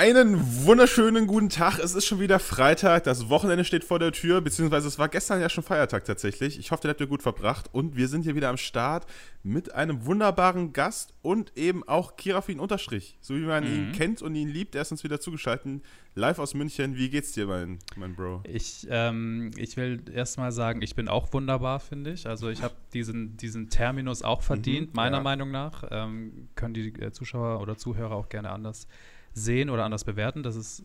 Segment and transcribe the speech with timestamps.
[0.00, 1.78] Einen wunderschönen guten Tag.
[1.78, 3.04] Es ist schon wieder Freitag.
[3.04, 6.58] Das Wochenende steht vor der Tür, beziehungsweise es war gestern ja schon Feiertag tatsächlich.
[6.58, 7.68] Ich hoffe, den habt ihr gut verbracht.
[7.72, 9.04] Und wir sind hier wieder am Start
[9.42, 13.18] mit einem wunderbaren Gast und eben auch Kirafin Unterstrich.
[13.20, 13.74] So wie man mhm.
[13.74, 14.74] ihn kennt und ihn liebt.
[14.74, 15.82] Er ist uns wieder zugeschaltet.
[16.14, 16.96] Live aus München.
[16.96, 18.42] Wie geht's dir, mein, mein Bro?
[18.44, 22.26] Ich, ähm, ich will erstmal sagen, ich bin auch wunderbar, finde ich.
[22.26, 25.22] Also ich habe diesen, diesen Terminus auch verdient, mhm, meiner ja.
[25.22, 25.84] Meinung nach.
[25.90, 28.86] Ähm, können die äh, Zuschauer oder Zuhörer auch gerne anders
[29.32, 30.42] sehen oder anders bewerten.
[30.42, 30.84] Das ist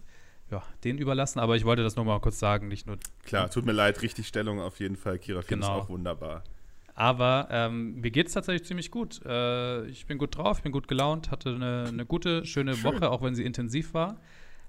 [0.51, 2.97] ja, denen überlassen, aber ich wollte das nur mal kurz sagen, nicht nur.
[3.23, 5.17] Klar, tut mir leid, richtig Stellung auf jeden Fall.
[5.17, 5.65] Kira genau.
[5.65, 6.43] ist auch wunderbar.
[6.93, 9.21] Aber ähm, mir geht es tatsächlich ziemlich gut.
[9.25, 12.83] Äh, ich bin gut drauf, ich bin gut gelaunt, hatte eine, eine gute, schöne Schön.
[12.83, 14.17] Woche, auch wenn sie intensiv war.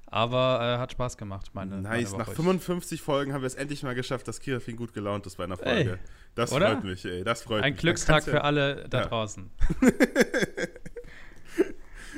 [0.08, 3.82] Aber äh, hat Spaß gemacht, meine Nice, meine nach 55 Folgen haben wir es endlich
[3.82, 5.92] mal geschafft, dass Kirafin gut gelaunt ist bei einer Folge.
[5.92, 5.98] Ey,
[6.34, 6.72] das oder?
[6.72, 7.24] freut mich, ey.
[7.24, 7.80] Das freut Ein mich.
[7.80, 9.06] Glückstag für alle da ja.
[9.06, 9.50] draußen.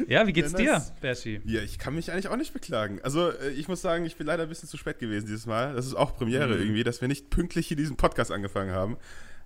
[0.06, 1.40] Ja, wie geht's dir, Berti?
[1.44, 3.00] Ja, ich kann mich eigentlich auch nicht beklagen.
[3.02, 5.74] Also, äh, ich muss sagen, ich bin leider ein bisschen zu spät gewesen dieses Mal.
[5.74, 6.60] Das ist auch Premiere mhm.
[6.60, 8.96] irgendwie, dass wir nicht pünktlich hier diesen Podcast angefangen haben.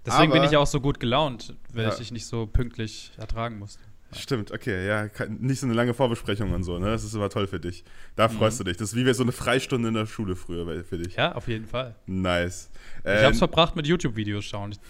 [0.05, 1.91] Deswegen Aber, bin ich auch so gut gelaunt, weil ja.
[1.91, 3.81] ich dich nicht so pünktlich ertragen musste.
[4.15, 6.87] Stimmt, okay, ja, nicht so eine lange Vorbesprechung und so, ne?
[6.87, 7.83] Das ist immer toll für dich.
[8.15, 8.33] Da mhm.
[8.33, 8.77] freust du dich.
[8.77, 11.17] Das ist wie so eine Freistunde in der Schule früher für dich.
[11.17, 11.95] Ja, auf jeden Fall.
[12.07, 12.71] Nice.
[13.05, 14.73] Ich ähm, hab's verbracht mit YouTube-Videos schauen.
[14.73, 14.81] Ich,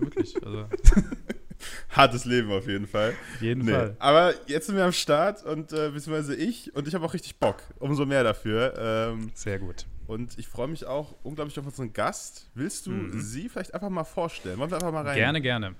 [0.00, 0.64] wirklich, also.
[1.90, 3.14] Hartes Leben auf jeden Fall.
[3.34, 3.72] Auf jeden nee.
[3.72, 3.96] Fall.
[3.98, 7.36] Aber jetzt sind wir am Start und äh, beziehungsweise ich und ich habe auch richtig
[7.36, 7.62] Bock.
[7.78, 8.74] Umso mehr dafür.
[8.78, 9.86] Ähm, Sehr gut.
[10.06, 12.50] Und ich freue mich auch unglaublich auf unseren Gast.
[12.54, 13.20] Willst du mhm.
[13.20, 14.58] sie vielleicht einfach mal vorstellen?
[14.58, 15.16] Wollen wir einfach mal rein?
[15.16, 15.74] Gerne, gerne.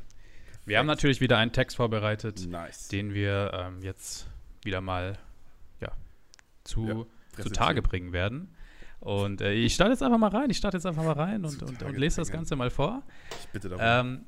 [0.66, 2.88] Wir haben natürlich wieder einen Text vorbereitet, nice.
[2.88, 4.28] den wir ähm, jetzt
[4.62, 5.18] wieder mal
[5.80, 5.90] ja,
[6.62, 7.06] zu,
[7.36, 8.54] ja, zu Tage bringen werden.
[9.00, 10.50] Und äh, ich starte jetzt einfach mal rein.
[10.50, 13.02] Ich starte jetzt einfach mal rein und, und, und, lese das Ganze mal vor.
[13.40, 13.82] Ich bitte darum.
[13.84, 14.24] Ähm,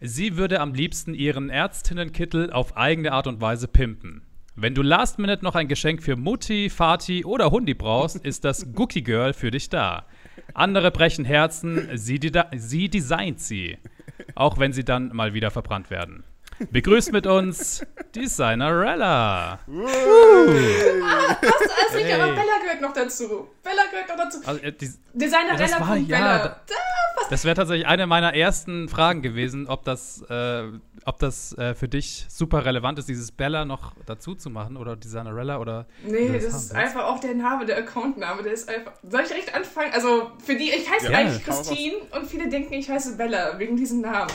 [0.00, 4.22] Sie würde am liebsten ihren Ärztinnenkittel auf eigene Art und Weise pimpen.
[4.54, 8.72] Wenn du last minute noch ein Geschenk für Mutti, Vati oder Hundi brauchst, ist das
[8.74, 10.06] Gookie Girl für dich da.
[10.54, 12.20] Andere brechen Herzen, sie,
[12.56, 13.78] sie designt sie.
[14.36, 16.22] Auch wenn sie dann mal wieder verbrannt werden.
[16.70, 17.84] Begrüßt mit uns
[18.14, 19.58] Designerella.
[19.68, 21.27] Uh.
[21.68, 23.48] Passt alles nicht, aber Bella gehört noch dazu.
[23.62, 24.38] Bella gehört noch dazu.
[24.44, 24.72] Also, äh,
[25.12, 26.62] Designerella ja, war, ja, da,
[27.30, 30.64] das wäre tatsächlich eine meiner ersten Fragen gewesen, ob das, äh,
[31.04, 34.96] ob das äh, für dich super relevant ist, dieses Bella noch dazu zu machen oder
[34.96, 35.86] Designerella oder.
[36.04, 38.42] Nee, das, das ist einfach auch der Name, der Accountname.
[38.42, 38.92] Der ist einfach.
[39.02, 39.92] Soll ich direkt anfangen?
[39.92, 43.76] Also für die, ich heiße ja, eigentlich Christine und viele denken, ich heiße Bella wegen
[43.76, 44.32] diesem Namen.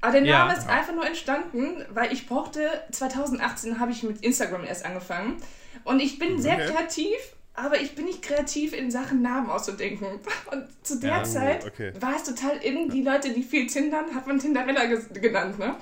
[0.00, 0.58] Aber der Name ja.
[0.58, 5.36] ist einfach nur entstanden, weil ich brauchte, 2018 habe ich mit Instagram erst angefangen.
[5.84, 6.42] Und ich bin okay.
[6.42, 7.16] sehr kreativ
[7.54, 10.06] aber ich bin nicht kreativ in Sachen Namen auszudenken.
[10.50, 11.92] Und zu der ja, Zeit okay.
[12.00, 15.76] war es total in, die Leute, die viel tindern, hat man Tinderella genannt, ne?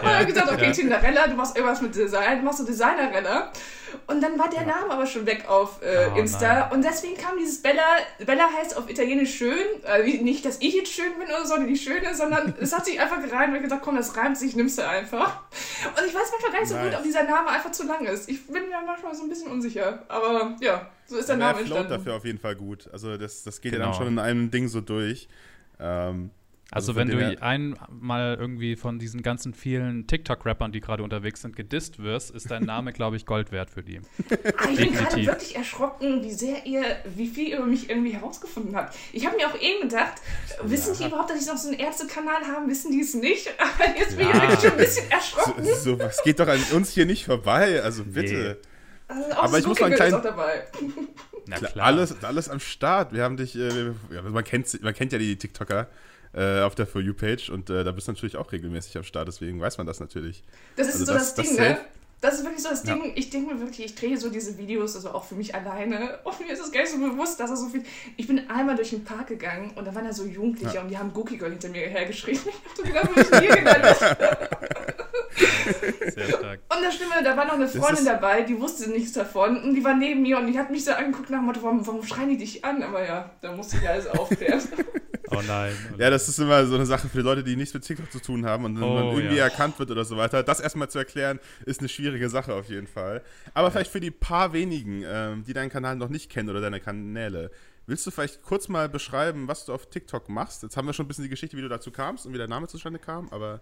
[0.00, 0.72] Und ja, dann gesagt, okay, ja.
[0.72, 3.52] Tinderella, du machst irgendwas mit Design, du machst so Designerella.
[4.06, 6.60] Und dann war der Name aber schon weg auf äh, oh, Insta.
[6.60, 6.72] Nein.
[6.72, 7.82] Und deswegen kam dieses Bella.
[8.24, 9.66] Bella heißt auf Italienisch schön.
[9.84, 13.00] Äh, nicht, dass ich jetzt schön bin oder so, die Schöne, sondern es hat sich
[13.00, 15.40] einfach gereimt und gesagt, komm, das reimt sich, nimmst du einfach.
[15.84, 16.86] Und ich weiß manchmal gar nicht so nice.
[16.86, 18.28] gut, ob dieser Name einfach zu lang ist.
[18.28, 20.04] Ich bin mir manchmal so ein bisschen unsicher.
[20.08, 21.90] Aber ja, so ist der aber Name entstanden.
[21.90, 22.88] dafür auf jeden Fall gut.
[22.92, 23.84] Also das, das geht genau.
[23.84, 24.04] ja dann genau.
[24.04, 25.28] schon in einem Ding so durch.
[25.78, 26.30] Ähm,
[26.74, 31.54] also, also wenn du einmal irgendwie von diesen ganzen vielen TikTok-Rappern, die gerade unterwegs sind,
[31.54, 34.00] gedisst wirst, ist dein Name, glaube ich, Gold wert für die.
[34.56, 36.82] Ah, ich bin gerade wirklich erschrocken, wie sehr ihr,
[37.14, 38.96] wie viel ihr über mich irgendwie herausgefunden habt.
[39.12, 40.14] Ich habe mir auch eben gedacht,
[40.48, 40.70] ja.
[40.70, 42.66] wissen die überhaupt, dass ich noch so einen Ärztekanal habe?
[42.68, 43.52] Wissen die es nicht?
[43.58, 44.34] Aber jetzt bin ja.
[44.34, 45.64] ich wirklich schon ein bisschen erschrocken.
[45.64, 48.58] So, so, was geht doch an uns hier nicht vorbei, also bitte.
[49.08, 49.14] Nee.
[49.14, 50.22] Also Aber ich muss mal einen kleinen.
[51.44, 51.86] Na klar.
[51.86, 53.12] Alles, alles am Start.
[53.12, 53.92] Wir haben dich, äh,
[54.30, 55.88] man, kennt, man kennt ja die TikToker
[56.34, 59.28] äh, auf der For You-Page und äh, da bist du natürlich auch regelmäßig am Start,
[59.28, 60.42] deswegen weiß man das natürlich.
[60.76, 61.78] Das ist also so das, das Ding, das ne?
[62.22, 63.04] Das ist wirklich so das Ding.
[63.04, 63.10] Ja.
[63.16, 66.20] Ich denke mir wirklich, ich drehe so diese Videos, also auch für mich alleine.
[66.24, 67.82] Und mir ist es gar nicht so bewusst, dass er so viel.
[68.16, 70.82] Ich bin einmal durch den Park gegangen und da waren da so Jugendliche ja.
[70.82, 72.40] und die haben Gookie Girl hinter mir hergeschrieben.
[72.84, 73.98] Ich dachte, da bin ich nie gelandet.
[76.14, 76.60] Sehr stark.
[76.74, 79.84] Und das Stimme, da war noch eine Freundin dabei, die wusste nichts davon und die
[79.84, 82.30] war neben mir und die hat mich so angeguckt nach dem Motto, warum, warum schreien
[82.30, 82.82] die dich an?
[82.82, 84.62] Aber ja, da musste ich alles aufklären.
[85.34, 85.72] Oh nein.
[85.92, 88.20] Oh ja, das ist immer so eine Sache für Leute, die nichts mit TikTok zu
[88.20, 89.44] tun haben und oh, man irgendwie ja.
[89.44, 90.42] erkannt wird oder so weiter.
[90.42, 93.22] Das erstmal zu erklären, ist eine schwierige Sache auf jeden Fall.
[93.54, 93.70] Aber ja.
[93.70, 97.50] vielleicht für die paar wenigen, ähm, die deinen Kanal noch nicht kennen oder deine Kanäle,
[97.86, 100.62] willst du vielleicht kurz mal beschreiben, was du auf TikTok machst?
[100.62, 102.48] Jetzt haben wir schon ein bisschen die Geschichte, wie du dazu kamst und wie der
[102.48, 103.60] Name zustande kam, aber.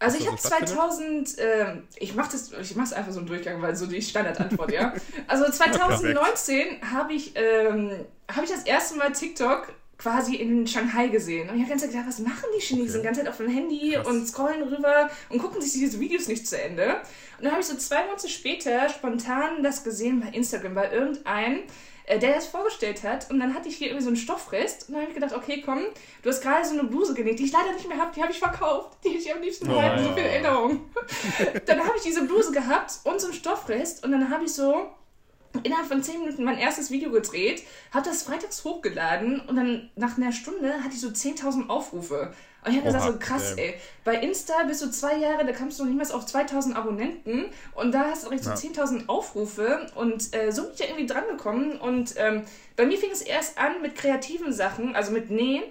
[0.00, 3.60] Also ich habe 2000, äh, ich mache das, ich mache es einfach so einen Durchgang,
[3.60, 4.94] weil so die Standardantwort, ja.
[5.26, 7.90] Also 2019 habe ich, ähm,
[8.30, 11.50] habe ich das erste Mal TikTok quasi in Shanghai gesehen.
[11.50, 12.88] Und ich habe ganz gedacht, was machen die Chinesen?
[12.88, 12.98] Okay.
[13.00, 14.06] Die ganze Zeit auf dem Handy Krass.
[14.06, 17.00] und scrollen rüber und gucken sich diese Videos nicht zu Ende.
[17.38, 21.64] Und dann habe ich so zwei Monate später spontan das gesehen bei Instagram, bei irgendeinem,
[22.06, 23.28] äh, der das vorgestellt hat.
[23.28, 24.88] Und dann hatte ich hier irgendwie so einen Stoffrest.
[24.88, 25.80] Und dann habe ich gedacht, okay, komm,
[26.22, 28.12] du hast gerade so eine Bluse genäht, die ich leider nicht mehr habe.
[28.14, 28.98] Die habe ich verkauft.
[29.04, 29.74] Die hätte ich am liebsten oh.
[29.74, 29.98] Ja.
[29.98, 30.80] So viele Erinnerungen.
[31.66, 34.04] dann habe ich diese Bluse gehabt und so einen Stoffrest.
[34.04, 34.90] Und dann habe ich so
[35.62, 37.62] innerhalb von 10 Minuten mein erstes Video gedreht,
[37.92, 42.32] habe das freitags hochgeladen und dann nach einer Stunde hatte ich so 10.000 Aufrufe.
[42.64, 43.74] Und ich habe gesagt, so krass, ey.
[44.04, 47.92] Bei Insta bist du zwei Jahre, da kamst du noch niemals auf 2000 Abonnenten und
[47.92, 48.56] da hast du direkt so ja.
[48.56, 51.80] 10.000 Aufrufe und äh, so bin ich ja irgendwie dran gekommen.
[51.80, 52.42] Und ähm,
[52.76, 55.62] bei mir fing es erst an mit kreativen Sachen, also mit Nähen.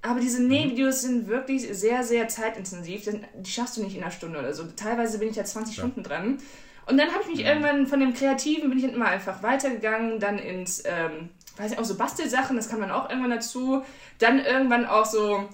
[0.00, 0.48] Aber diese mhm.
[0.48, 3.08] Nähvideos sind wirklich sehr, sehr zeitintensiv.
[3.34, 4.64] Die schaffst du nicht in einer Stunde oder so.
[4.74, 5.82] Teilweise bin ich ja 20 ja.
[5.82, 6.38] Stunden dran.
[6.86, 10.38] Und dann habe ich mich irgendwann von dem Kreativen bin ich immer einfach weitergegangen, dann
[10.38, 13.84] ins, ähm, weiß ich auch so Bastelsachen, das kam dann auch irgendwann dazu.
[14.18, 15.48] Dann irgendwann auch so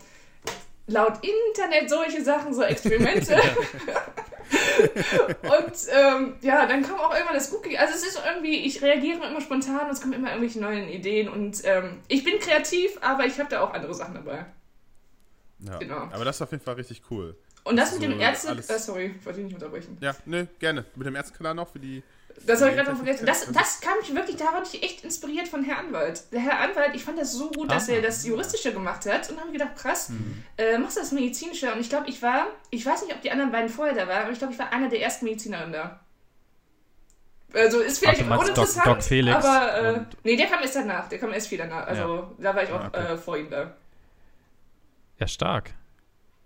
[0.87, 3.41] laut Internet solche Sachen, so Experimente.
[5.43, 7.77] und ähm, ja, dann kam auch irgendwann das Cookie.
[7.77, 11.29] Also es ist irgendwie, ich reagiere immer spontan und es kommen immer irgendwelche neuen Ideen
[11.29, 14.47] und ähm, ich bin kreativ, aber ich habe da auch andere Sachen dabei.
[15.61, 16.09] Ja, genau.
[16.13, 17.37] Aber das ist auf jeden Fall richtig cool.
[17.65, 18.53] Und das mit dem Ärzte.
[18.53, 19.99] Äh, sorry, wollte ich nicht unterbrechen.
[20.01, 20.85] Ja, ne, gerne.
[20.95, 22.03] Mit dem Ärztekanal noch für die.
[22.47, 23.27] Das habe ich gerade noch vergessen.
[23.27, 26.23] Das, das kam ich wirklich, da war ich echt inspiriert von Herr Anwalt.
[26.33, 29.29] Der Herr Anwalt, ich fand das so gut, dass ah, er das Juristische gemacht hat
[29.31, 30.45] und habe gedacht, krass, mhm.
[30.57, 31.73] äh, machst du das Medizinische?
[31.73, 34.23] Und ich glaube, ich war, ich weiß nicht, ob die anderen beiden vorher da waren,
[34.23, 36.01] aber ich glaube, ich war einer der ersten Medizinerinnen da.
[37.55, 41.09] Also ist vielleicht Ach, uninteressant, Doc, Doc Felix aber äh, nee, der kam erst danach,
[41.09, 41.87] der kam erst viel danach.
[41.87, 42.31] Also ja.
[42.39, 43.13] da war ich auch okay.
[43.15, 43.75] äh, vor ihm da.
[45.19, 45.73] Ja, stark.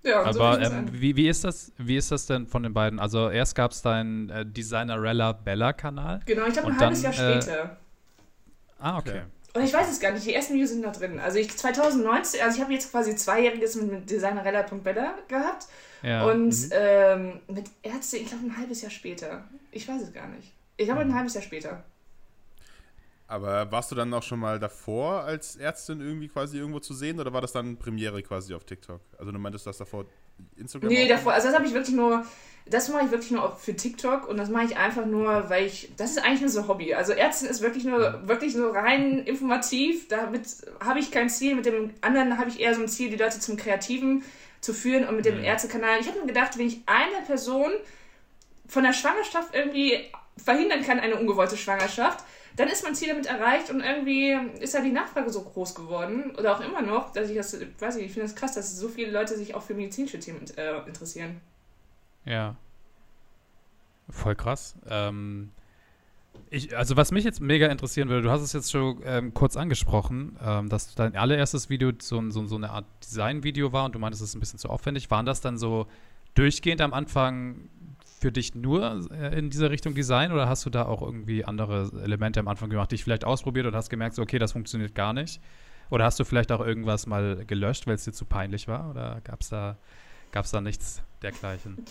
[0.05, 2.99] Ja, aber so ähm, wie, wie, ist das, wie ist das denn von den beiden?
[2.99, 6.21] Also erst gab es deinen äh, Designerella Bella-Kanal.
[6.27, 7.77] Genau, ich glaube ein halbes Jahr äh, später.
[8.79, 9.23] Ah, okay.
[9.55, 11.21] Und ich weiß es gar nicht, die ersten Videos sind da drin.
[11.21, 15.67] Also ich 2019, also ich habe jetzt quasi zweijähriges mit Designerella.bella gehabt.
[16.03, 16.25] Ja.
[16.25, 16.71] Und mhm.
[16.73, 19.45] ähm, mit Ärzte, ich glaube ein halbes Jahr später.
[19.71, 20.53] Ich weiß es gar nicht.
[20.79, 21.11] Ich glaube mhm.
[21.11, 21.85] ein halbes Jahr später.
[23.33, 27.19] Aber warst du dann auch schon mal davor als Ärztin irgendwie quasi irgendwo zu sehen
[27.19, 29.01] oder war das dann Premiere quasi auf TikTok?
[29.17, 30.05] Also du meintest das davor
[30.59, 30.91] Instagram?
[30.91, 32.27] Nee, davor, also das habe ich wirklich nur,
[32.67, 35.95] das mache ich wirklich nur für TikTok und das mache ich einfach nur, weil ich,
[35.97, 36.93] das ist eigentlich nur so Hobby.
[36.93, 40.49] Also Ärztin ist wirklich nur, wirklich nur rein informativ, damit
[40.85, 43.41] habe ich kein Ziel, mit dem anderen habe ich eher so ein Ziel, die Leute
[43.41, 44.25] zum Kreativen
[44.61, 45.45] zu führen und mit dem mhm.
[45.45, 46.01] Ärztekanal.
[46.01, 47.71] Ich habe mir gedacht, wenn ich eine Person
[48.67, 50.01] von der Schwangerschaft irgendwie
[50.37, 52.27] verhindern kann, eine ungewollte Schwangerschaft,
[52.57, 56.35] dann ist mein Ziel damit erreicht und irgendwie ist ja die Nachfrage so groß geworden
[56.37, 58.89] oder auch immer noch, dass ich das, weiß ich, ich finde das krass, dass so
[58.89, 61.41] viele Leute sich auch für medizinische Themen äh, interessieren.
[62.25, 62.57] Ja.
[64.09, 64.75] Voll krass.
[64.89, 65.51] Ähm,
[66.51, 69.57] ich, also was mich jetzt mega interessieren würde, du hast es jetzt schon ähm, kurz
[69.57, 73.99] angesprochen, ähm, dass dein allererstes Video so, so, so eine Art Design-Video war und du
[73.99, 75.11] meintest, es ist ein bisschen zu aufwendig.
[75.11, 75.87] Waren das dann so
[76.35, 77.69] durchgehend am Anfang
[78.23, 81.91] für dich nur äh, in dieser Richtung Design oder hast du da auch irgendwie andere
[82.03, 85.13] Elemente am Anfang gemacht, die ich vielleicht ausprobiert und hast gemerkt, okay, das funktioniert gar
[85.13, 85.41] nicht?
[85.91, 88.91] Oder hast du vielleicht auch irgendwas mal gelöscht, weil es dir zu peinlich war?
[88.91, 89.77] Oder gab es da,
[90.31, 91.85] gab's da nichts dergleichen?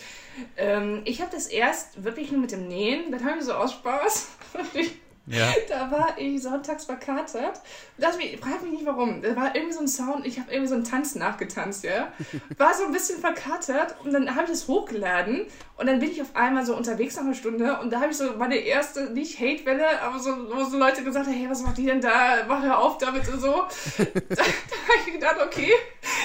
[0.56, 3.74] Ähm, ich habe das erst wirklich nur mit dem Nähen, dann haben wir so aus
[3.74, 4.38] Spaß.
[5.28, 5.54] Ja.
[5.70, 7.62] Da war ich sonntags verkatert.
[7.98, 9.22] Das, frag mich nicht warum.
[9.22, 12.12] Da war irgendwie so ein Sound, ich habe irgendwie so einen Tanz nachgetanzt, ja.
[12.58, 15.46] War so ein bisschen verkatert und dann habe ich das hochgeladen
[15.78, 18.18] und dann bin ich auf einmal so unterwegs nach einer Stunde und da habe ich
[18.18, 21.78] so meine erste, nicht Hate-Welle, aber so, wo so Leute gesagt haben, hey, was macht
[21.78, 22.44] die denn da?
[22.48, 23.48] Mach hör auf damit und so.
[23.98, 25.72] da, da habe ich gedacht, okay,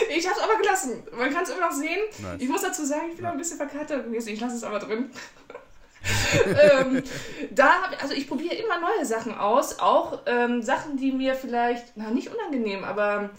[0.08, 1.02] ich habe es aber gelassen.
[1.16, 2.00] Man kann es immer noch sehen.
[2.18, 2.36] Nice.
[2.40, 3.30] Ich muss dazu sagen, ich bin ja.
[3.30, 4.30] ein bisschen verkatert gewesen.
[4.30, 5.10] Ich lasse es aber drin.
[6.46, 7.02] ähm,
[7.50, 11.96] da hab, also ich probiere immer neue Sachen aus, auch ähm, Sachen, die mir vielleicht,
[11.96, 13.30] na nicht unangenehm, aber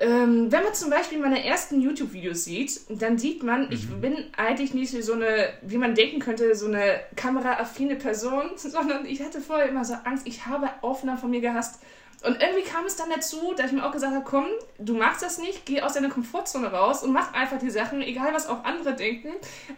[0.00, 3.72] ähm, wenn man zum Beispiel meine ersten YouTube-Videos sieht, dann sieht man, mhm.
[3.72, 9.06] ich bin eigentlich nicht so eine, wie man denken könnte, so eine kameraaffine Person, sondern
[9.06, 11.80] ich hatte vorher immer so Angst, ich habe Aufnahmen von mir gehasst
[12.22, 14.44] und irgendwie kam es dann dazu, dass ich mir auch gesagt habe, komm,
[14.78, 18.34] du machst das nicht, geh aus deiner Komfortzone raus und mach einfach die Sachen, egal
[18.34, 19.28] was auch andere denken.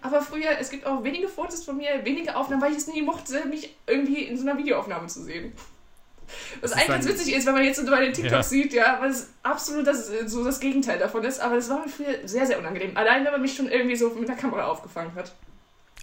[0.00, 3.02] Aber früher, es gibt auch wenige Fotos von mir, wenige Aufnahmen, weil ich es nie
[3.02, 5.52] mochte, mich irgendwie in so einer Videoaufnahme zu sehen.
[6.60, 8.42] Was eigentlich ganz witzig ist, wenn man jetzt so bei den TikToks ja.
[8.42, 11.88] sieht, ja, weil es absolut das, so das Gegenteil davon ist, aber das war mir
[11.88, 12.96] früher sehr, sehr unangenehm.
[12.96, 15.32] Allein, wenn man mich schon irgendwie so mit der Kamera aufgefangen hat.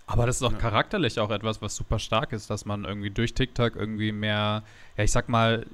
[0.07, 0.57] Aber das ist auch ja.
[0.57, 4.63] charakterlich auch etwas, was super stark ist, dass man irgendwie durch TikTok irgendwie mehr,
[4.97, 5.67] ja, ich sag mal,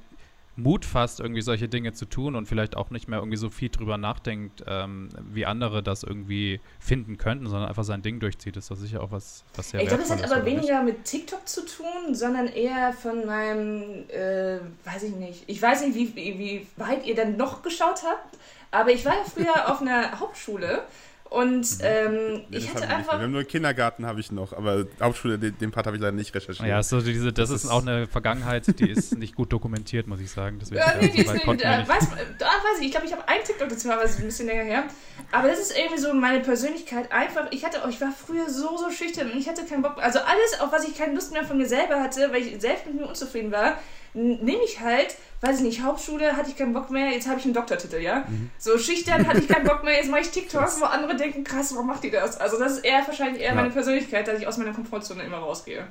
[0.56, 3.68] Mut fasst, irgendwie solche Dinge zu tun und vielleicht auch nicht mehr irgendwie so viel
[3.68, 8.70] drüber nachdenkt, ähm, wie andere das irgendwie finden könnten, sondern einfach sein Ding durchzieht, ist
[8.70, 10.96] das sicher auch was, was sehr Ich glaube, das hat aber weniger nicht.
[10.96, 15.94] mit TikTok zu tun, sondern eher von meinem, äh, weiß ich nicht, ich weiß nicht,
[15.94, 18.38] wie, wie, weit ihr dann noch geschaut habt,
[18.70, 20.84] aber ich war ja früher auf einer Hauptschule
[21.30, 21.84] und mhm.
[21.84, 23.14] ähm, nee, ich hatte einfach.
[23.14, 26.02] Wir haben nur einen Kindergarten habe ich noch, aber Hauptschule, den, den Part habe ich
[26.02, 26.68] leider nicht recherchiert.
[26.68, 30.20] Ja, so diese, das, das ist auch eine Vergangenheit, die ist nicht gut dokumentiert, muss
[30.20, 30.58] ich sagen.
[30.60, 33.26] Deswegen, ja, nee, die ist nicht, da, weiß, da weiß ich, ich glaube, ich habe
[33.28, 34.84] einen TikTok dazu, aber es ist ein bisschen länger her.
[35.32, 37.10] Aber das ist irgendwie so meine Persönlichkeit.
[37.10, 39.98] Einfach, ich hatte, ich war früher so, so schüchtern und ich hatte keinen Bock.
[39.98, 42.86] Also alles, auf was ich keine Lust mehr von mir selber hatte, weil ich selbst
[42.86, 43.78] mit mir unzufrieden war,
[44.16, 47.44] nehme ich halt, weiß ich nicht, Hauptschule hatte ich keinen Bock mehr, jetzt habe ich
[47.44, 48.24] einen Doktortitel, ja?
[48.26, 48.50] Mhm.
[48.58, 51.72] So schüchtern hatte ich keinen Bock mehr, jetzt mache ich TikToks, wo andere denken, krass,
[51.74, 52.38] warum macht die das?
[52.38, 53.54] Also das ist eher wahrscheinlich eher ja.
[53.54, 55.86] meine Persönlichkeit, dass ich aus meiner Komfortzone immer rausgehe.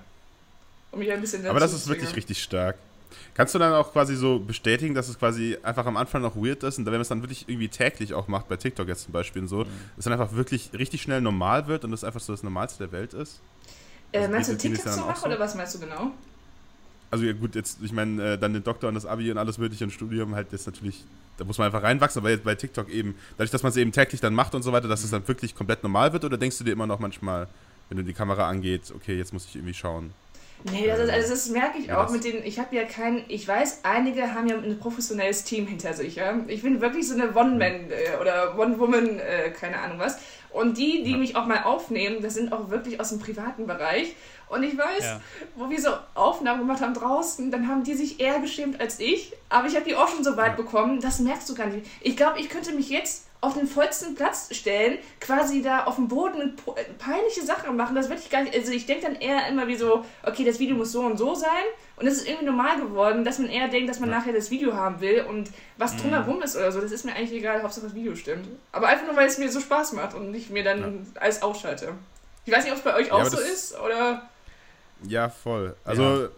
[0.92, 2.78] Um mich ein bisschen Aber das ist wirklich richtig stark.
[3.36, 6.64] Kannst du dann auch quasi so bestätigen, dass es quasi einfach am Anfang noch weird
[6.64, 9.14] ist und wenn man es dann wirklich irgendwie täglich auch macht, bei TikTok jetzt zum
[9.14, 9.70] Beispiel und so, mhm.
[9.96, 12.92] dass dann einfach wirklich richtig schnell normal wird und das einfach so das Normalste der
[12.92, 13.42] Welt ist?
[14.12, 15.28] Äh, also meinst du TikTok so machen so?
[15.28, 16.12] oder was meinst du genau?
[17.12, 19.58] Also ja gut, jetzt, ich meine, äh, dann den Doktor und das Abi und alles
[19.58, 21.04] mögliche und Studium halt ist natürlich,
[21.38, 23.92] da muss man einfach reinwachsen, aber jetzt bei TikTok eben, dadurch, dass man es eben
[23.92, 26.58] täglich dann macht und so weiter, dass es dann wirklich komplett normal wird oder denkst
[26.58, 27.48] du dir immer noch manchmal,
[27.90, 30.12] wenn du die Kamera angeht, okay, jetzt muss ich irgendwie schauen?
[30.72, 33.24] Nee, das, ist, also das merke ich ja, auch mit den, ich habe ja kein,
[33.28, 36.40] ich weiß, einige haben ja ein professionelles Team hinter sich, ja.
[36.48, 40.18] Ich bin wirklich so eine One-Man äh, oder One-Woman, äh, keine Ahnung was.
[40.52, 41.18] Und die, die ja.
[41.18, 44.16] mich auch mal aufnehmen, das sind auch wirklich aus dem privaten Bereich.
[44.48, 45.22] Und ich weiß, ja.
[45.56, 49.34] wo wir so Aufnahmen gemacht haben draußen, dann haben die sich eher geschämt als ich.
[49.50, 50.56] Aber ich habe die auch schon so weit ja.
[50.56, 51.88] bekommen, das merkst du gar nicht.
[52.02, 56.08] Ich glaube, ich könnte mich jetzt auf den vollsten Platz stellen, quasi da auf dem
[56.08, 56.56] Boden
[56.98, 57.96] peinliche Sachen machen.
[57.96, 58.56] Das würde ich gar nicht.
[58.56, 61.36] Also ich denke dann eher immer wie so, okay, das Video muss so und so
[61.36, 61.50] sein.
[61.98, 64.18] Und es ist irgendwie normal geworden, dass man eher denkt, dass man ja.
[64.18, 65.98] nachher das Video haben will und was mhm.
[66.00, 66.82] drumherum ist oder so.
[66.82, 68.48] Das ist mir eigentlich egal, Hauptsache das Video stimmt.
[68.72, 71.94] Aber einfach nur, weil es mir so Spaß macht und ich mir dann alles ausschalte.
[72.46, 74.28] Ich weiß nicht, ob es bei euch auch so ist oder.
[75.08, 75.76] Ja, voll.
[75.84, 76.30] Also,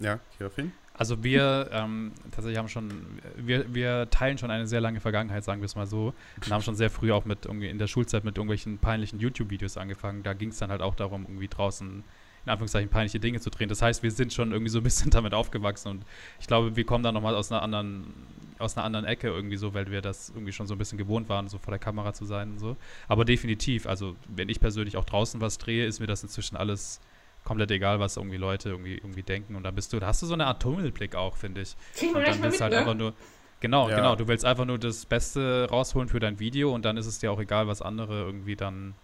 [0.00, 0.72] ja, Kirafin?
[0.94, 2.90] Also wir ähm, tatsächlich haben schon,
[3.36, 6.12] wir, wir teilen schon eine sehr lange Vergangenheit, sagen wir es mal so.
[6.44, 10.24] Und haben schon sehr früh auch mit in der Schulzeit mit irgendwelchen peinlichen YouTube-Videos angefangen.
[10.24, 12.02] Da ging es dann halt auch darum, irgendwie draußen
[12.44, 13.68] in Anführungszeichen peinliche Dinge zu drehen.
[13.68, 16.04] Das heißt, wir sind schon irgendwie so ein bisschen damit aufgewachsen und
[16.40, 18.12] ich glaube, wir kommen da nochmal aus einer anderen,
[18.58, 21.28] aus einer anderen Ecke irgendwie so, weil wir das irgendwie schon so ein bisschen gewohnt
[21.28, 22.76] waren, so vor der Kamera zu sein und so.
[23.06, 27.00] Aber definitiv, also wenn ich persönlich auch draußen was drehe, ist mir das inzwischen alles
[27.48, 29.56] komplett egal, was irgendwie Leute irgendwie, irgendwie denken.
[29.56, 31.74] Und da bist du, da hast du so eine Art Tunnelblick auch, finde ich.
[31.96, 32.80] Kriegen wir und dann bist halt ne?
[32.80, 33.14] einfach nur.
[33.60, 33.96] Genau, ja.
[33.96, 34.16] genau.
[34.16, 37.32] Du willst einfach nur das Beste rausholen für dein Video und dann ist es dir
[37.32, 38.94] auch egal, was andere irgendwie dann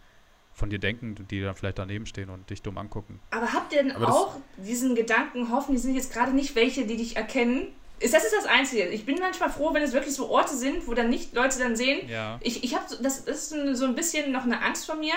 [0.53, 3.19] von dir denken, die dann vielleicht daneben stehen und dich dumm angucken.
[3.31, 6.99] Aber habt ihr denn auch diesen Gedanken, hoffen, die sind jetzt gerade nicht welche, die
[6.99, 7.69] dich erkennen?
[7.99, 8.89] Ist, das ist das Einzige.
[8.89, 11.77] Ich bin manchmal froh, wenn es wirklich so Orte sind, wo dann nicht Leute dann
[11.77, 12.07] sehen.
[12.09, 12.39] Ja.
[12.43, 15.15] Ich, ich habe, das, das ist so ein bisschen noch eine Angst von mir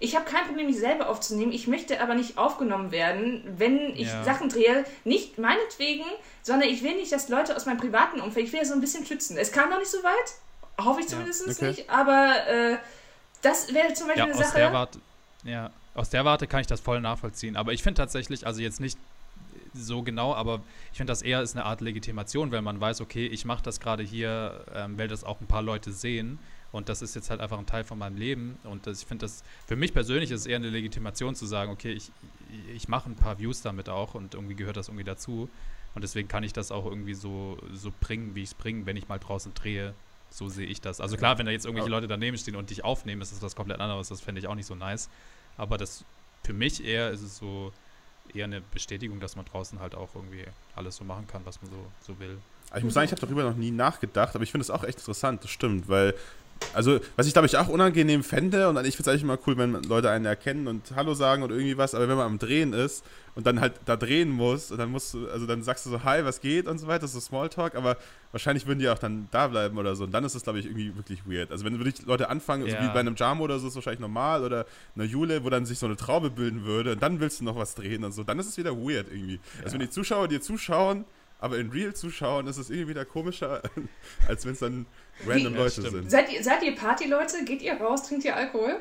[0.00, 1.52] ich habe kein Problem, mich selber aufzunehmen.
[1.52, 4.22] Ich möchte aber nicht aufgenommen werden, wenn ich ja.
[4.24, 4.84] Sachen drehe.
[5.04, 6.04] Nicht meinetwegen,
[6.42, 8.80] sondern ich will nicht, dass Leute aus meinem privaten Umfeld, ich will ja so ein
[8.80, 9.36] bisschen schützen.
[9.36, 11.66] Es kam noch nicht so weit, hoffe ich zumindest ja, okay.
[11.68, 12.76] nicht, aber äh,
[13.42, 14.58] das wäre zum Beispiel ja, eine Sache.
[14.58, 15.00] Der Warte,
[15.44, 17.56] ja, aus der Warte kann ich das voll nachvollziehen.
[17.56, 18.98] Aber ich finde tatsächlich, also jetzt nicht
[19.74, 20.60] so genau, aber
[20.92, 23.80] ich finde das eher ist eine Art Legitimation, wenn man weiß, okay, ich mache das
[23.80, 26.38] gerade hier, ähm, weil das auch ein paar Leute sehen
[26.70, 28.58] und das ist jetzt halt einfach ein Teil von meinem Leben.
[28.64, 31.72] Und das, ich finde das, für mich persönlich ist es eher eine Legitimation zu sagen,
[31.72, 32.10] okay, ich,
[32.74, 35.48] ich mache ein paar Views damit auch und irgendwie gehört das irgendwie dazu.
[35.94, 38.96] Und deswegen kann ich das auch irgendwie so, so bringen, wie ich es bringe, wenn
[38.96, 39.94] ich mal draußen drehe.
[40.30, 41.00] So sehe ich das.
[41.00, 43.56] Also klar, wenn da jetzt irgendwelche Leute daneben stehen und dich aufnehmen, ist das was
[43.56, 44.08] komplett anderes.
[44.08, 45.08] Das fände ich auch nicht so nice.
[45.56, 46.04] Aber das
[46.44, 47.72] für mich eher ist es so
[48.34, 50.44] eher eine Bestätigung, dass man draußen halt auch irgendwie
[50.76, 52.38] alles so machen kann, was man so, so will.
[52.76, 54.98] Ich muss sagen, ich habe darüber noch nie nachgedacht, aber ich finde es auch echt
[54.98, 56.14] interessant, das stimmt, weil
[56.74, 59.56] also, was ich glaube ich auch unangenehm fände, und ich finde es eigentlich immer cool,
[59.56, 62.72] wenn Leute einen erkennen und Hallo sagen und irgendwie was, aber wenn man am Drehen
[62.72, 65.90] ist und dann halt da drehen muss und dann musst du, also dann sagst du
[65.90, 67.96] so, hi, was geht und so weiter, das ist so Smalltalk, aber
[68.32, 70.66] wahrscheinlich würden die auch dann da bleiben oder so und dann ist das, glaube ich,
[70.66, 71.50] irgendwie wirklich weird.
[71.50, 72.76] Also, wenn wirklich Leute anfangen, ja.
[72.76, 75.50] so wie bei einem Jamo oder so, ist es wahrscheinlich normal oder einer Jule, wo
[75.50, 78.12] dann sich so eine Traube bilden würde und dann willst du noch was drehen und
[78.12, 79.34] so, dann ist es wieder weird irgendwie.
[79.34, 79.64] Ja.
[79.64, 81.04] Also, wenn die Zuschauer dir zuschauen,
[81.40, 83.62] aber in Real zuschauen ist es irgendwie wieder komischer,
[84.28, 84.86] als wenn es dann
[85.26, 85.58] random Wie?
[85.58, 86.10] Leute sind.
[86.10, 87.44] Seid ihr, seid ihr Partyleute?
[87.44, 88.02] Geht ihr raus?
[88.08, 88.76] Trinkt ihr Alkohol?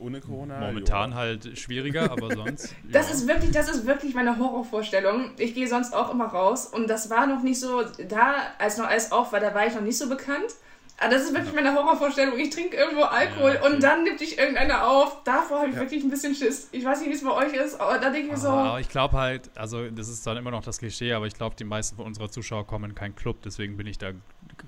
[0.00, 0.60] Ohne Corona?
[0.60, 1.16] Momentan ja.
[1.16, 2.74] halt schwieriger, aber sonst.
[2.90, 3.14] das ja.
[3.14, 5.32] ist wirklich, das ist wirklich meine Horrorvorstellung.
[5.38, 8.86] Ich gehe sonst auch immer raus und das war noch nicht so da, als noch
[8.86, 10.54] alles auf war, da war ich noch nicht so bekannt.
[10.98, 12.38] Ah, das ist wirklich meine Horrorvorstellung.
[12.38, 13.74] Ich trinke irgendwo Alkohol ja, okay.
[13.74, 15.24] und dann nimmt dich irgendeiner auf.
[15.24, 15.80] Davor habe ich ja.
[15.80, 16.68] wirklich ein bisschen Schiss.
[16.70, 18.48] Ich weiß nicht, wie es bei euch ist, aber da denke ich so.
[18.48, 21.56] Aber ich glaube halt, also das ist dann immer noch das Klischee, aber ich glaube,
[21.56, 23.42] die meisten von unserer Zuschauer kommen in keinen Club.
[23.44, 24.12] Deswegen bin ich da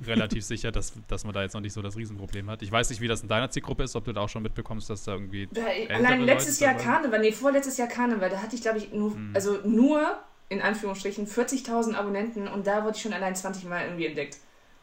[0.05, 2.63] relativ sicher, dass, dass man da jetzt noch nicht so das Riesenproblem hat.
[2.63, 4.89] Ich weiß nicht, wie das in deiner Zielgruppe ist, ob du da auch schon mitbekommst,
[4.91, 5.49] dass da irgendwie.
[5.55, 9.15] Ja, allein letztes Jahr Karneval, nee, vorletztes Jahr Karneval, da hatte ich, glaube ich, nur,
[9.15, 9.31] hm.
[9.35, 14.07] also nur in Anführungsstrichen 40.000 Abonnenten und da wurde ich schon allein 20 Mal irgendwie
[14.07, 14.39] entdeckt.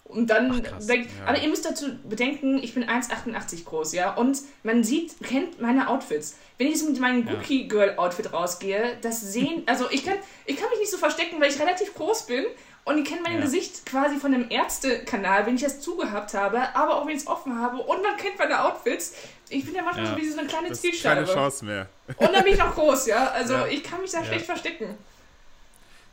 [0.06, 1.26] Und dann Ach, denkt, ja.
[1.28, 5.88] aber ihr müsst dazu bedenken, ich bin 1,88 groß, ja, und man sieht, kennt meine
[5.88, 6.38] Outfits.
[6.58, 7.34] Wenn ich jetzt mit meinem ja.
[7.34, 11.40] Cookie Girl Outfit rausgehe, das sehen, also ich kann, ich kann mich nicht so verstecken,
[11.40, 12.44] weil ich relativ groß bin
[12.86, 13.42] und ihr kennt mein ja.
[13.42, 17.28] Gesicht quasi von dem Ärztekanal, wenn ich das zugehabt habe, aber auch wenn ich es
[17.28, 19.14] offen habe und man kennt meine Outfits.
[19.50, 21.24] Ich bin ja manchmal so wie so eine kleine Zielscheibe.
[21.24, 21.88] Keine Chance mehr.
[22.18, 24.98] Und dann bin ich noch groß, ja, also ich kann mich da schlecht verstecken.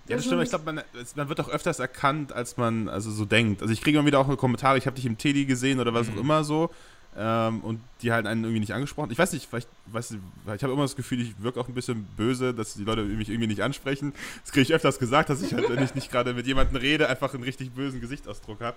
[0.07, 0.43] Ja, das stimmt.
[0.43, 0.83] Ich glaube, man,
[1.15, 3.63] man, wird auch öfters erkannt, als man also so denkt.
[3.63, 6.09] Also ich kriege immer wieder auch Kommentare, ich habe dich im Teddy gesehen oder was
[6.09, 6.15] mhm.
[6.15, 6.71] auch immer so.
[7.17, 9.11] Ähm, und die halt einen irgendwie nicht angesprochen.
[9.11, 12.05] Ich weiß nicht, vielleicht, weiß ich, habe immer das Gefühl, ich wirke auch ein bisschen
[12.17, 14.13] böse, dass die Leute mich irgendwie nicht ansprechen.
[14.43, 17.09] Das kriege ich öfters gesagt, dass ich halt, wenn ich nicht gerade mit jemandem rede,
[17.09, 18.77] einfach einen richtig bösen Gesichtsausdruck habe.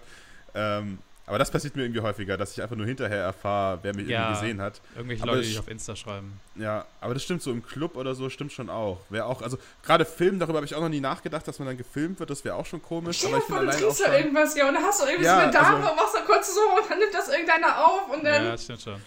[0.55, 4.07] Ähm, aber das passiert mir irgendwie häufiger, dass ich einfach nur hinterher erfahre, wer mich
[4.07, 4.81] ja, irgendwie gesehen hat.
[4.95, 6.39] Irgendwelche aber Leute, die auf Insta schreiben.
[6.55, 8.99] Ja, aber das stimmt so im Club oder so, stimmt schon auch.
[9.09, 11.77] Wäre auch, also gerade Filmen, darüber habe ich auch noch nie nachgedacht, dass man dann
[11.77, 13.19] gefilmt wird, das wäre auch schon komisch.
[13.19, 15.35] Stell aber ich vor, du trinkst da irgendwas, ja, und dann hast du irgendwie ja,
[15.35, 18.09] so eine Dame also, und machst da kurz so und dann nimmt das irgendeiner auf
[18.09, 18.45] und dann.
[18.45, 19.01] Ja, stimmt schon.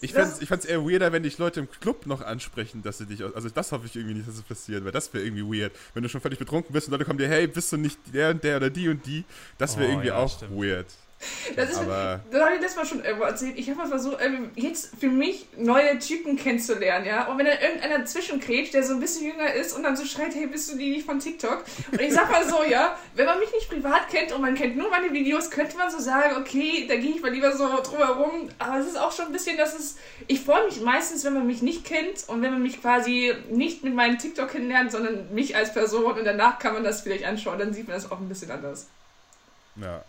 [0.00, 3.22] Ich fand es eher weirder, wenn dich Leute im Club noch ansprechen, dass sie dich.
[3.22, 5.72] Also, das hoffe ich irgendwie nicht, dass es passiert, weil das wäre irgendwie weird.
[5.94, 8.30] Wenn du schon völlig betrunken bist und Leute kommen dir, hey, bist du nicht der
[8.30, 9.24] und der oder die und die?
[9.58, 10.60] Das wäre oh, irgendwie ja, auch stimmt.
[10.60, 10.86] weird.
[11.54, 13.56] Das ist, aber das habe ich letztes Mal schon irgendwo erzählt.
[13.56, 14.18] Ich habe mal versucht,
[14.54, 17.26] jetzt für mich neue Typen kennenzulernen, ja.
[17.26, 20.34] Und wenn dann irgendeiner zwischenkrätscht, der so ein bisschen jünger ist und dann so schreit,
[20.34, 21.64] hey, bist du die nicht von TikTok?
[21.90, 24.76] Und ich sag mal so, ja, wenn man mich nicht privat kennt und man kennt
[24.76, 28.48] nur meine Videos, könnte man so sagen, okay, da gehe ich mal lieber so drumherum.
[28.58, 29.96] Aber es ist auch schon ein bisschen, dass es.
[30.26, 33.84] Ich freue mich meistens, wenn man mich nicht kennt und wenn man mich quasi nicht
[33.84, 37.58] mit meinem TikTok kennenlernt, sondern mich als Person und danach kann man das vielleicht anschauen,
[37.58, 38.86] dann sieht man das auch ein bisschen anders.
[39.76, 40.04] Ja,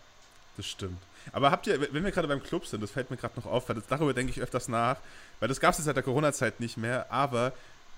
[0.57, 0.99] das stimmt.
[1.31, 3.67] Aber habt ihr, wenn wir gerade beim Club sind, das fällt mir gerade noch auf,
[3.69, 4.97] weil das, darüber denke ich öfters nach,
[5.39, 7.53] weil das gab es jetzt seit der Corona-Zeit nicht mehr, aber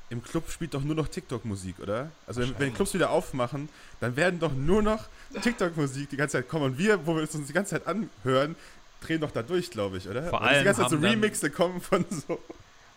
[0.09, 2.09] im Club spielt doch nur noch TikTok-Musik, oder?
[2.25, 5.05] Also wenn, wenn, die Clubs wieder aufmachen, dann werden doch nur noch
[5.41, 6.65] TikTok-Musik die ganze Zeit kommen.
[6.65, 8.55] Und wir, wo wir uns die ganze Zeit anhören,
[9.01, 10.23] drehen doch da durch, glaube ich, oder?
[10.23, 12.39] Vor allem die ganze Zeit so Remixe kommen von so.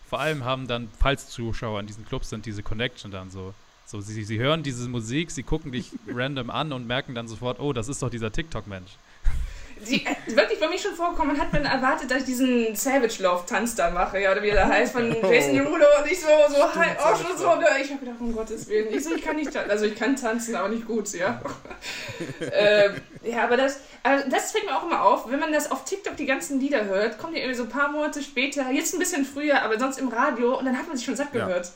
[0.09, 3.53] Vor allem haben dann, falls Zuschauer in diesen Clubs sind, diese Connection dann so.
[3.85, 7.59] So, sie, sie hören diese Musik, sie gucken dich random an und merken dann sofort,
[7.59, 8.91] oh, das ist doch dieser TikTok-Mensch
[9.87, 13.45] die, äh, wirklich bei mir schon vorkommen, hat man erwartet, dass ich diesen Savage Love
[13.45, 15.31] Tanz da mache, ja, oder wie der heißt, von oh.
[15.31, 17.67] Jason Derulo und ich so, so, hi, oh, schon so, ne?
[17.81, 20.15] ich habe gedacht, um Gottes Willen, ich so, ich kann nicht tanzen, also ich kann
[20.15, 21.41] tanzen, aber nicht gut, ja.
[22.51, 25.85] ähm, ja, aber das, also das fällt mir auch immer auf, wenn man das auf
[25.85, 28.99] TikTok die ganzen Lieder hört, kommt die irgendwie so ein paar Monate später, jetzt ein
[28.99, 31.71] bisschen früher, aber sonst im Radio und dann hat man sich schon satt gehört.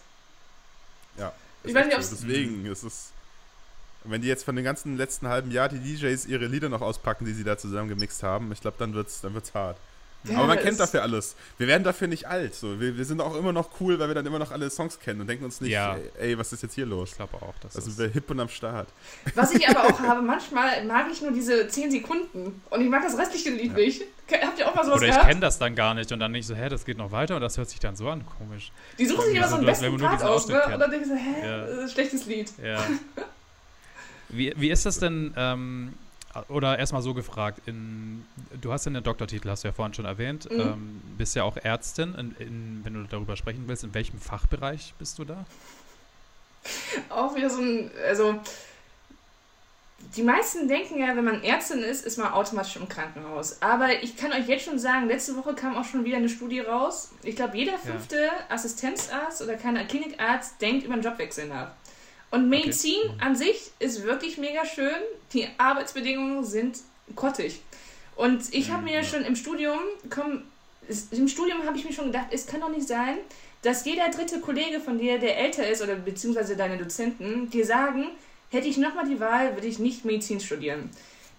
[1.18, 1.26] Ja.
[1.26, 2.16] ja ich weiß nicht, so.
[2.16, 3.12] Deswegen ist es
[4.12, 7.26] wenn die jetzt von den ganzen letzten halben Jahr die DJs ihre Lieder noch auspacken,
[7.26, 9.78] die sie da zusammen gemixt haben, ich glaube, dann wird's, dann wird's hart.
[10.24, 11.36] Ja, Aber man kennt dafür alles.
[11.58, 12.56] Wir werden dafür nicht alt.
[12.56, 12.80] So.
[12.80, 15.22] Wir, wir, sind auch immer noch cool, weil wir dann immer noch alle Songs kennen
[15.22, 15.96] und denken uns nicht, ja.
[16.20, 17.12] ey, was ist jetzt hier los?
[17.12, 17.54] Ich glaube auch.
[17.62, 18.88] Das also sind wir hip und am Start.
[19.36, 23.04] Was ich aber auch habe, manchmal mag ich nur diese 10 Sekunden und ich mag
[23.04, 23.78] das restliche Lied ja.
[23.78, 24.04] nicht.
[24.30, 26.46] Habt ihr auch mal sowas Oder ich kenne das dann gar nicht und dann nicht
[26.46, 28.72] so, hä, das geht noch weiter und das hört sich dann so an, komisch.
[28.98, 30.62] Die suchen sich immer so einen besten Part aus, ne?
[30.66, 31.88] Und dann denke ich so, hä, ja.
[31.88, 32.52] schlechtes Lied.
[32.62, 32.84] Ja.
[34.30, 35.94] Wie, wie ist das denn, ähm,
[36.50, 38.26] oder erstmal so gefragt, in,
[38.62, 40.60] du hast ja einen Doktortitel, hast du ja vorhin schon erwähnt, mhm.
[40.60, 44.94] ähm, bist ja auch Ärztin, in, in, wenn du darüber sprechen willst, in welchem Fachbereich
[45.00, 45.46] bist du da?
[47.10, 48.40] Auch wieder so ein, also
[50.16, 53.62] die meisten denken ja, wenn man Ärztin ist, ist man automatisch im Krankenhaus.
[53.62, 56.60] Aber ich kann euch jetzt schon sagen, letzte Woche kam auch schon wieder eine Studie
[56.60, 57.12] raus.
[57.24, 58.32] Ich glaube, jeder fünfte ja.
[58.50, 61.72] Assistenzarzt oder keiner Klinikarzt denkt über einen Jobwechsel nach.
[62.30, 63.16] Und Medizin okay.
[63.20, 64.96] an sich ist wirklich mega schön.
[65.34, 66.80] Die Arbeitsbedingungen sind
[67.16, 67.62] grottig.
[68.16, 70.44] Und ich habe mir schon im Studium, komm,
[71.12, 73.18] im Studium habe ich mir schon gedacht, es kann doch nicht sein,
[73.62, 78.08] dass jeder dritte Kollege von dir, der älter ist, oder beziehungsweise deine Dozenten, dir sagen,
[78.50, 80.90] hätte ich nochmal die Wahl, würde ich nicht Medizin studieren.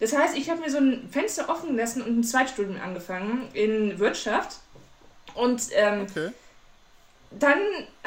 [0.01, 3.99] Das heißt, ich habe mir so ein Fenster offen gelassen und ein Zweitstudium angefangen in
[3.99, 4.59] Wirtschaft.
[5.35, 6.31] Und ähm, okay
[7.31, 7.59] dann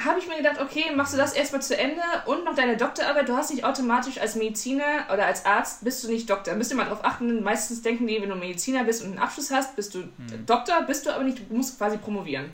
[0.04, 3.30] habe ich mir gedacht, okay, machst du das erstmal zu Ende und noch deine Doktorarbeit.
[3.30, 6.56] Du hast nicht automatisch als Mediziner oder als Arzt bist du nicht Doktor.
[6.56, 7.44] Müsst ihr mal drauf achten.
[7.44, 10.46] Meistens denken die, wenn du Mediziner bist und einen Abschluss hast, bist du mhm.
[10.48, 12.50] Doktor, bist du aber nicht, du musst quasi promovieren.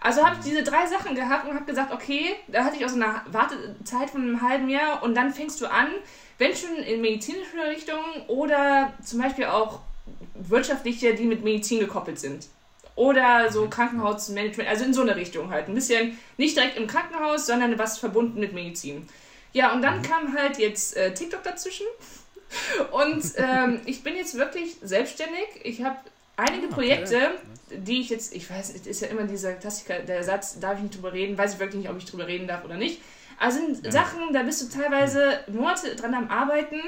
[0.00, 0.50] Also habe ich hm.
[0.50, 4.10] diese drei Sachen gehabt und habe gesagt, okay, da hatte ich auch so eine Wartezeit
[4.10, 5.88] von einem halben Jahr und dann fängst du an,
[6.38, 9.80] wenn schon in medizinische Richtung oder zum Beispiel auch
[10.34, 12.46] wirtschaftliche, die mit Medizin gekoppelt sind.
[12.98, 13.68] Oder so.
[13.68, 15.68] Krankenhausmanagement, also in so eine Richtung halt.
[15.68, 19.08] Ein bisschen nicht direkt im Krankenhaus, sondern was verbunden mit Medizin.
[19.52, 20.02] Ja, und dann mhm.
[20.02, 21.86] kam halt jetzt äh, TikTok dazwischen.
[22.90, 25.46] Und ähm, ich bin jetzt wirklich selbstständig.
[25.62, 25.96] Ich habe
[26.36, 27.30] einige ah, Projekte,
[27.70, 30.82] die ich jetzt, ich weiß, es ist ja immer dieser Klassiker, der Satz, darf ich
[30.82, 33.00] nicht drüber reden, weiß ich wirklich nicht, ob ich drüber reden darf oder nicht.
[33.38, 33.92] Also sind ja.
[33.92, 36.80] Sachen, da bist du teilweise Monate dran am Arbeiten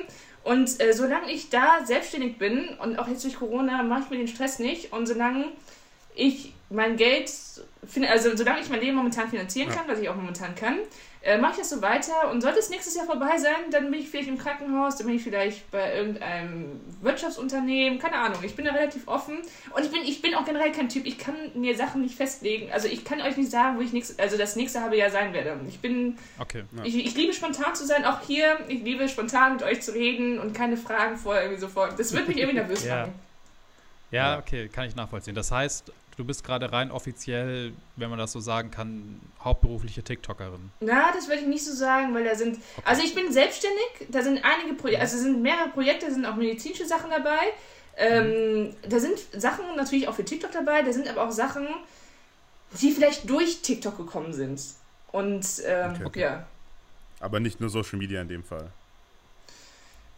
[0.42, 4.16] und äh, solange ich da selbstständig bin und auch jetzt durch Corona mache ich mir
[4.16, 5.52] den Stress nicht und solange
[6.14, 7.30] ich mein Geld,
[8.08, 9.92] also solange ich mein Leben momentan finanzieren kann, ja.
[9.92, 10.78] was ich auch momentan kann,
[11.22, 14.00] äh, mache ich das so weiter und sollte es nächstes Jahr vorbei sein, dann bin
[14.00, 18.38] ich vielleicht im Krankenhaus, dann bin ich vielleicht bei irgendeinem Wirtschaftsunternehmen, keine Ahnung.
[18.42, 19.38] Ich bin da relativ offen
[19.74, 22.72] und ich bin, ich bin auch generell kein Typ, ich kann mir Sachen nicht festlegen.
[22.72, 25.34] Also ich kann euch nicht sagen, wo ich nächstes, also das nächste halbe Jahr sein
[25.34, 25.60] werde.
[25.68, 26.84] Ich bin, okay, ja.
[26.84, 30.38] ich, ich liebe spontan zu sein, auch hier, ich liebe spontan mit euch zu reden
[30.38, 31.98] und keine Fragen vorher irgendwie sofort.
[31.98, 33.00] Das wird mich irgendwie nervös ja.
[33.00, 33.29] machen.
[34.10, 35.34] Ja, okay, kann ich nachvollziehen.
[35.34, 40.70] Das heißt, du bist gerade rein offiziell, wenn man das so sagen kann, hauptberufliche TikTokerin.
[40.80, 42.56] Na, das würde ich nicht so sagen, weil da sind.
[42.76, 42.82] Okay.
[42.84, 46.86] Also ich bin selbstständig, da sind einige Projekte, also sind mehrere Projekte, sind auch medizinische
[46.86, 47.38] Sachen dabei.
[47.96, 48.74] Ähm, mhm.
[48.88, 51.66] Da sind Sachen natürlich auch für TikTok dabei, da sind aber auch Sachen,
[52.80, 54.60] die vielleicht durch TikTok gekommen sind.
[55.12, 56.20] Und ähm, okay.
[56.20, 56.46] ja.
[57.18, 58.70] Aber nicht nur Social Media in dem Fall.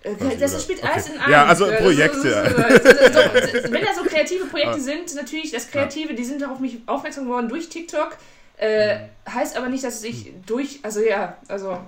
[0.03, 1.15] Äh, das spielt alles okay.
[1.15, 1.33] in einem.
[1.33, 2.31] Ja, also Projekte.
[3.71, 4.81] wenn da so kreative Projekte ah.
[4.81, 8.17] sind, natürlich, das Kreative, die sind auf mich aufmerksam geworden durch TikTok.
[8.59, 9.09] Äh, mhm.
[9.29, 11.79] heißt aber nicht, dass ich durch, also ja, also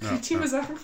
[0.00, 0.50] kreative ja, ja.
[0.50, 0.76] Sachen.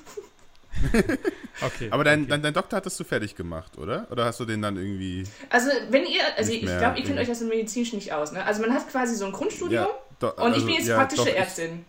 [1.63, 1.89] okay.
[1.91, 2.31] Aber dein, okay.
[2.31, 4.07] dein, dein, Doktor hattest du fertig gemacht, oder?
[4.11, 5.25] Oder hast du den dann irgendwie.
[5.49, 8.45] Also, wenn ihr, also ich glaube, ihr kennt euch das im Medizinisch nicht aus, ne?
[8.45, 9.89] Also, man hat quasi so ein Grundstudium ja,
[10.19, 11.85] do, und also, ich bin jetzt praktische doch, Ärztin.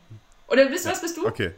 [0.47, 1.27] Oder bist, was bist du?
[1.27, 1.51] Okay.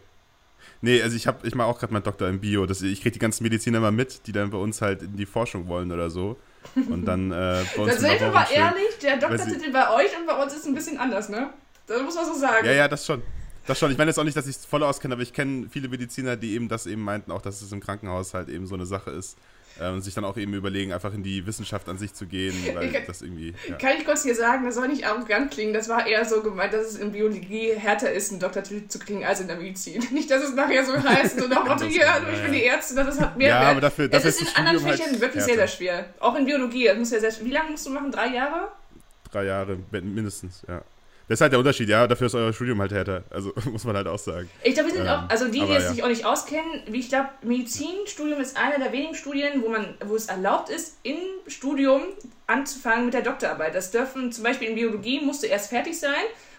[0.83, 2.65] Nee, also ich habe, ich mache auch gerade meinen Doktor im Bio.
[2.65, 5.25] Das, ich kriege die ganzen Mediziner mal mit, die dann bei uns halt in die
[5.25, 6.37] Forschung wollen oder so.
[6.89, 8.01] Und dann äh, bei uns.
[8.01, 11.51] wir mal ehrlich, der Doktortitel bei euch und bei uns ist ein bisschen anders, ne?
[11.87, 12.65] Das muss man so sagen.
[12.65, 13.21] Ja, ja, das schon.
[13.65, 13.91] Das schon.
[13.91, 16.35] Ich meine jetzt auch nicht, dass ich es voll auskenne, aber ich kenne viele Mediziner,
[16.35, 19.11] die eben das eben meinten, auch dass es im Krankenhaus halt eben so eine Sache
[19.11, 19.37] ist
[19.79, 22.91] und sich dann auch eben überlegen, einfach in die Wissenschaft an sich zu gehen, weil
[22.91, 23.53] kann, das irgendwie.
[23.67, 23.75] Ja.
[23.75, 26.73] Kann ich kurz hier sagen, das soll nicht arrogant klingen, das war eher so gemeint,
[26.73, 30.03] dass es in Biologie härter ist, einen Doktortitel zu kriegen als in der Medizin.
[30.11, 33.19] Nicht, dass es nachher so heißt, so nach Motto, hier, ich bin die Ärzte, das
[33.19, 33.49] hat mehr.
[33.49, 33.71] Ja, Wert.
[33.71, 36.05] aber dafür, dafür es ist in anderen Fächern halt wirklich sehr, sehr schwer.
[36.19, 38.11] Auch in Biologie, das muss ja sehr, wie lange musst du machen?
[38.11, 38.71] Drei Jahre?
[39.31, 40.83] Drei Jahre, mindestens, ja.
[41.33, 42.05] Das ist halt der Unterschied, ja.
[42.05, 43.23] Dafür ist euer Studium halt härter.
[43.31, 44.47] Also muss man halt auch sagen.
[44.63, 45.89] Ich glaube, wir sind ähm, auch, also die, die es ja.
[45.89, 49.95] sich auch nicht auskennen, wie ich glaube, Medizinstudium ist einer der wenigen Studien, wo man,
[50.05, 51.17] wo es erlaubt ist, im
[51.47, 52.01] Studium
[52.45, 53.73] anzufangen mit der Doktorarbeit.
[53.73, 56.11] Das dürfen zum Beispiel in Biologie musst du erst fertig sein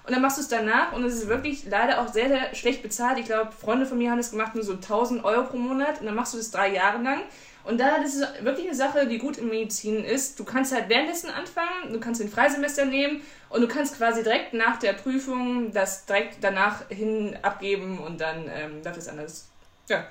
[0.08, 2.82] und dann machst du es danach und es ist wirklich leider auch sehr, sehr schlecht
[2.82, 3.20] bezahlt.
[3.20, 6.06] Ich glaube, Freunde von mir haben das gemacht, nur so 1000 Euro pro Monat und
[6.06, 7.20] dann machst du das drei Jahre lang.
[7.64, 10.38] Und da, das ist wirklich eine Sache, die gut in Medizin ist.
[10.38, 14.52] Du kannst halt währenddessen anfangen, du kannst den Freisemester nehmen und du kannst quasi direkt
[14.52, 19.48] nach der Prüfung das direkt danach hin abgeben und dann ähm, darf es anders.
[19.88, 20.06] Ja.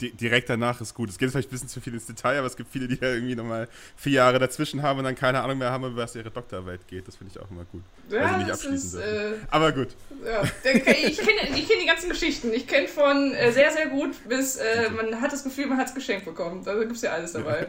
[0.00, 1.10] Direkt danach ist gut.
[1.10, 3.12] Es geht vielleicht ein bisschen zu viel ins Detail, aber es gibt viele, die ja
[3.12, 6.30] irgendwie nochmal vier Jahre dazwischen haben und dann keine Ahnung mehr haben, über was ihre
[6.30, 7.06] Doktorarbeit geht.
[7.06, 7.82] Das finde ich auch immer gut.
[8.08, 9.88] Ja, weil sie nicht abschließen ist, äh, Aber gut.
[10.24, 12.52] Ja, ich kenne kenn die ganzen Geschichten.
[12.52, 15.88] Ich kenne von äh, sehr, sehr gut bis äh, man hat das Gefühl, man hat
[15.88, 16.64] es geschenkt bekommen.
[16.64, 17.68] Da gibt es ja alles dabei.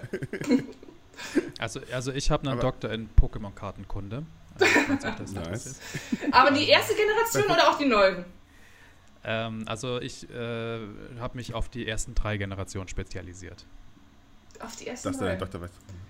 [1.60, 4.24] also, also ich habe einen aber Doktor in Pokémon-Kartenkunde.
[4.60, 5.80] Also, nice.
[6.32, 8.26] Aber die erste Generation oder auch die neuen?
[9.24, 10.80] Ähm, also ich äh,
[11.20, 13.66] habe mich auf die ersten drei Generationen spezialisiert.
[14.60, 15.36] Auf die ersten drei?
[15.36, 15.62] Doktor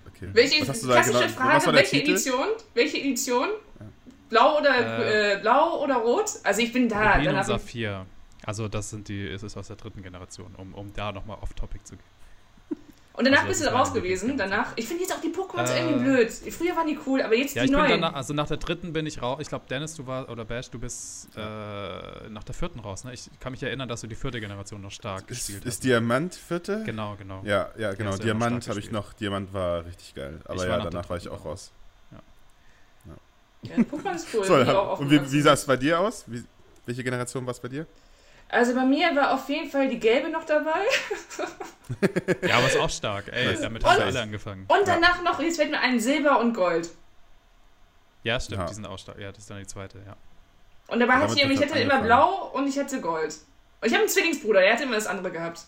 [0.06, 0.28] okay.
[0.32, 2.46] Welche, klassische genau, Frage, welche Edition?
[2.74, 3.48] Welche Edition?
[3.80, 3.86] Ja.
[4.28, 6.30] Blau oder äh, äh, blau oder rot?
[6.42, 7.16] Also ich bin da.
[7.16, 8.06] Rubin und Saphir.
[8.44, 11.52] Also das sind die, ist es aus der dritten Generation, um, um da nochmal off
[11.54, 12.04] Topic zu gehen.
[13.14, 14.36] Und danach also, bist du raus gewesen.
[14.38, 16.30] Danach, ich finde jetzt auch die Pokémon äh, irgendwie blöd.
[16.30, 17.90] Früher waren die cool, aber jetzt ja, die neuen.
[17.90, 19.38] Danach, also nach der dritten bin ich raus.
[19.40, 21.40] Ich glaube, Dennis, du warst, oder Bash, du bist äh,
[22.30, 23.04] nach der vierten raus.
[23.04, 23.12] Ne?
[23.12, 25.74] Ich kann mich erinnern, dass du die vierte Generation noch stark ist, gespielt ist hast.
[25.74, 26.82] Ist Diamant vierte?
[26.84, 27.42] Genau, genau.
[27.44, 28.16] Ja, ja, genau.
[28.16, 29.12] Diamant habe ich noch.
[29.12, 30.40] Diamant war richtig geil.
[30.46, 31.70] Aber ja, danach war ich auch raus.
[32.10, 33.14] Ja.
[33.64, 33.82] ja.
[33.84, 34.44] Pokémon ist cool.
[34.46, 36.24] So, und wie, wie sah es bei dir aus?
[36.26, 36.42] Wie,
[36.86, 37.86] welche Generation war es bei dir?
[38.52, 40.84] Also bei mir war auf jeden Fall die gelbe noch dabei.
[42.46, 43.24] ja, aber ist auch stark.
[43.32, 44.66] Ey, damit haben wir alle angefangen.
[44.68, 45.22] Und danach ja.
[45.22, 46.90] noch, jetzt fällt mir ein Silber und Gold.
[48.24, 48.66] Ja, stimmt, ja.
[48.66, 49.18] die sind auch stark.
[49.18, 50.16] Ja, das ist dann die zweite, ja.
[50.88, 53.34] Und dabei hatte ich, ich hatte immer blau und ich hatte Gold.
[53.80, 55.62] Und ich habe einen Zwillingsbruder, der hatte immer das andere gehabt.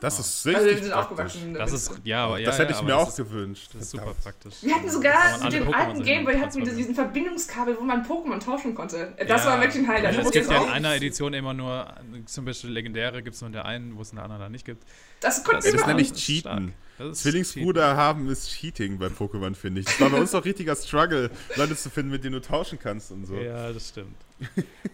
[0.00, 1.54] Das ist richtig also, wir sind aufgewachsen.
[1.54, 3.70] Das ist, ja, aber, ja, das hätte ich mir auch ist, gewünscht.
[3.72, 4.54] Das ist super praktisch.
[4.62, 8.74] Wir hatten sogar mit dem alten Gameboy hatten wir diesen Verbindungskabel, wo man Pokémon tauschen
[8.74, 9.12] konnte.
[9.16, 10.18] Das ja, war wirklich ein Highlight.
[10.18, 11.86] Es gibt ja in einer Edition immer nur,
[12.26, 14.52] zum Beispiel legendäre gibt es nur in der einen, wo es in der anderen dann
[14.52, 14.82] nicht gibt.
[15.20, 16.74] Das, das, das ist nämlich Cheaten.
[17.12, 17.96] Zwillingsbruder cheaten.
[17.96, 19.86] haben ist Cheating bei Pokémon, finde ich.
[19.86, 23.12] Das war bei uns auch richtiger Struggle, Leute zu finden, mit denen du tauschen kannst
[23.12, 23.36] und so.
[23.36, 24.16] Ja, das stimmt.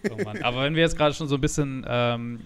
[0.09, 2.41] Oh Aber wenn wir jetzt gerade schon so ein bisschen ähm,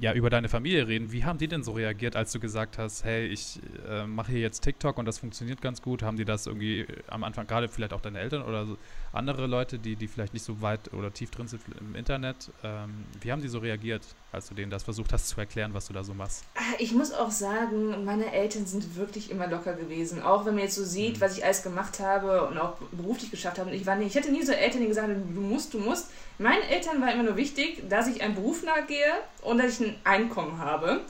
[0.00, 1.12] ja, über deine Familie reden.
[1.12, 4.40] Wie haben die denn so reagiert, als du gesagt hast, hey, ich äh, mache hier
[4.40, 6.02] jetzt TikTok und das funktioniert ganz gut?
[6.02, 8.78] Haben die das irgendwie am Anfang, gerade vielleicht auch deine Eltern oder so
[9.12, 13.04] andere Leute, die, die vielleicht nicht so weit oder tief drin sind im Internet, ähm,
[13.20, 15.92] wie haben die so reagiert, als du denen das versucht hast zu erklären, was du
[15.92, 16.44] da so machst?
[16.54, 20.22] Ah, ich muss auch sagen, meine Eltern sind wirklich immer locker gewesen.
[20.22, 21.20] Auch wenn man jetzt so sieht, mhm.
[21.20, 23.74] was ich alles gemacht habe und auch beruflich geschafft habe.
[23.74, 26.10] Ich, war nie, ich hatte nie so Eltern, die gesagt haben, du musst, du musst.
[26.38, 30.00] Meinen Eltern war immer nur wichtig, dass ich einem Beruf nachgehe und dass ich ein
[30.04, 31.00] Einkommen habe.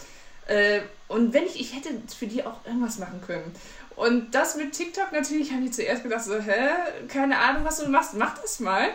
[0.46, 3.54] Äh, und wenn ich, ich hätte für die auch irgendwas machen können.
[3.96, 6.70] Und das mit TikTok natürlich haben die zuerst gedacht, so, hä,
[7.08, 8.88] keine Ahnung, was du machst, mach das mal.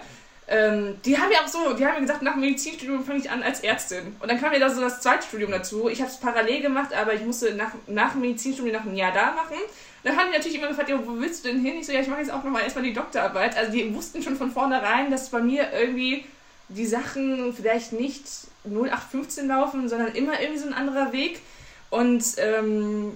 [0.47, 3.31] Ähm, die haben ja auch so, die haben ja gesagt, nach dem Medizinstudium fange ich
[3.31, 4.15] an als Ärztin.
[4.19, 5.89] Und dann kam ja da so das Zweitstudium dazu.
[5.89, 9.11] Ich habe es parallel gemacht, aber ich musste nach, nach dem Medizinstudium noch ein Jahr
[9.11, 9.57] da machen.
[10.03, 11.77] Dann haben die natürlich immer gefragt, ja, wo willst du denn hin?
[11.79, 13.57] Ich so, ja, ich mache jetzt auch nochmal erstmal die Doktorarbeit.
[13.57, 16.25] Also die wussten schon von vornherein, dass bei mir irgendwie
[16.69, 18.25] die Sachen vielleicht nicht
[18.65, 21.41] 0815 laufen, sondern immer irgendwie so ein anderer Weg.
[21.89, 23.13] Und ähm,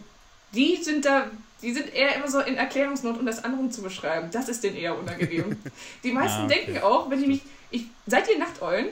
[0.53, 1.25] die sind da
[1.61, 4.29] die sind eher immer so in Erklärungsnot, um das anderen zu beschreiben.
[4.31, 5.57] Das ist denen eher unangenehm.
[6.03, 6.65] Die meisten ah, okay.
[6.65, 7.41] denken auch, wenn ich mich.
[7.71, 8.87] Ich, seid ihr Nachteulen?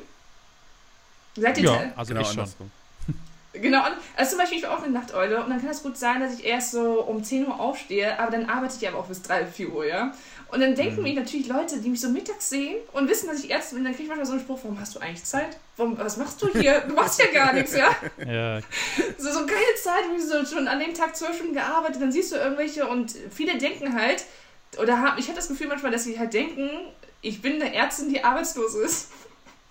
[1.35, 2.45] Seid ihr ja, also genau ich schon.
[3.53, 3.81] Genau,
[4.15, 6.37] also zum Beispiel, ich bin auch eine Nachteule und dann kann es gut sein, dass
[6.37, 9.47] ich erst so um 10 Uhr aufstehe, aber dann arbeite ich aber auch bis 3,
[9.47, 10.13] 4 Uhr, ja.
[10.49, 11.03] Und dann denken mhm.
[11.03, 13.93] mir natürlich Leute, die mich so mittags sehen und wissen, dass ich Ärztin bin, dann
[13.93, 15.57] kriege ich manchmal so einen Spruch, warum hast du eigentlich Zeit?
[15.75, 16.81] Warum, was machst du hier?
[16.87, 17.89] Du machst ja gar nichts, ja?
[18.25, 18.59] ja.
[19.17, 22.31] So, so keine Zeit, wie so schon an dem Tag zwölf Stunden gearbeitet, dann siehst
[22.31, 24.23] du irgendwelche und viele denken halt,
[24.81, 26.69] oder haben, ich habe das Gefühl manchmal, dass sie halt denken,
[27.21, 29.11] ich bin eine Ärztin, die arbeitslos ist.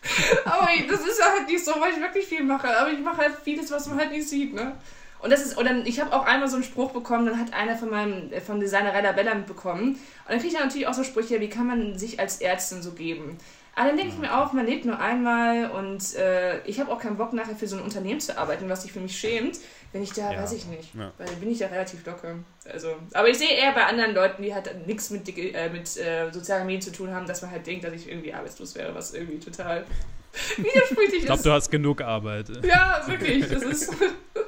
[0.44, 2.68] aber das ist halt nicht so, weil ich wirklich viel mache.
[2.78, 4.76] Aber ich mache halt vieles, was man halt nicht sieht, ne?
[5.20, 7.76] Und das ist, oder ich habe auch einmal so einen Spruch bekommen, dann hat einer
[7.76, 9.98] von meinem, äh, vom Designer Rainer Bella mitbekommen.
[10.26, 12.82] Und dann kriege ich dann natürlich auch so Sprüche, wie kann man sich als Ärztin
[12.82, 13.38] so geben?
[13.76, 16.98] Aber dann denke ich mir auch, man lebt nur einmal und äh, ich habe auch
[16.98, 19.58] keinen Bock nachher für so ein Unternehmen zu arbeiten, was sich für mich schämt.
[19.92, 20.42] Wenn ich da, ja.
[20.42, 21.12] weiß ich nicht, ja.
[21.18, 22.36] weil bin ich ja relativ locker.
[22.70, 26.30] Also, aber ich sehe eher bei anderen Leuten, die halt nichts mit, äh, mit äh,
[26.32, 29.14] sozialen Medien zu tun haben, dass man halt denkt, dass ich irgendwie arbeitslos wäre, was
[29.14, 29.84] irgendwie total
[30.56, 31.14] widersprüchlich ist.
[31.20, 32.48] Ich glaube, du hast genug Arbeit.
[32.64, 33.46] Ja, wirklich.
[33.46, 33.94] Das ist.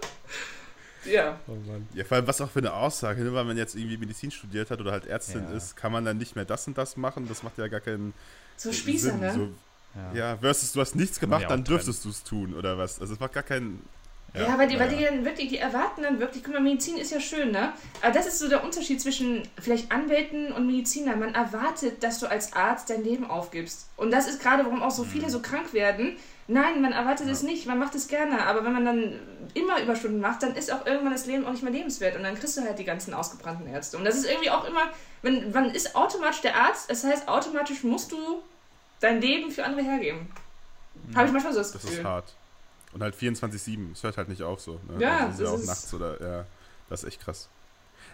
[1.08, 1.40] Ja.
[1.46, 1.56] Oh
[1.94, 4.70] ja, vor allem was auch für eine Aussage, nur weil man jetzt irgendwie Medizin studiert
[4.70, 5.56] hat oder halt Ärztin ja.
[5.56, 7.26] ist, kann man dann nicht mehr das und das machen.
[7.28, 8.12] Das macht ja gar keinen
[8.56, 9.20] so Spießer, Sinn.
[9.20, 9.32] Ne?
[9.34, 9.48] So,
[9.94, 10.12] ja.
[10.14, 13.00] ja, versus du hast nichts gemacht, dann dürftest du es tun oder was.
[13.00, 13.82] Also es macht gar keinen.
[14.34, 16.96] Ja, ja weil, die, weil die dann wirklich, die erwarten dann wirklich, guck mal, Medizin
[16.96, 17.72] ist ja schön, ne?
[18.02, 21.18] Aber das ist so der Unterschied zwischen vielleicht Anwälten und Medizinern.
[21.18, 23.88] Man erwartet, dass du als Arzt dein Leben aufgibst.
[23.96, 25.30] Und das ist gerade, warum auch so viele mhm.
[25.30, 26.16] so krank werden,
[26.50, 27.32] Nein, man erwartet ja.
[27.32, 29.20] es nicht, man macht es gerne, aber wenn man dann
[29.52, 32.36] immer Überstunden macht, dann ist auch irgendwann das Leben auch nicht mehr lebenswert und dann
[32.36, 33.98] kriegst du halt die ganzen ausgebrannten Ärzte.
[33.98, 37.84] Und das ist irgendwie auch immer, wenn, man ist automatisch der Arzt, das heißt, automatisch
[37.84, 38.42] musst du
[39.00, 40.30] dein Leben für andere hergeben.
[40.94, 41.16] Mhm.
[41.16, 41.90] Habe ich manchmal so das Gefühl.
[41.90, 42.34] Das ist hart.
[42.98, 44.80] Und halt 24-7, es hört halt nicht auf so.
[44.88, 45.00] Ne?
[45.00, 46.44] Ja, also, das ist ja auch nachts oder, ja,
[46.90, 47.48] das ist echt krass.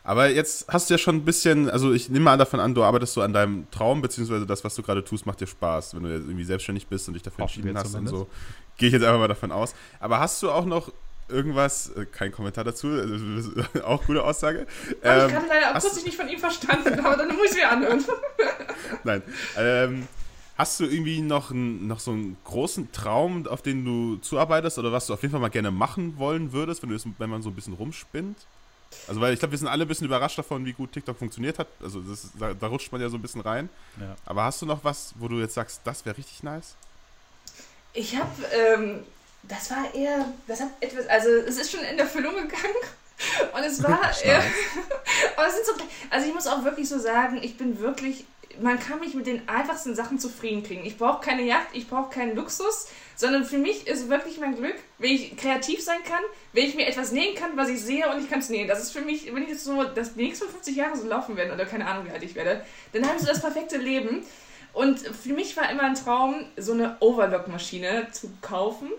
[0.03, 2.85] Aber jetzt hast du ja schon ein bisschen, also ich nehme mal davon an, du
[2.85, 6.03] arbeitest so an deinem Traum, beziehungsweise das, was du gerade tust, macht dir Spaß, wenn
[6.03, 8.15] du jetzt irgendwie selbstständig bist und dich dafür entschieden hast zumindest.
[8.15, 8.31] und so.
[8.77, 9.75] Gehe ich jetzt einfach mal davon aus.
[10.01, 10.93] Aber hast du auch noch
[11.31, 12.89] irgendwas, äh, kein Kommentar dazu,
[13.85, 14.67] auch gute Aussage.
[15.03, 18.05] Ähm, ich hatte leider akustisch nicht von ihm verstanden, aber dann muss ich mir anhören.
[19.05, 19.23] Nein.
[19.57, 20.07] Ähm,
[20.57, 24.93] hast du irgendwie noch, ein, noch so einen großen Traum, auf den du zuarbeitest oder
[24.93, 27.43] was du auf jeden Fall mal gerne machen wollen würdest, wenn, du das, wenn man
[27.43, 28.39] so ein bisschen rumspinnt?
[29.09, 31.59] Also, weil ich glaube, wir sind alle ein bisschen überrascht davon, wie gut TikTok funktioniert
[31.59, 31.67] hat.
[31.83, 33.69] Also, das, da, da, rutscht man ja so ein bisschen rein.
[34.01, 34.15] Ja.
[34.25, 36.77] Aber hast du noch was, wo du jetzt sagst, das wäre richtig nice?
[37.93, 39.01] Ich habe, ähm,
[39.43, 42.75] das war eher, das hat etwas, also, es ist schon in Erfüllung gegangen.
[43.53, 44.43] Und es war, eher,
[45.37, 45.73] aber es sind so,
[46.11, 48.25] also ich muss auch wirklich so sagen, ich bin wirklich
[48.61, 50.85] man kann mich mit den einfachsten Sachen zufrieden kriegen.
[50.85, 54.77] Ich brauche keine Yacht, ich brauche keinen Luxus, sondern für mich ist wirklich mein Glück,
[54.99, 58.23] wenn ich kreativ sein kann, wenn ich mir etwas nähen kann, was ich sehe und
[58.23, 58.69] ich kann es nähen.
[58.69, 61.53] Das ist für mich, wenn ich jetzt so das nächsten 50 Jahre so laufen werde
[61.53, 64.25] oder keine Ahnung, wie alt ich werde, dann habe ich so das perfekte Leben.
[64.73, 68.91] Und für mich war immer ein Traum, so eine Overlock-Maschine zu kaufen.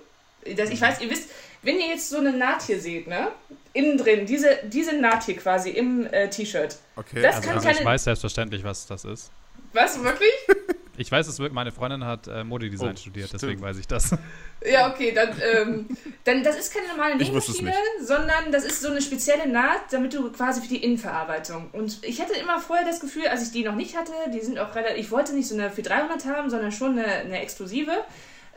[0.55, 1.29] Das, ich weiß, ihr wisst,
[1.63, 3.29] wenn ihr jetzt so eine Naht hier seht, ne?
[3.73, 6.77] Innen drin, diese, diese Naht hier quasi im äh, T-Shirt.
[6.95, 9.31] Okay, das also, kann also ich weiß selbstverständlich, was das ist.
[9.75, 10.31] Was, wirklich?
[10.97, 13.41] Ich weiß es wirklich, meine Freundin hat äh, Modedesign oh, studiert, stimmt.
[13.41, 14.15] deswegen weiß ich das.
[14.65, 15.85] Ja, okay, dann, ähm,
[16.23, 20.31] dann das ist keine normale Nähmaschine, sondern das ist so eine spezielle Naht, damit du
[20.31, 21.69] quasi für die Innenverarbeitung.
[21.71, 24.57] Und ich hatte immer vorher das Gefühl, als ich die noch nicht hatte, die sind
[24.57, 27.91] auch relativ, ich wollte nicht so eine 400 haben, sondern schon eine, eine exklusive.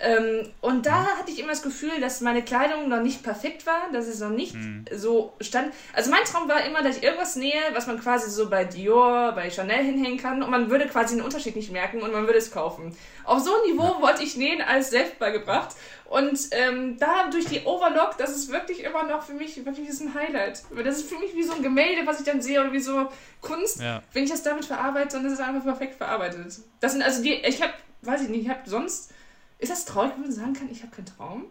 [0.00, 3.90] Ähm, und da hatte ich immer das Gefühl, dass meine Kleidung noch nicht perfekt war,
[3.92, 4.84] dass es noch nicht mhm.
[4.94, 5.74] so stand.
[5.92, 9.32] Also mein Traum war immer, dass ich irgendwas nähe, was man quasi so bei Dior,
[9.32, 12.38] bei Chanel hinhängen kann und man würde quasi den Unterschied nicht merken und man würde
[12.38, 12.96] es kaufen.
[13.24, 14.00] Auf so ein Niveau ja.
[14.00, 15.74] wollte ich nähen, alles selbst beigebracht.
[16.04, 20.14] Und ähm, da durch die Overlock, das ist wirklich immer noch für mich wirklich ein
[20.14, 20.62] Highlight.
[20.84, 23.08] Das ist für mich wie so ein Gemälde, was ich dann sehe oder wie so
[23.40, 23.80] Kunst.
[23.80, 24.02] Ja.
[24.12, 26.60] Wenn ich das damit verarbeite, dann ist es einfach perfekt verarbeitet.
[26.80, 29.12] Das sind also die, ich habe, weiß ich nicht, ich habe sonst
[29.58, 31.44] ist das traurig, wenn man sagen kann, ich habe keinen Traum?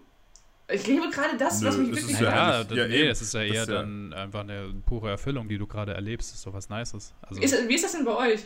[0.70, 3.42] Ich lebe gerade das, Nö, was mich wirklich ja, ja, ja, nee, es ist ja
[3.42, 6.32] eher ist dann ja einfach eine pure Erfüllung, die du gerade erlebst.
[6.32, 7.14] Das ist so was Nices.
[7.22, 8.46] Also, ist, wie ist das denn bei euch?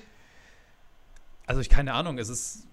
[1.47, 2.67] Also ich keine Ahnung, es ist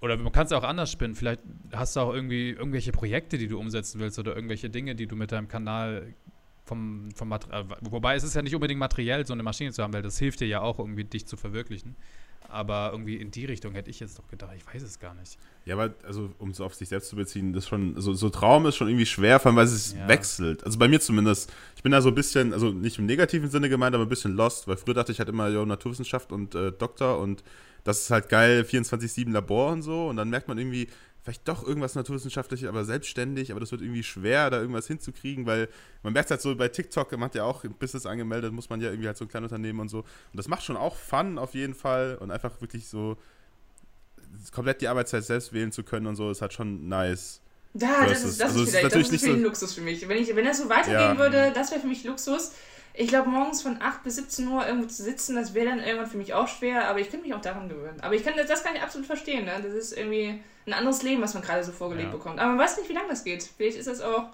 [0.00, 1.14] oder man kann es auch anders spinnen.
[1.14, 1.40] Vielleicht
[1.72, 5.14] hast du auch irgendwie irgendwelche Projekte, die du umsetzen willst oder irgendwelche Dinge, die du
[5.14, 6.14] mit deinem Kanal
[6.64, 7.62] vom, vom Material.
[7.62, 10.18] Äh, wobei es ist ja nicht unbedingt materiell, so eine Maschine zu haben, weil das
[10.18, 11.94] hilft dir ja auch irgendwie, dich zu verwirklichen.
[12.52, 15.38] Aber irgendwie in die Richtung hätte ich jetzt doch gedacht, ich weiß es gar nicht.
[15.64, 18.66] Ja, aber also, um es auf sich selbst zu beziehen, das schon, so, so Traum
[18.66, 20.06] ist schon irgendwie schwer, vor allem weil es ja.
[20.06, 20.62] wechselt.
[20.64, 21.50] Also bei mir zumindest.
[21.76, 24.36] Ich bin da so ein bisschen, also nicht im negativen Sinne gemeint, aber ein bisschen
[24.36, 27.42] lost, weil früher dachte ich halt immer, ja, Naturwissenschaft und äh, Doktor und
[27.84, 30.08] das ist halt geil, 24-7 Labor und so.
[30.08, 30.88] Und dann merkt man irgendwie,
[31.22, 35.68] vielleicht doch irgendwas Naturwissenschaftliches, aber selbstständig, aber das wird irgendwie schwer, da irgendwas hinzukriegen, weil
[36.02, 38.80] man merkt halt so bei TikTok, man hat ja auch ein Business angemeldet, muss man
[38.80, 39.98] ja irgendwie halt so ein Kleinunternehmen und so.
[39.98, 43.16] Und das macht schon auch Fun auf jeden Fall und einfach wirklich so
[44.50, 47.40] komplett die Arbeitszeit selbst wählen zu können und so, ist halt schon nice.
[47.74, 50.06] Ja, das ist, das also ist vielleicht das ist natürlich so Luxus für mich.
[50.06, 51.18] Wenn, ich, wenn das so weitergehen ja.
[51.18, 52.52] würde, das wäre für mich Luxus.
[52.94, 56.08] Ich glaube, morgens von 8 bis 17 Uhr irgendwo zu sitzen, das wäre dann irgendwann
[56.08, 58.00] für mich auch schwer, aber ich könnte mich auch daran gewöhnen.
[58.00, 59.46] Aber ich kann, das kann ich absolut verstehen.
[59.46, 59.52] Ne?
[59.62, 62.16] Das ist irgendwie ein anderes Leben, was man gerade so vorgelegt ja.
[62.16, 62.38] bekommt.
[62.38, 63.42] Aber man weiß nicht, wie lange das geht.
[63.56, 64.26] Vielleicht ist das auch.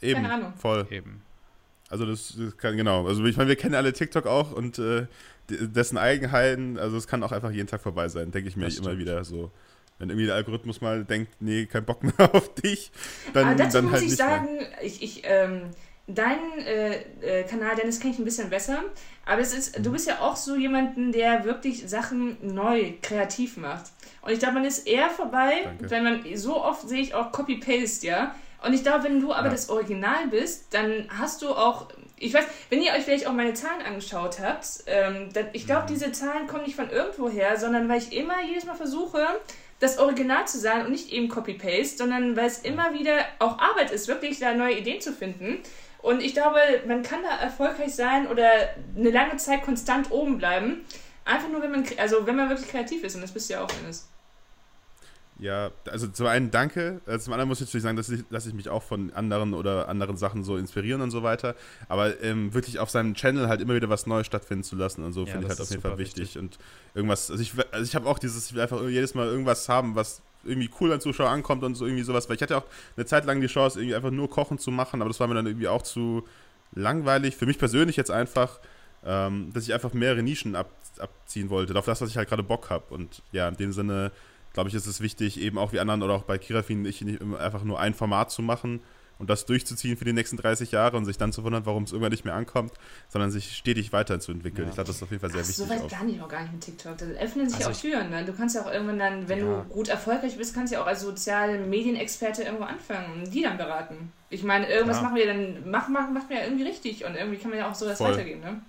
[0.00, 0.52] Eben, keine Ahnung.
[0.56, 0.86] Voll.
[0.90, 1.22] Eben.
[1.88, 3.06] Also das, das, kann, genau.
[3.06, 5.06] Also ich meine, wir kennen alle TikTok auch und äh,
[5.48, 8.98] dessen Eigenheiten, also es kann auch einfach jeden Tag vorbei sein, denke ich mir immer
[8.98, 9.50] wieder so.
[9.98, 12.90] Wenn irgendwie der Algorithmus mal denkt, nee, kein Bock mehr auf dich,
[13.32, 14.82] dann, Aber dazu dann halt muss ich sagen, mehr.
[14.82, 15.70] ich, ich ähm,
[16.06, 18.82] deinen äh, äh, Kanal, Dennis, kenne ich ein bisschen besser.
[19.24, 19.92] Aber es ist, du mhm.
[19.94, 23.86] bist ja auch so jemanden, der wirklich Sachen neu, kreativ macht.
[24.22, 25.90] Und ich glaube, man ist eher vorbei, Danke.
[25.90, 28.34] wenn man, so oft sehe ich auch Copy-Paste, ja.
[28.64, 29.52] Und ich glaube, wenn du aber ja.
[29.52, 31.88] das Original bist, dann hast du auch,
[32.18, 35.82] ich weiß, wenn ihr euch vielleicht auch meine Zahlen angeschaut habt, ähm, dann, ich glaube,
[35.82, 35.88] mhm.
[35.88, 39.26] diese Zahlen kommen nicht von irgendwo her, sondern weil ich immer jedes Mal versuche,
[39.80, 43.90] das Original zu sein und nicht eben Copy-Paste, sondern weil es immer wieder auch Arbeit
[43.90, 45.58] ist, wirklich da neue Ideen zu finden.
[46.04, 48.46] Und ich glaube, man kann da erfolgreich sein oder
[48.94, 50.84] eine lange Zeit konstant oben bleiben.
[51.24, 53.64] Einfach nur, wenn man, also wenn man wirklich kreativ ist, und das bist du ja
[53.64, 54.06] auch, Dennis.
[55.38, 57.00] Ja, also zum einen danke.
[57.06, 59.54] Äh, zum anderen muss ich natürlich sagen, dass ich, dass ich mich auch von anderen
[59.54, 61.54] oder anderen Sachen so inspirieren und so weiter.
[61.88, 65.14] Aber ähm, wirklich auf seinem Channel halt immer wieder was Neues stattfinden zu lassen und
[65.14, 66.24] so ja, finde ich halt auf jeden Fall wichtig.
[66.24, 66.38] wichtig.
[66.38, 66.58] Und
[66.94, 69.94] irgendwas, also ich, also ich habe auch dieses, ich will einfach jedes Mal irgendwas haben,
[69.94, 72.28] was irgendwie cool an Zuschauer ankommt und so irgendwie sowas.
[72.28, 72.64] Weil ich hatte auch
[72.96, 75.34] eine Zeit lang die Chance, irgendwie einfach nur Kochen zu machen, aber das war mir
[75.34, 76.24] dann irgendwie auch zu
[76.74, 77.36] langweilig.
[77.36, 78.60] Für mich persönlich jetzt einfach,
[79.04, 82.42] ähm, dass ich einfach mehrere Nischen ab, abziehen wollte, auf das, was ich halt gerade
[82.42, 82.94] Bock habe.
[82.94, 84.12] Und ja, in dem Sinne
[84.52, 87.20] glaube ich, ist es wichtig, eben auch wie anderen oder auch bei Kirafin nicht, nicht
[87.38, 88.80] einfach nur ein Format zu machen
[89.18, 91.92] und das durchzuziehen für die nächsten 30 Jahre und sich dann zu wundern, warum es
[91.92, 92.72] irgendwann nicht mehr ankommt,
[93.08, 94.66] sondern sich stetig weiterzuentwickeln.
[94.66, 94.70] Ja.
[94.70, 95.64] Ich glaube, das ist auf jeden Fall sehr Ach, wichtig.
[95.64, 95.90] So weit auch.
[95.90, 96.98] gar nicht, auch gar nicht mit TikTok.
[96.98, 98.10] Da öffnen sich also auch Türen.
[98.10, 98.24] Ne?
[98.24, 99.62] Du kannst ja auch irgendwann dann, wenn ja.
[99.62, 103.42] du gut erfolgreich bist, kannst du ja auch als soziale Medienexperte irgendwo anfangen und die
[103.42, 104.12] dann beraten.
[104.30, 105.02] Ich meine, irgendwas ja.
[105.04, 107.70] machen wir dann, machen, machen, machen wir ja irgendwie richtig und irgendwie kann man ja
[107.70, 108.62] auch so das weitergeben, ne?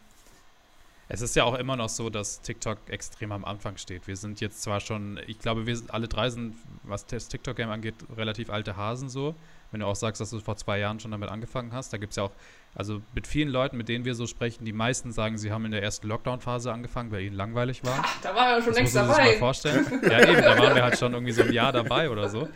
[1.08, 4.08] Es ist ja auch immer noch so, dass TikTok extrem am Anfang steht.
[4.08, 7.70] Wir sind jetzt zwar schon, ich glaube, wir sind, alle drei sind, was das TikTok-Game
[7.70, 9.36] angeht, relativ alte Hasen so.
[9.76, 12.12] Wenn du auch sagst, dass du vor zwei Jahren schon damit angefangen hast, da gibt
[12.12, 12.32] es ja auch,
[12.76, 15.72] also mit vielen Leuten, mit denen wir so sprechen, die meisten sagen, sie haben in
[15.72, 18.00] der ersten Lockdown-Phase angefangen, weil ihnen langweilig war.
[18.02, 19.14] Ach, da waren wir schon das längst dabei.
[19.16, 19.86] Sich mal vorstellen.
[20.10, 22.48] ja, eben, da waren wir halt schon irgendwie so ein Jahr dabei oder so.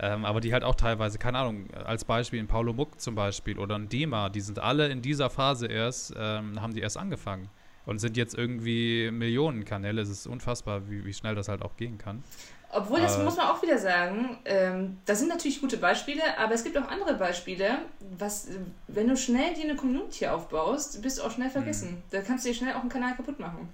[0.00, 3.60] Ähm, aber die halt auch teilweise, keine Ahnung, als Beispiel in Paulo Muck zum Beispiel
[3.60, 7.50] oder ein Dima, die sind alle in dieser Phase erst, ähm, haben die erst angefangen
[7.86, 10.02] und sind jetzt irgendwie Millionenkanäle.
[10.02, 12.24] Es ist unfassbar, wie, wie schnell das halt auch gehen kann.
[12.76, 16.64] Obwohl, das muss man auch wieder sagen, ähm, das sind natürlich gute Beispiele, aber es
[16.64, 17.78] gibt auch andere Beispiele,
[18.18, 18.48] was,
[18.88, 21.92] wenn du schnell dir eine Community aufbaust, bist du auch schnell vergessen.
[21.92, 22.02] Mhm.
[22.10, 23.68] Da kannst du dir schnell auch einen Kanal kaputt machen.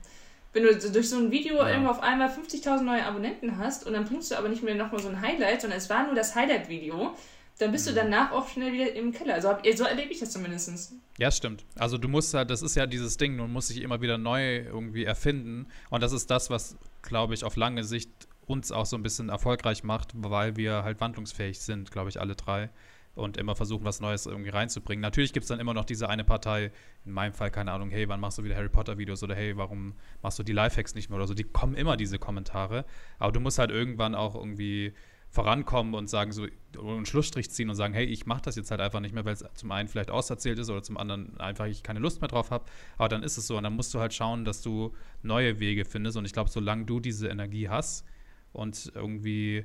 [0.53, 1.71] Wenn du durch so ein Video ja.
[1.71, 5.01] irgendwo auf einmal 50.000 neue Abonnenten hast und dann bringst du aber nicht mehr nochmal
[5.01, 7.15] so ein Highlight, sondern es war nur das Highlight-Video,
[7.59, 9.35] dann bist du danach auch schnell wieder im Keller.
[9.35, 10.93] Also so erlebe ich das zumindest.
[11.19, 11.65] Ja, stimmt.
[11.79, 14.59] Also du musst halt, das ist ja dieses Ding, du musst dich immer wieder neu
[14.59, 15.69] irgendwie erfinden.
[15.89, 18.11] Und das ist das, was, glaube ich, auf lange Sicht
[18.51, 22.35] uns auch so ein bisschen erfolgreich macht, weil wir halt wandlungsfähig sind, glaube ich, alle
[22.35, 22.71] drei.
[23.17, 25.03] Und immer versuchen, was Neues irgendwie reinzubringen.
[25.03, 26.71] Natürlich gibt es dann immer noch diese eine Partei,
[27.05, 29.95] in meinem Fall, keine Ahnung, hey, wann machst du wieder Harry Potter-Videos oder hey, warum
[30.23, 31.35] machst du die Lifehacks nicht mehr oder so.
[31.35, 32.85] Die kommen immer, diese Kommentare.
[33.18, 34.95] Aber du musst halt irgendwann auch irgendwie
[35.29, 36.47] vorankommen und sagen so
[36.77, 39.35] einen Schlussstrich ziehen und sagen, hey, ich mache das jetzt halt einfach nicht mehr, weil
[39.35, 42.51] es zum einen vielleicht auserzählt ist oder zum anderen einfach ich keine Lust mehr drauf
[42.51, 42.64] habe.
[42.97, 45.85] Aber dann ist es so und dann musst du halt schauen, dass du neue Wege
[45.85, 48.05] findest und ich glaube, solange du diese Energie hast
[48.53, 49.64] und irgendwie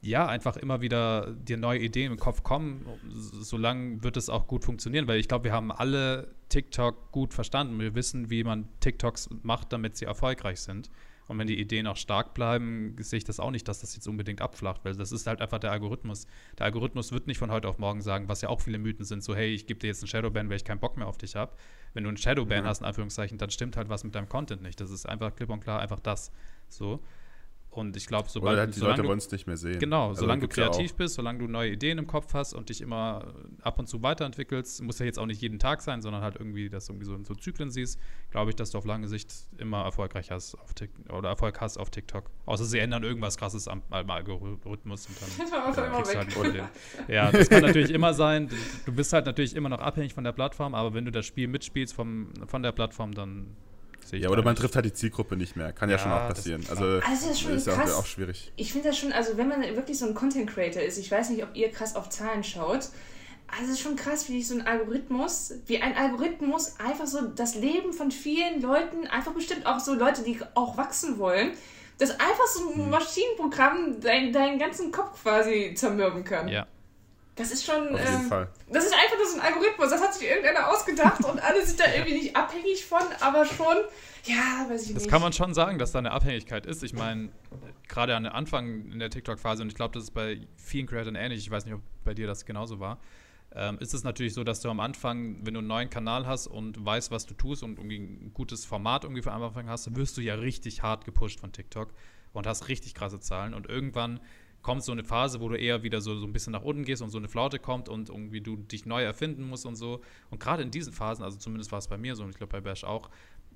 [0.00, 4.64] ja, einfach immer wieder dir neue Ideen im Kopf kommen, solange wird es auch gut
[4.64, 7.80] funktionieren, weil ich glaube, wir haben alle TikTok gut verstanden.
[7.80, 10.88] Wir wissen, wie man TikToks macht, damit sie erfolgreich sind.
[11.26, 14.08] Und wenn die Ideen auch stark bleiben, sehe ich das auch nicht, dass das jetzt
[14.08, 16.26] unbedingt abflacht, weil das ist halt einfach der Algorithmus.
[16.58, 19.22] Der Algorithmus wird nicht von heute auf morgen sagen, was ja auch viele Mythen sind,
[19.22, 21.36] so hey, ich gebe dir jetzt einen Shadowban, weil ich keinen Bock mehr auf dich
[21.36, 21.52] habe.
[21.92, 22.66] Wenn du einen Shadowban mhm.
[22.66, 24.80] hast, in Anführungszeichen, dann stimmt halt was mit deinem Content nicht.
[24.80, 26.32] Das ist einfach klipp und klar einfach das.
[26.70, 27.02] So.
[27.78, 29.78] Und ich glaube, sobald Oder halt die Leute wollen es nicht mehr sehen.
[29.78, 32.80] Genau, also solange du kreativ bist, solange du neue Ideen im Kopf hast und dich
[32.80, 36.36] immer ab und zu weiterentwickelst, muss ja jetzt auch nicht jeden Tag sein, sondern halt
[36.36, 38.00] irgendwie, dass du irgendwie so, so Zyklen siehst,
[38.30, 41.78] glaube ich, dass du auf lange Sicht immer erfolgreich hast auf TikTok oder Erfolg hast
[41.78, 42.30] auf TikTok.
[42.46, 46.64] Außer sie ändern irgendwas krasses am, am Algorithmus und dann, du halt ein Problem.
[47.06, 48.48] Ja, das kann natürlich immer sein.
[48.86, 51.46] Du bist halt natürlich immer noch abhängig von der Plattform, aber wenn du das Spiel
[51.46, 53.56] mitspielst vom, von der Plattform, dann
[54.12, 55.72] ja, oder man trifft halt die Zielgruppe nicht mehr.
[55.72, 56.64] Kann ja, ja schon auch passieren.
[56.68, 57.94] Also, also das ist, schon ist krass.
[57.94, 58.52] auch schwierig.
[58.56, 61.30] Ich finde das schon, also wenn man wirklich so ein Content Creator ist, ich weiß
[61.30, 62.88] nicht, ob ihr krass auf Zahlen schaut,
[63.50, 67.54] also es ist schon krass, wie so ein Algorithmus, wie ein Algorithmus einfach so das
[67.54, 71.52] Leben von vielen Leuten, einfach bestimmt auch so Leute, die auch wachsen wollen,
[71.98, 72.90] dass einfach so ein hm.
[72.90, 76.48] Maschinenprogramm deinen, deinen ganzen Kopf quasi zermürben kann.
[76.48, 76.66] Ja.
[77.38, 77.94] Das ist schon.
[77.94, 78.48] Auf jeden ähm, Fall.
[78.68, 79.90] Das ist einfach nur so ein Algorithmus.
[79.90, 83.76] Das hat sich irgendeiner ausgedacht und alle sind da irgendwie nicht abhängig von, aber schon.
[84.24, 84.96] Ja, weiß ich das nicht.
[84.96, 86.82] Das kann man schon sagen, dass da eine Abhängigkeit ist.
[86.82, 87.30] Ich meine,
[87.86, 91.14] gerade an der Anfang in der TikTok-Phase, und ich glaube, das ist bei vielen Creators
[91.14, 92.98] ähnlich, ich weiß nicht, ob bei dir das genauso war,
[93.54, 96.48] ähm, ist es natürlich so, dass du am Anfang, wenn du einen neuen Kanal hast
[96.48, 99.94] und weißt, was du tust und irgendwie ein gutes Format irgendwie für am Anfang hast,
[99.96, 101.88] wirst du ja richtig hart gepusht von TikTok
[102.32, 103.54] und hast richtig krasse Zahlen.
[103.54, 104.20] Und irgendwann
[104.62, 107.02] kommt so eine Phase, wo du eher wieder so, so ein bisschen nach unten gehst
[107.02, 110.00] und so eine Flaute kommt und irgendwie du dich neu erfinden musst und so.
[110.30, 112.52] Und gerade in diesen Phasen, also zumindest war es bei mir so und ich glaube
[112.52, 113.08] bei Bash auch,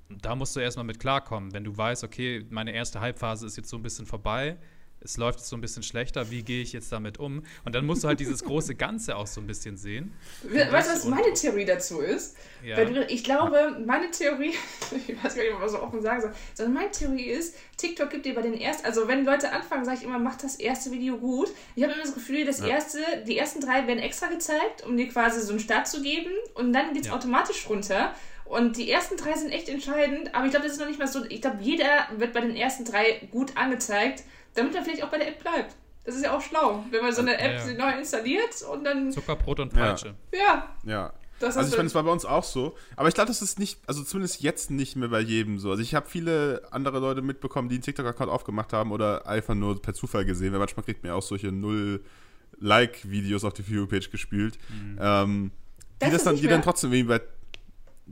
[0.08, 1.52] da musst du erstmal mit klarkommen.
[1.52, 4.58] Wenn du weißt, okay, meine erste Halbphase ist jetzt so ein bisschen vorbei,
[5.04, 7.42] es läuft jetzt so ein bisschen schlechter, wie gehe ich jetzt damit um?
[7.64, 10.12] Und dann musst du halt dieses große Ganze auch so ein bisschen sehen.
[10.44, 12.36] Weißt du, was meine Theorie dazu ist?
[12.64, 12.84] Ja.
[12.84, 14.54] Du, ich glaube, meine Theorie,
[15.08, 18.26] ich weiß gar nicht, was so offen sagen soll, sondern meine Theorie ist, TikTok gibt
[18.26, 21.18] dir bei den ersten, also wenn Leute anfangen, sage ich immer, mach das erste Video
[21.18, 21.48] gut.
[21.74, 22.68] Ich habe immer das Gefühl, das ja.
[22.68, 26.30] erste, die ersten drei werden extra gezeigt, um dir quasi so einen Start zu geben
[26.54, 27.14] und dann geht es ja.
[27.14, 28.14] automatisch runter.
[28.44, 31.08] Und die ersten drei sind echt entscheidend, aber ich glaube, das ist noch nicht mal
[31.08, 31.24] so.
[31.24, 34.24] Ich glaube, jeder wird bei den ersten drei gut angezeigt
[34.54, 35.76] damit er vielleicht auch bei der App bleibt.
[36.04, 37.74] Das ist ja auch schlau, wenn man so eine App ja, ja.
[37.74, 39.12] neu installiert und dann.
[39.12, 40.14] Zuckerbrot und Peitsche.
[40.32, 40.68] Ja.
[40.84, 41.12] Ja.
[41.40, 42.74] also ich meine, es war bei uns auch so.
[42.96, 45.70] Aber ich glaube, das ist nicht, also zumindest jetzt nicht mehr bei jedem so.
[45.70, 49.80] Also ich habe viele andere Leute mitbekommen, die einen TikTok-Account aufgemacht haben oder einfach nur
[49.80, 54.58] per Zufall gesehen, weil manchmal kriegt man ja auch solche Null-Like-Videos auf die View-Page gespielt.
[54.70, 54.98] Mhm.
[55.00, 55.52] Ähm,
[56.00, 57.26] die das, das dann, die dann trotzdem irgendwie bei ja,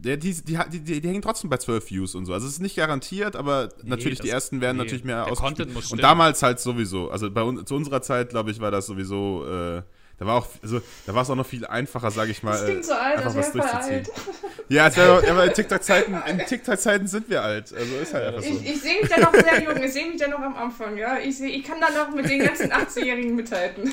[0.01, 2.33] die, die, die, die, hängen trotzdem bei 12 Views und so.
[2.33, 4.85] Also es ist nicht garantiert, aber nee, natürlich die ersten werden nee.
[4.85, 5.93] natürlich mehr ausgespielt.
[5.93, 7.11] Und damals halt sowieso.
[7.11, 9.47] Also bei uns, zu unserer Zeit, glaube ich, war das sowieso.
[9.47, 9.83] Äh,
[10.19, 12.53] da war auch, also, da war es auch noch viel einfacher, sage ich mal.
[12.53, 13.95] Das klingt so alt, einfach was durchzuziehen.
[13.97, 14.11] Alt.
[14.69, 17.75] Ja, als wär, aber in TikTok-Zeiten, in TikTok-Zeiten sind wir alt.
[17.75, 18.49] Also ist halt einfach so.
[18.49, 20.97] Ich, ich sehe mich da noch sehr jung, ich sehe mich da noch am Anfang,
[20.97, 21.19] ja.
[21.19, 23.93] Ich, seh, ich kann da noch mit den ganzen 80-Jährigen mithalten.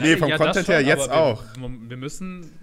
[0.00, 1.44] Nee, vom ja, Content her jetzt wir, auch.
[1.56, 2.59] Wir müssen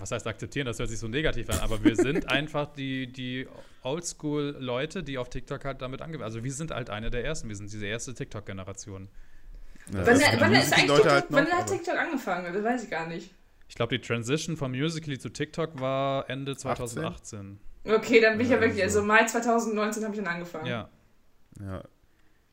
[0.00, 3.46] was heißt akzeptieren, das hört sich so negativ an, aber wir sind einfach die, die
[3.82, 7.56] Oldschool-Leute, die auf TikTok halt damit angewendet Also wir sind halt eine der ersten, wir
[7.56, 9.08] sind diese erste TikTok-Generation.
[9.92, 12.52] Ja, wann, wann, ist eigentlich TikTok, halt noch, wann hat TikTok angefangen?
[12.52, 13.30] Das weiß ich gar nicht.
[13.68, 17.58] Ich glaube, die Transition von Musically zu TikTok war Ende 2018.
[17.84, 17.94] 18?
[17.96, 20.66] Okay, dann bin ich ja, ja wirklich, also Mai 2019 habe ich dann angefangen.
[20.66, 20.88] Ja.
[21.60, 21.82] Ja.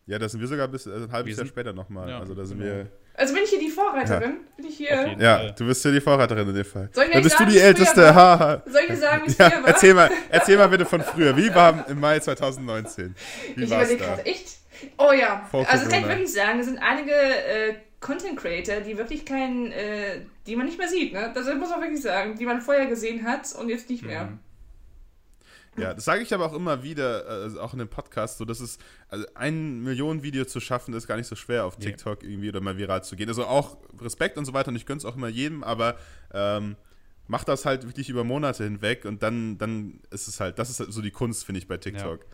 [0.06, 2.10] Ja, da sind wir sogar bis, also ein halbes Jahr später nochmal.
[2.10, 2.72] Ja, also da sind genau.
[2.72, 4.32] wir also bin ich hier die Vorreiterin?
[4.32, 4.56] Ja.
[4.56, 5.16] Bin ich hier?
[5.18, 6.88] Ja, du bist hier die Vorreiterin in dem Fall.
[6.94, 8.14] Soll ich Dann bist sagen, du die Älteste.
[8.14, 8.62] Haha.
[8.68, 9.70] Soll ich sagen, wie es ja, früher war?
[9.70, 11.36] Erzähl mal, erzähl mal bitte von früher.
[11.36, 13.16] Wie war im Mai 2019?
[13.56, 14.24] Wie ich überlege gerade.
[14.24, 14.58] Echt?
[15.00, 15.48] Oh ja.
[15.50, 19.72] Vor also kann ich wirklich sagen, es sind einige äh, Content Creator, die wirklich keinen,
[19.72, 21.12] äh, die man nicht mehr sieht.
[21.12, 21.32] Ne?
[21.34, 22.38] Das muss man wirklich sagen.
[22.38, 24.26] Die man vorher gesehen hat und jetzt nicht mehr.
[24.26, 24.40] Mhm.
[25.78, 28.60] Ja, das sage ich aber auch immer wieder, also auch in dem Podcast, so dass
[28.60, 32.30] es also ein Millionen Video zu schaffen, ist gar nicht so schwer auf TikTok nee.
[32.30, 33.30] irgendwie oder mal viral zu gehen.
[33.30, 35.98] Also auch Respekt und so weiter und ich gönne es auch immer jedem, aber
[36.34, 36.76] ähm,
[37.28, 40.80] mach das halt wirklich über Monate hinweg und dann, dann ist es halt, das ist
[40.80, 42.22] halt so die Kunst, finde ich, bei TikTok.
[42.22, 42.28] Ja.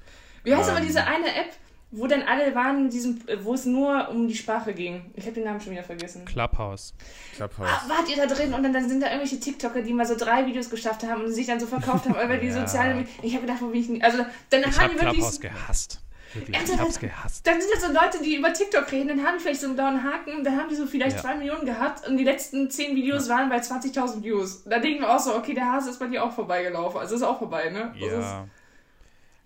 [0.46, 1.52] Wie heißt ähm, aber diese eine App,
[1.96, 5.12] wo dann alle waren, diesem, wo es nur um die Sprache ging.
[5.16, 6.26] Ich habe den Namen schon wieder vergessen.
[6.26, 6.94] Clubhouse.
[7.36, 7.70] Clubhouse.
[7.70, 10.16] Ah, wart ihr da drin und dann, dann, sind da irgendwelche TikToker, die mal so
[10.16, 12.62] drei Videos geschafft haben und sich dann so verkauft haben über die ja.
[12.62, 14.04] sozialen Ich habe gedacht, wo bin ich nicht.
[14.04, 15.12] Also dann ich haben hab die wirklich.
[15.20, 16.00] Clubhouse gehasst.
[16.34, 17.46] Wirklich, ich hab's gehasst.
[17.46, 19.76] Dann sind das so Leute, die über TikTok reden, dann haben die vielleicht so einen
[19.76, 21.22] blauen Haken, dann haben die so vielleicht ja.
[21.22, 23.36] zwei Millionen gehabt und die letzten zehn Videos ja.
[23.36, 24.64] waren bei 20.000 Views.
[24.64, 27.00] Da denken wir auch so, okay, der Hase ist bei dir auch vorbeigelaufen.
[27.00, 27.94] Also ist auch vorbei, ne?
[27.96, 28.48] Ja.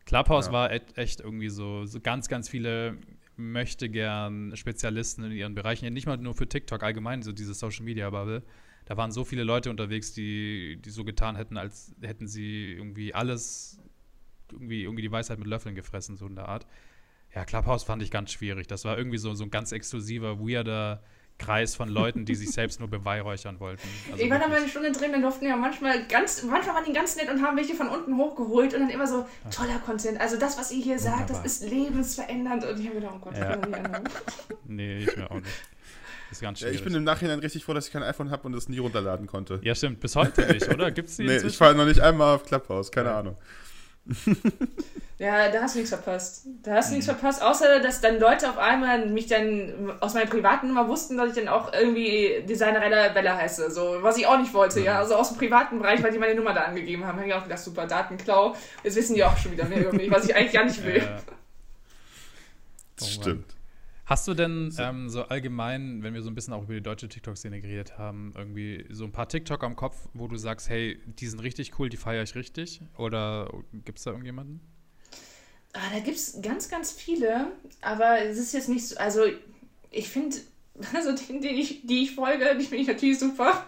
[0.08, 0.54] Clubhouse ja.
[0.54, 2.98] war echt irgendwie so, so ganz, ganz viele
[3.36, 7.84] möchte gern Spezialisten in ihren Bereichen, nicht mal nur für TikTok allgemein, so diese Social
[7.84, 8.42] Media Bubble.
[8.86, 13.14] Da waren so viele Leute unterwegs, die, die so getan hätten, als hätten sie irgendwie
[13.14, 13.80] alles,
[14.50, 16.66] irgendwie, irgendwie die Weisheit mit Löffeln gefressen, so in der Art.
[17.36, 18.68] Ja, Clubhouse fand ich ganz schwierig.
[18.68, 21.04] Das war irgendwie so, so ein ganz exklusiver, weirder
[21.38, 23.88] Kreis von Leuten, die sich selbst nur beweihräuchern wollten.
[24.12, 26.86] Also ich war da mal eine Stunde drin, dann durften ja manchmal ganz, manchmal waren
[26.86, 30.20] die ganz nett und haben welche von unten hochgeholt und dann immer so, toller Content.
[30.20, 31.20] Also das, was ihr hier Wunderbar.
[31.20, 32.66] sagt, das ist lebensverändernd.
[32.66, 33.56] Und ich habe gedacht, oh Gott, ja.
[33.56, 34.04] ich kann
[34.66, 35.46] Nee, ich mir auch nicht.
[36.30, 36.74] Das ist ganz schwierig.
[36.76, 38.80] Ja, ich bin im Nachhinein richtig froh, dass ich kein iPhone habe und es nie
[38.80, 39.60] runterladen konnte.
[39.64, 40.00] Ja, stimmt.
[40.02, 40.92] Bis heute nicht, oder?
[40.92, 41.52] Gibt's die Nee, inzwischen?
[41.52, 43.20] ich fahre noch nicht einmal auf Clubhouse, keine ja.
[43.20, 43.38] Ahnung.
[45.18, 46.46] ja, da hast du nichts verpasst.
[46.64, 50.30] Da hast du nichts verpasst, außer dass dann Leute auf einmal mich dann aus meiner
[50.30, 53.72] privaten Nummer wussten, dass ich dann auch irgendwie Designerella Bella heiße.
[53.72, 55.00] So, was ich auch nicht wollte, ja.
[55.00, 57.18] Also aus dem privaten Bereich, weil die meine Nummer da angegeben haben.
[57.18, 58.56] Habe ich auch gedacht, super, Datenklau.
[58.84, 60.98] Jetzt wissen die auch schon wieder mehr über mich, was ich eigentlich gar nicht will.
[60.98, 61.18] Ja.
[62.96, 63.57] Das stimmt.
[64.08, 64.82] Hast du denn so.
[64.82, 68.32] Ähm, so allgemein, wenn wir so ein bisschen auch über die deutsche TikTok-Szene geredet haben,
[68.38, 71.90] irgendwie so ein paar TikTok am Kopf, wo du sagst, hey, die sind richtig cool,
[71.90, 72.82] die feiere ich richtig?
[72.98, 73.52] Oder
[73.84, 74.62] gibt es da irgendjemanden?
[75.74, 77.48] Ah, da gibt es ganz, ganz viele,
[77.82, 79.26] aber es ist jetzt nicht so, also
[79.92, 80.38] ich finde,
[80.94, 83.66] also die, die, ich, die ich folge, die finde ich natürlich super.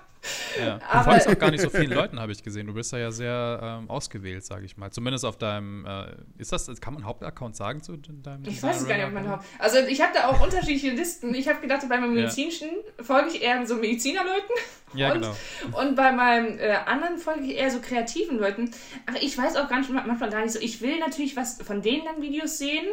[0.59, 0.77] Ja.
[0.77, 2.67] Du folgst auch gar nicht so vielen Leuten, habe ich gesehen.
[2.67, 4.91] Du bist da ja sehr ähm, ausgewählt, sage ich mal.
[4.91, 6.07] Zumindest auf deinem, äh,
[6.37, 9.29] ist das, kann man Hauptaccount sagen zu deinem Ich weiß es gar nicht, ob man
[9.29, 9.45] Haupt.
[9.59, 11.33] Also ich habe da auch unterschiedliche Listen.
[11.33, 13.03] Ich habe gedacht, bei meinem medizinischen ja.
[13.03, 14.55] folge ich eher so Medizinerleuten.
[14.93, 15.35] Ja, und, genau.
[15.79, 18.71] Und bei meinem äh, anderen folge ich eher so kreativen Leuten.
[19.05, 20.59] Aber ich weiß auch gar nicht, manchmal gar nicht so.
[20.59, 22.85] Ich will natürlich was von denen dann Videos sehen.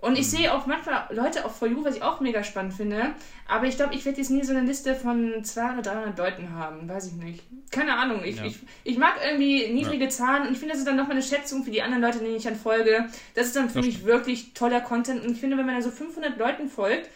[0.00, 0.36] Und ich mhm.
[0.36, 3.14] sehe auch manchmal Leute auf For You, was ich auch mega spannend finde.
[3.48, 6.54] Aber ich glaube, ich werde jetzt nie so eine Liste von 200 oder 300 Leuten
[6.54, 6.88] haben.
[6.88, 7.42] Weiß ich nicht.
[7.70, 8.22] Keine Ahnung.
[8.24, 8.44] Ich, ja.
[8.44, 10.10] ich, ich mag irgendwie niedrige ja.
[10.10, 12.36] Zahlen und ich finde, das ist dann nochmal eine Schätzung für die anderen Leute, denen
[12.36, 13.08] ich dann folge.
[13.34, 15.24] Das ist dann für das mich wirklich toller Content.
[15.24, 17.08] Und ich finde, wenn man da so 500 Leuten folgt,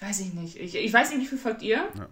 [0.00, 0.56] weiß ich nicht.
[0.56, 1.76] Ich, ich weiß nicht, wie viel folgt ihr?
[1.76, 2.08] Ja.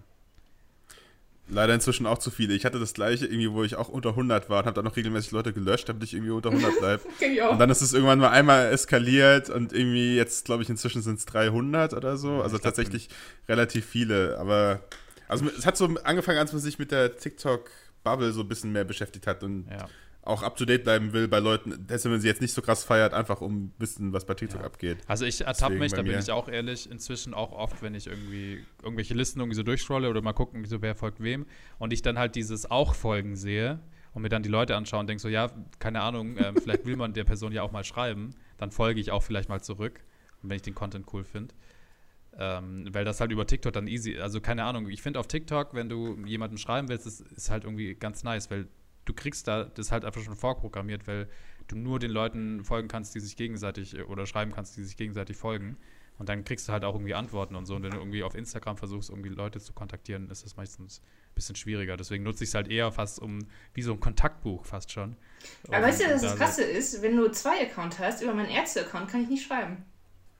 [1.51, 2.55] Leider inzwischen auch zu viele.
[2.55, 4.97] Ich hatte das gleiche irgendwie, wo ich auch unter 100 war und habe dann noch
[4.97, 7.03] regelmäßig Leute gelöscht, damit ich irgendwie unter 100 bleibe.
[7.51, 11.19] und dann ist es irgendwann mal einmal eskaliert und irgendwie jetzt, glaube ich, inzwischen sind
[11.19, 12.43] es 300 oder so.
[12.43, 13.09] Also tatsächlich
[13.49, 14.39] relativ viele.
[14.39, 14.81] Aber
[15.29, 18.85] also es hat so angefangen, als man sich mit der TikTok-Bubble so ein bisschen mehr
[18.85, 19.89] beschäftigt hat und ja
[20.23, 22.85] auch up to date bleiben will bei Leuten, deswegen, wenn sie jetzt nicht so krass
[22.85, 24.67] feiert, einfach um wissen, was bei TikTok ja.
[24.67, 24.99] abgeht.
[25.07, 28.65] Also ich ertappe mich, da bin ich auch ehrlich, inzwischen auch oft, wenn ich irgendwie
[28.83, 31.47] irgendwelche Listen irgendwie so durchscrolle oder mal gucken, so wer folgt wem
[31.79, 33.81] und ich dann halt dieses Auch-Folgen sehe
[34.13, 36.97] und mir dann die Leute anschaue und denke so, ja, keine Ahnung, äh, vielleicht will
[36.97, 40.01] man der Person ja auch mal schreiben, dann folge ich auch vielleicht mal zurück,
[40.43, 41.55] wenn ich den Content cool finde.
[42.39, 45.75] Ähm, weil das halt über TikTok dann easy, also keine Ahnung, ich finde auf TikTok,
[45.75, 48.69] wenn du jemandem schreiben willst, ist, ist halt irgendwie ganz nice, weil
[49.05, 51.29] du kriegst da das halt einfach schon vorprogrammiert, weil
[51.69, 54.97] du nur den Leuten folgen kannst, die sich gegenseitig äh, oder schreiben kannst, die sich
[54.97, 55.77] gegenseitig folgen.
[56.19, 57.75] Und dann kriegst du halt auch irgendwie Antworten und so.
[57.75, 61.35] Und wenn du irgendwie auf Instagram versuchst, irgendwie Leute zu kontaktieren, ist das meistens ein
[61.35, 61.97] bisschen schwieriger.
[61.97, 63.39] Deswegen nutze ich es halt eher fast um,
[63.73, 65.17] wie so ein Kontaktbuch fast schon.
[65.69, 69.11] Aber weißt du, dass das Krasse ist, wenn du zwei Accounts hast, über meinen Ärzte-Account
[69.11, 69.87] kann ich nicht schreiben.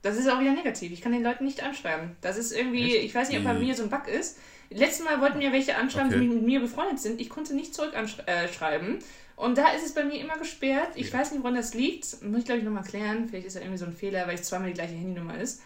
[0.01, 0.91] Das ist auch wieder negativ.
[0.91, 2.15] Ich kann den Leuten nicht anschreiben.
[2.21, 3.05] Das ist irgendwie, Echt?
[3.05, 4.37] ich weiß nicht, ob bei mir so ein Bug ist.
[4.69, 6.21] Letztes Mal wollten mir welche anschreiben, okay.
[6.21, 7.19] die mit mir befreundet sind.
[7.19, 8.97] Ich konnte nicht zurück anschreiben.
[8.97, 9.01] Äh,
[9.35, 10.89] und da ist es bei mir immer gesperrt.
[10.95, 11.19] Ich ja.
[11.19, 12.23] weiß nicht, woran das liegt.
[12.23, 13.27] Muss ich, glaube ich, nochmal klären.
[13.27, 15.61] Vielleicht ist das irgendwie so ein Fehler, weil es zweimal die gleiche Handynummer ist.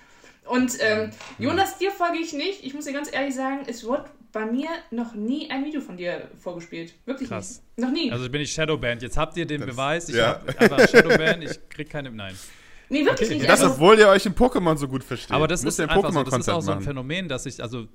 [0.45, 2.63] Und ähm, Jonas, dir folge ich nicht.
[2.63, 5.97] Ich muss dir ganz ehrlich sagen, es wurde bei mir noch nie ein Video von
[5.97, 6.93] dir vorgespielt.
[7.05, 7.61] Wirklich Krass.
[7.77, 7.85] nicht.
[7.85, 8.11] Noch nie.
[8.11, 9.01] Also bin ich Shadowband.
[9.01, 10.09] Jetzt habt ihr den das, Beweis.
[10.09, 10.41] Ich ja.
[10.41, 11.43] habe einfach Shadowband.
[11.43, 12.11] Ich krieg keine.
[12.11, 12.35] Nein.
[12.89, 13.37] Nee, wirklich okay.
[13.39, 13.49] nicht.
[13.49, 15.31] Das, also, obwohl ihr euch in Pokémon so gut versteht.
[15.31, 17.87] Aber das ist einfach so, das ist auch so ein Phänomen, dass ich, also,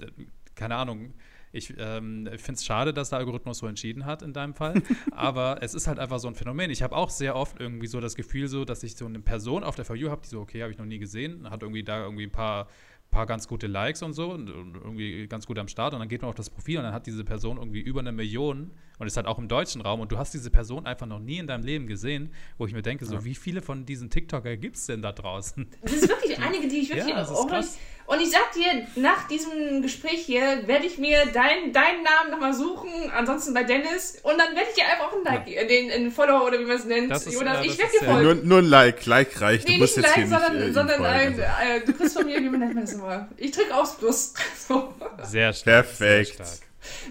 [0.54, 1.14] keine Ahnung,
[1.52, 4.82] ich ähm, finde es schade, dass der Algorithmus so entschieden hat in deinem Fall.
[5.10, 6.70] aber es ist halt einfach so ein Phänomen.
[6.70, 9.64] Ich habe auch sehr oft irgendwie so das Gefühl, so, dass ich so eine Person
[9.64, 11.82] auf der For You habe, die so, okay, habe ich noch nie gesehen, hat irgendwie
[11.82, 12.68] da irgendwie ein paar
[13.10, 16.08] paar ganz gute Likes und so und, und, irgendwie ganz gut am Start und dann
[16.08, 19.06] geht man auf das Profil und dann hat diese Person irgendwie über eine Million und
[19.06, 21.46] ist halt auch im deutschen Raum und du hast diese Person einfach noch nie in
[21.46, 23.24] deinem Leben gesehen, wo ich mir denke, so ja.
[23.24, 25.66] wie viele von diesen TikToker gibt es denn da draußen?
[25.82, 27.78] Das ist wirklich einige, die ich wirklich ja, auch krass.
[28.10, 32.52] Und ich sag dir, nach diesem Gespräch hier werde ich mir dein, deinen Namen nochmal
[32.52, 34.18] suchen, ansonsten bei Dennis.
[34.24, 35.62] Und dann werde ich dir einfach auch ein Like, ja.
[35.62, 37.08] den, einen Follower oder wie man es nennt.
[37.08, 38.24] Das ist, Jonas, ich werde dir folgen.
[38.24, 39.68] Nur, nur, ein Like, Like reicht.
[39.68, 42.26] Nee, du musst nicht jetzt Like, sondern, nicht, äh, sondern ein, äh, du kriegst von
[42.26, 43.28] mir, wie man nennt man das immer?
[43.36, 44.34] Ich drücke aufs Plus.
[44.68, 44.92] so.
[45.22, 45.86] Sehr stark.
[45.86, 46.36] Perfekt.
[46.36, 46.58] Sehr stark.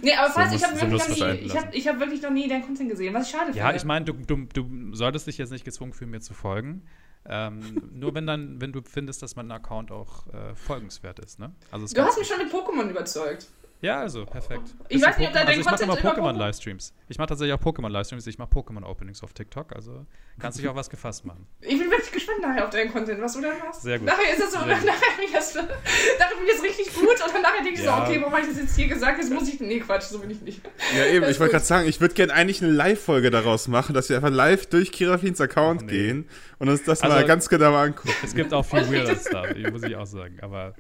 [0.01, 2.31] Nee, aber falls, so ich habe wirklich, noch nie, ich hab, ich hab wirklich noch
[2.31, 3.59] nie dein Content gesehen, was ich schade finde.
[3.59, 6.81] Ja, ich meine, du, du, du solltest dich jetzt nicht gezwungen fühlen, mir zu folgen.
[7.25, 11.53] Ähm, nur wenn dann, wenn du findest, dass mein Account auch äh, folgenswert ist, ne?
[11.71, 13.47] Also du hast mich schon mit Pokémon überzeugt.
[13.81, 14.75] Ja, also, perfekt.
[14.89, 16.93] Ich weiß nicht, ob da also ich mache immer Pokémon-Livestreams.
[17.07, 18.27] Ich mache tatsächlich auch Pokémon-Livestreams.
[18.27, 19.73] Ich mache Pokémon-Openings auf TikTok.
[19.73, 20.05] Also
[20.39, 21.47] kannst dich auch was gefasst machen.
[21.61, 23.81] Ich bin wirklich gespannt nachher auf deinen Content, was du dann machst.
[23.81, 24.07] Sehr gut.
[24.07, 25.65] Nachher ist das so, nachher finde ich das, das
[26.63, 27.97] richtig gut und dann nachher denke ich ja.
[27.97, 29.19] so, okay, warum habe ich das jetzt hier gesagt?
[29.19, 30.61] Jetzt muss ich, nee, Quatsch, so bin ich nicht.
[30.95, 34.09] Ja, eben, ich wollte gerade sagen, ich würde gerne eigentlich eine Live-Folge daraus machen, dass
[34.09, 35.91] wir einfach live durch Kirafins Account nee.
[35.91, 38.13] gehen und uns das also, mal ganz genau angucken.
[38.23, 40.75] Es gibt auch viel weirder Stuff, muss ich auch sagen, aber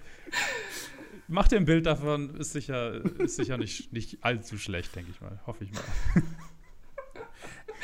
[1.29, 5.21] mach dir ein Bild davon, ist sicher, ist sicher nicht, nicht allzu schlecht, denke ich
[5.21, 5.39] mal.
[5.45, 5.83] Hoffe ich mal.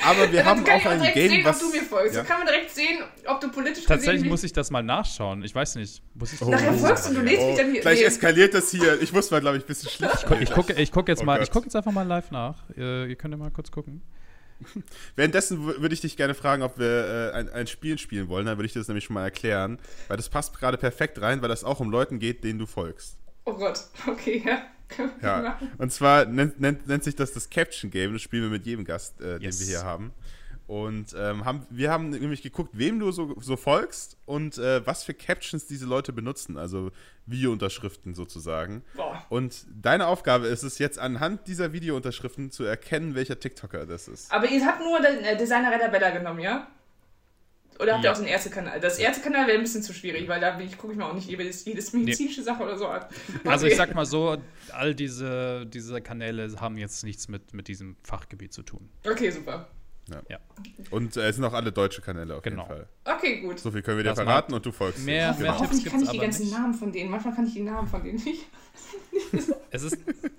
[0.04, 1.64] Aber wir haben auch ein Game, sehen, was...
[1.64, 2.16] Ob du mir folgst.
[2.16, 2.22] Ja.
[2.22, 5.44] So kann man direkt sehen, ob du politisch Tatsächlich muss ich das mal nachschauen.
[5.44, 6.04] Ich weiß nicht.
[6.14, 6.50] Muss ich oh.
[6.50, 7.48] Nachher folgst du, du lädst oh.
[7.48, 7.82] mich dann hier...
[7.82, 8.06] Gleich nee.
[8.06, 9.02] eskaliert das hier.
[9.02, 10.16] Ich muss mal, glaube ich, ein bisschen schlecht.
[10.16, 12.64] Ich, gu ich gucke ich guck jetzt, oh guck jetzt einfach mal live nach.
[12.76, 14.02] Ihr, ihr könnt ja mal kurz gucken.
[15.16, 18.46] Währenddessen würde ich dich gerne fragen, ob wir äh, ein, ein Spiel spielen wollen.
[18.46, 19.80] Dann würde ich dir das nämlich schon mal erklären.
[20.08, 23.18] Weil das passt gerade perfekt rein, weil das auch um Leuten geht, denen du folgst.
[23.46, 24.64] Oh Gott, okay, ja.
[25.22, 28.14] Ja, und zwar nennt, nennt, nennt sich das das Caption Game.
[28.14, 29.58] Das spielen wir mit jedem Gast, äh, yes.
[29.58, 30.14] den wir hier haben.
[30.68, 35.04] Und ähm, haben, wir haben nämlich geguckt, wem du so, so folgst und äh, was
[35.04, 36.92] für Captions diese Leute benutzen, also
[37.28, 38.84] Videounterschriften sozusagen.
[38.96, 39.24] Boah.
[39.30, 44.32] Und deine Aufgabe ist es jetzt anhand dieser Videounterschriften zu erkennen, welcher TikToker das ist.
[44.32, 46.68] Aber ihr habt nur den äh, Designer Redder Bella genommen, ja?
[47.80, 48.80] Oder habt ihr auch so einen Ärztekanal?
[48.80, 51.66] Das Ärztekanal wäre ein bisschen zu schwierig, weil da gucke ich mir auch nicht jedes,
[51.66, 52.46] jedes medizinische nee.
[52.46, 53.04] Sache oder so an.
[53.04, 53.40] Okay.
[53.50, 54.38] Also ich sag mal so,
[54.72, 58.90] all diese, diese Kanäle haben jetzt nichts mit, mit diesem Fachgebiet zu tun.
[59.06, 59.68] Okay, super.
[60.10, 60.22] Ja.
[60.30, 60.40] ja.
[60.92, 62.64] Und äh, es sind auch alle deutsche Kanäle auf genau.
[62.64, 62.88] jeden Fall.
[63.06, 63.60] Okay, gut.
[63.60, 65.04] So viel können wir dir das verraten und du folgst.
[65.06, 65.60] Mehr, mehr genau.
[65.66, 66.54] Tipps kann ich die ganzen nicht.
[66.54, 67.10] Namen von denen.
[67.10, 68.46] Manchmal kann ich die Namen von denen nicht.
[69.72, 69.98] es ist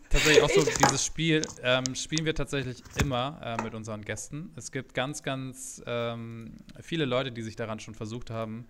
[0.09, 4.53] tatsächlich auch so, dieses Spiel ähm, spielen wir tatsächlich immer äh, mit unseren Gästen.
[4.57, 8.67] Es gibt ganz, ganz ähm, viele Leute, die sich daran schon versucht haben.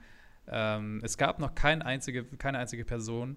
[0.48, 3.36] Ähm, es gab noch kein einzige, keine einzige Person,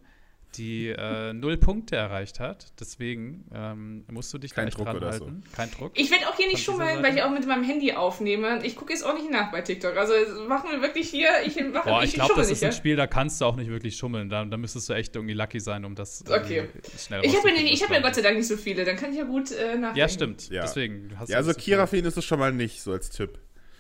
[0.56, 2.74] die äh, null Punkte erreicht hat.
[2.80, 5.44] Deswegen ähm, musst du dich Kein dran halten.
[5.46, 5.56] So.
[5.56, 5.92] Kein Druck.
[5.96, 8.66] Ich werde auch hier nicht schummeln, weil ich auch mit meinem Handy aufnehme.
[8.66, 9.96] Ich gucke jetzt auch nicht nach bei TikTok.
[9.96, 10.14] Also
[10.48, 11.30] machen wir wirklich hier.
[11.46, 13.70] Ich mache Boah, ich, ich glaube, das ist ein Spiel, da kannst du auch nicht
[13.70, 14.30] wirklich schummeln.
[14.30, 16.68] Da, da müsstest du echt irgendwie lucky sein, um das okay.
[16.98, 18.86] schnell Ich habe ja, hab ja Gott sei Dank nicht so viele.
[18.86, 19.98] Dann kann ich ja gut äh, nachdenken.
[19.98, 20.50] Ja, stimmt.
[20.50, 20.62] Ja.
[20.64, 23.40] Deswegen hast ja, also Kirafin ist es schon mal nicht, so als Tipp.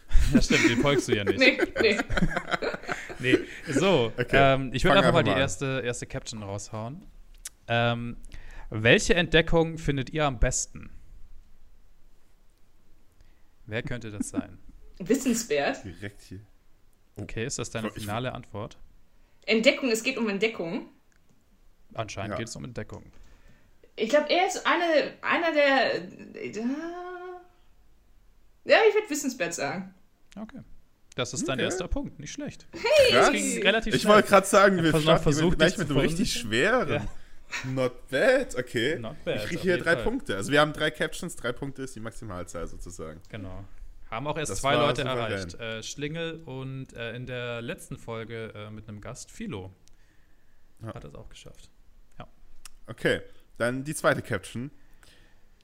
[0.34, 1.39] Ja, stimmt, den folgst du ja nicht.
[1.39, 1.97] nee, nee.
[3.20, 3.38] nee.
[3.68, 4.53] So, okay.
[4.53, 7.05] ähm, ich würde einfach mal die erste, erste Caption raushauen.
[7.68, 8.18] Ähm,
[8.70, 10.91] welche Entdeckung findet ihr am besten?
[13.66, 14.60] Wer könnte das sein?
[14.99, 15.84] Wissenswert.
[15.84, 16.41] Direkt hier.
[17.16, 17.24] Oh.
[17.24, 18.78] Okay, ist das deine finale Antwort?
[19.45, 20.89] Entdeckung, es geht um Entdeckung.
[21.93, 22.38] Anscheinend ja.
[22.38, 23.12] geht es um Entdeckung.
[23.95, 25.95] Ich glaube, er ist eine, einer der.
[26.36, 26.51] Äh,
[28.66, 29.93] ja, ich würde Wissenswert sagen.
[30.36, 30.62] Okay.
[31.16, 31.66] Das ist dein okay.
[31.66, 32.68] erster Punkt, nicht schlecht.
[32.72, 33.14] Hey!
[33.14, 36.90] Das ging relativ ich wollte gerade sagen, wir starten gleich mit einem richtig schweren.
[36.90, 37.08] Ja.
[37.66, 39.00] Not bad, okay.
[39.00, 40.04] Not bad, ich kriege hier drei Fall.
[40.04, 40.36] Punkte.
[40.36, 43.20] Also wir haben drei Captions, drei Punkte ist die Maximalzahl sozusagen.
[43.30, 43.66] Genau.
[44.10, 45.56] Haben auch erst das zwei Leute erreicht.
[45.56, 49.74] Äh, Schlingel und äh, in der letzten Folge äh, mit einem Gast, Philo.
[50.82, 50.94] Ja.
[50.94, 51.70] Hat das auch geschafft.
[52.18, 52.28] Ja.
[52.88, 53.22] Okay,
[53.58, 54.72] dann die zweite Caption.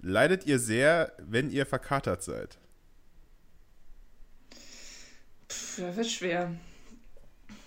[0.01, 2.59] Leidet ihr sehr, wenn ihr verkatert seid?
[5.78, 6.55] Das wird schwer.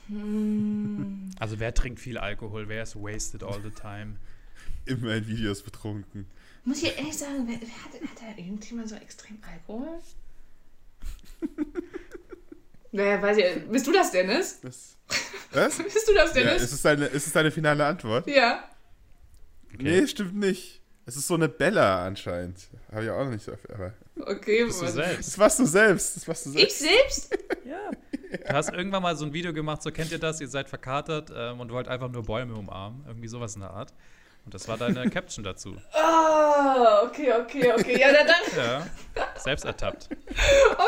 [0.09, 1.31] Hm.
[1.39, 2.69] Also wer trinkt viel Alkohol?
[2.69, 4.17] Wer ist wasted all the time?
[4.87, 6.27] Immer in Videos betrunken.
[6.65, 9.99] Muss ich ehrlich sagen, wer, wer hat, hat da irgendjemand so extrem Alkohol?
[12.93, 13.69] naja, weiß ich.
[13.69, 14.59] Bist du das, Dennis?
[14.63, 14.97] Was?
[15.53, 15.79] Was?
[15.79, 16.57] Bist du das, Dennis?
[16.59, 18.27] Ja, ist, es deine, ist es deine finale Antwort?
[18.27, 18.69] Ja.
[19.73, 19.83] Okay.
[19.83, 20.83] Nee, stimmt nicht.
[21.07, 22.69] Es ist so eine Bella anscheinend.
[22.93, 23.53] Habe ich auch noch nicht so.
[23.73, 23.95] Aber
[24.27, 25.29] okay, bist du selbst.
[25.29, 26.17] Das warst du selbst.
[26.17, 26.83] Das warst du selbst.
[26.83, 27.39] Ich selbst?
[27.65, 27.91] ja.
[28.31, 31.33] Du hast irgendwann mal so ein Video gemacht, so kennt ihr das, ihr seid verkatert
[31.35, 33.05] ähm, und wollt einfach nur Bäume umarmen.
[33.07, 33.93] Irgendwie sowas in der Art.
[34.45, 35.77] Und das war deine Caption dazu.
[35.93, 38.01] Ah, oh, okay, okay, okay.
[38.01, 38.27] Ja, dann.
[38.57, 38.87] ja,
[39.37, 40.09] selbst ertappt.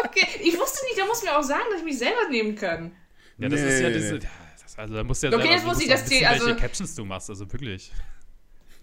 [0.04, 2.92] Okay, ich wusste nicht, da muss mir auch sagen, dass ich mich selber nehmen kann.
[3.38, 4.18] Ja, das nee, ist ja diese.
[4.18, 6.94] Das Also da musst du ja okay, jetzt muss ich das wissen, also, welche Captions
[6.94, 7.92] du machst, also wirklich.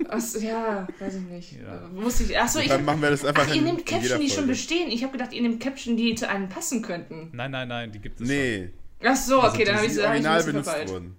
[0.07, 1.51] Achso, ja, weiß ich nicht.
[1.53, 1.89] Ja.
[1.91, 4.47] Muss ich, achso, ich, dann machen wir das einfach ach, ihr nehmt Captions, die schon
[4.47, 4.91] bestehen.
[4.91, 7.31] Ich habe gedacht, ihr nehmt Captions, die zu einem passen könnten.
[7.33, 8.69] Nein, nein, nein, die gibt es Nee.
[9.01, 9.09] Schon.
[9.09, 10.89] Ach so, okay, also, dann habe ich es original benutzt verfallen.
[10.89, 11.17] wurden.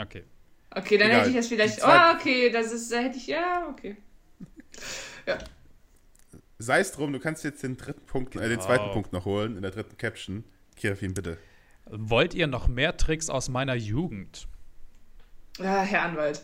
[0.00, 0.24] Okay.
[0.70, 1.20] Okay, dann Egal.
[1.20, 1.84] hätte ich das vielleicht.
[1.84, 3.96] Oh, okay, das ist, da hätte ich, ja, okay.
[5.26, 5.38] Ja.
[6.58, 9.56] Sei es drum, du kannst jetzt den dritten Punkt, äh, den zweiten Punkt noch holen
[9.56, 10.44] in der dritten Caption.
[10.76, 11.38] Kirafin, bitte.
[11.86, 14.48] Wollt ihr noch mehr Tricks aus meiner Jugend?
[15.58, 16.42] Ja, Herr Anwalt.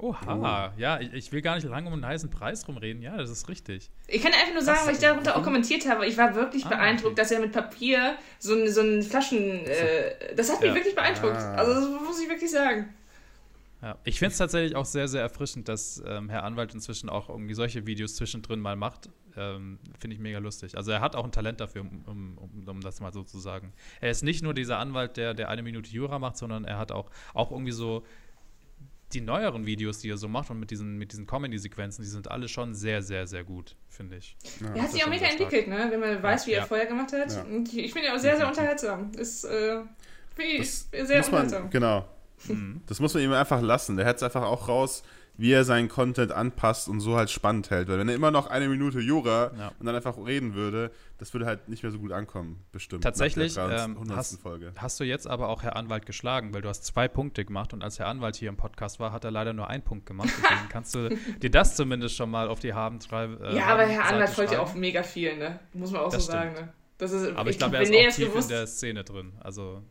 [0.00, 0.80] Oha, oh.
[0.80, 3.02] ja, ich, ich, will gar nicht lange um einen heißen Preis rumreden.
[3.02, 3.90] Ja, das ist richtig.
[4.06, 6.06] Ich kann einfach nur sagen, weil ich darunter auch kommentiert habe.
[6.06, 7.20] Ich war wirklich ah, beeindruckt, okay.
[7.20, 9.66] dass er mit Papier so ein, so ein Flaschen.
[9.66, 10.74] Äh, das hat mich ja.
[10.74, 11.36] wirklich beeindruckt.
[11.36, 11.54] Ah.
[11.54, 12.94] Also, das muss ich wirklich sagen.
[13.82, 17.28] Ja, ich finde es tatsächlich auch sehr, sehr erfrischend, dass ähm, Herr Anwalt inzwischen auch
[17.28, 19.08] irgendwie solche Videos zwischendrin mal macht.
[19.36, 20.76] Ähm, finde ich mega lustig.
[20.76, 23.38] Also er hat auch ein Talent dafür, um, um, um, um, das mal so zu
[23.38, 23.72] sagen.
[24.00, 26.90] Er ist nicht nur dieser Anwalt, der, der eine Minute Jura macht, sondern er hat
[26.90, 28.04] auch, auch irgendwie so
[29.12, 32.30] die neueren Videos, die er so macht und mit diesen, mit diesen Comedy-Sequenzen, die sind
[32.30, 34.36] alle schon sehr, sehr, sehr gut, finde ich.
[34.60, 35.86] Ja, er hat sich auch mega entwickelt, ne?
[35.90, 37.32] wenn man weiß, wie er vorher gemacht hat.
[37.32, 37.42] Ja.
[37.42, 39.10] Und ich finde ihn auch sehr, sehr unterhaltsam.
[39.16, 39.80] Ist äh,
[40.92, 41.62] sehr unterhaltsam.
[41.62, 42.08] Man, genau.
[42.46, 42.82] Mhm.
[42.86, 43.96] Das muss man ihm einfach lassen.
[43.96, 45.02] Der hat es einfach auch raus,
[45.38, 47.88] wie er seinen Content anpasst und so halt spannend hält.
[47.88, 49.72] Weil wenn er immer noch eine Minute Jura ja.
[49.78, 53.04] und dann einfach reden würde, das würde halt nicht mehr so gut ankommen, bestimmt.
[53.04, 54.40] Tatsächlich ähm, hast,
[54.76, 57.84] hast, du jetzt aber auch Herr Anwalt geschlagen, weil du hast zwei Punkte gemacht und
[57.84, 60.28] als Herr Anwalt hier im Podcast war, hat er leider nur einen Punkt gemacht.
[60.28, 61.08] Deswegen kannst du
[61.40, 63.40] dir das zumindest schon mal auf die Haben schreiben.
[63.40, 65.60] Äh, ja, aber Herr Anwalt folgt ja auch mega viel, ne?
[65.72, 66.54] Muss man auch das so stimmt.
[66.56, 66.72] sagen, ne?
[66.98, 68.50] Das ist, aber ich, ich glaube, er ist auch tief bewusst.
[68.50, 69.34] in der Szene drin.
[69.38, 69.84] Also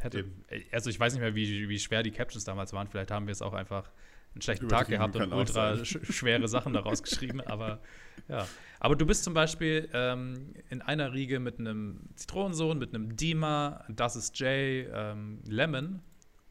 [0.00, 0.24] hätte,
[0.72, 2.88] also ich weiß nicht mehr, wie, wie schwer die Captions damals waren.
[2.88, 3.90] Vielleicht haben wir es auch einfach
[4.34, 7.80] einen schlechten Tag gehabt und ultra sch schwere Sachen daraus geschrieben, aber
[8.28, 8.46] ja.
[8.78, 13.84] Aber du bist zum Beispiel ähm, in einer Riege mit einem Zitronensohn, mit einem Dima,
[13.88, 16.00] das ist Jay, ähm, Lemon.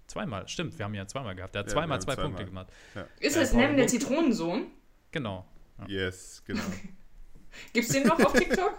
[0.08, 1.56] Zweimal, stimmt, wir haben ja zweimal gehabt.
[1.56, 2.32] Der hat ja, zweimal zwei zweimal.
[2.32, 2.68] Punkte gemacht.
[2.96, 3.08] Ja.
[3.20, 4.68] Ist das äh, Lemon der Zitronensohn?
[5.12, 5.48] Genau.
[5.80, 5.88] Ja.
[5.88, 6.62] Yes, genau.
[7.74, 8.76] Gibt es den noch auf TikTok?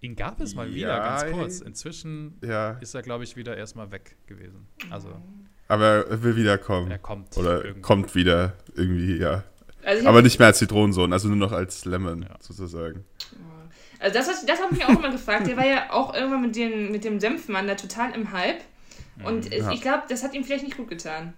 [0.00, 1.60] Ihn gab es mal wieder, ganz kurz.
[1.60, 2.38] Inzwischen
[2.80, 4.68] ist er, glaube ich, wieder erstmal weg gewesen.
[4.90, 5.22] Also.
[5.68, 6.90] Aber er will wiederkommen.
[6.90, 7.36] Er kommt.
[7.36, 7.80] Oder irgendwie.
[7.80, 9.44] kommt wieder irgendwie, ja.
[9.84, 12.36] Also Aber nicht mehr als Zitronensohn, also nur noch als Lemon ja.
[12.40, 13.04] sozusagen.
[13.98, 15.46] Also das, das habe ich mich auch immer gefragt.
[15.46, 18.60] Der war ja auch irgendwann mit, den, mit dem Senfmann da total im Hype.
[19.24, 19.70] Und ja.
[19.70, 21.32] ich glaube, das hat ihm vielleicht nicht gut getan.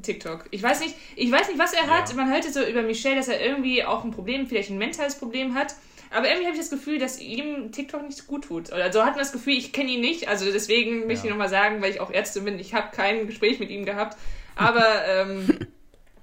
[0.00, 0.46] TikTok.
[0.50, 2.14] Ich weiß nicht, ich weiß nicht, was er hat.
[2.14, 5.54] Man hört so über Michelle, dass er irgendwie auch ein Problem, vielleicht ein mentales Problem
[5.54, 5.74] hat.
[6.10, 8.72] Aber irgendwie habe ich das Gefühl, dass ihm TikTok nicht gut tut.
[8.72, 10.28] Oder so hat man das Gefühl, ich kenne ihn nicht.
[10.28, 11.24] Also deswegen möchte ja.
[11.24, 14.16] ich nochmal sagen, weil ich auch Ärztin bin, ich habe kein Gespräch mit ihm gehabt.
[14.56, 15.46] Aber ähm,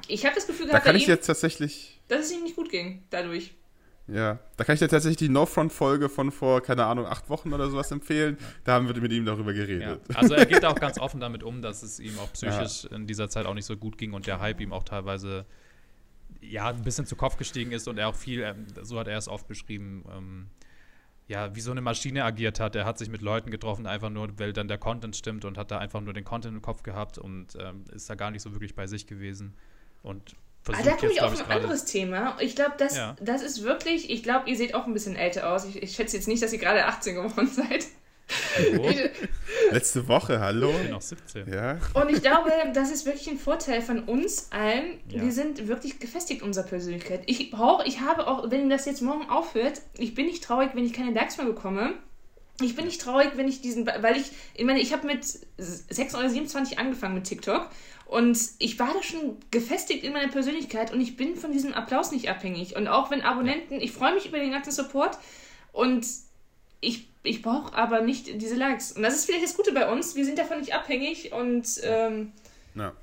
[0.08, 2.56] ich habe das Gefühl gehabt, da kann ich ihm, jetzt tatsächlich, dass es ihm nicht
[2.56, 3.54] gut ging dadurch.
[4.08, 7.70] Ja, da kann ich dir tatsächlich die No-Front-Folge von vor, keine Ahnung, acht Wochen oder
[7.72, 8.38] sowas empfehlen.
[8.64, 10.00] Da haben wir mit ihm darüber geredet.
[10.10, 10.16] Ja.
[10.16, 12.96] Also er geht auch ganz offen damit um, dass es ihm auch psychisch ja.
[12.96, 15.46] in dieser Zeit auch nicht so gut ging und der Hype ihm auch teilweise
[16.42, 19.18] ja, ein bisschen zu Kopf gestiegen ist und er auch viel, ähm, so hat er
[19.18, 20.48] es oft beschrieben, ähm,
[21.28, 22.76] ja, wie so eine Maschine agiert hat.
[22.76, 25.72] Er hat sich mit Leuten getroffen, einfach nur, weil dann der Content stimmt und hat
[25.72, 28.52] da einfach nur den Content im Kopf gehabt und ähm, ist da gar nicht so
[28.52, 29.56] wirklich bei sich gewesen.
[30.04, 32.38] Und versucht ah, da komme ich auf ein anderes Thema.
[32.40, 33.16] Ich glaube, das, ja.
[33.20, 35.66] das ist wirklich, ich glaube, ihr seht auch ein bisschen älter aus.
[35.66, 37.88] Ich, ich schätze jetzt nicht, dass ihr gerade 18 geworden seid.
[39.72, 40.72] Letzte Woche, hallo?
[40.72, 41.52] Ich bin noch 17.
[41.52, 41.78] Ja.
[41.94, 45.00] Und ich glaube, das ist wirklich ein Vorteil von uns allen.
[45.10, 45.22] Ja.
[45.22, 47.24] Wir sind wirklich gefestigt in unserer Persönlichkeit.
[47.26, 50.86] Ich brauche, ich habe auch, wenn das jetzt morgen aufhört, ich bin nicht traurig, wenn
[50.86, 51.94] ich keine Likes mehr bekomme.
[52.62, 55.26] Ich bin nicht traurig, wenn ich diesen, weil ich, ich meine, ich habe mit
[55.58, 57.70] 6 oder 27 angefangen mit TikTok
[58.06, 62.12] und ich war da schon gefestigt in meiner Persönlichkeit und ich bin von diesem Applaus
[62.12, 62.78] nicht abhängig.
[62.78, 65.18] Und auch wenn Abonnenten, ich freue mich über den ganzen Support
[65.74, 66.08] und
[66.82, 68.92] ich ich brauche aber nicht diese Likes.
[68.92, 70.16] Und das ist vielleicht das Gute bei uns.
[70.16, 72.32] Wir sind davon nicht abhängig und ähm,
[72.76, 72.94] ja.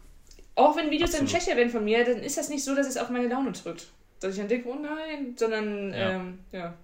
[0.55, 1.21] auch wenn Videos Absolut.
[1.21, 3.53] dann schlechter werden von mir, dann ist das nicht so, dass es auf meine Laune
[3.53, 3.89] drückt.
[4.21, 6.11] Dass ich dann denke, oh nein, sondern ja.
[6.13, 6.75] Ähm, ja.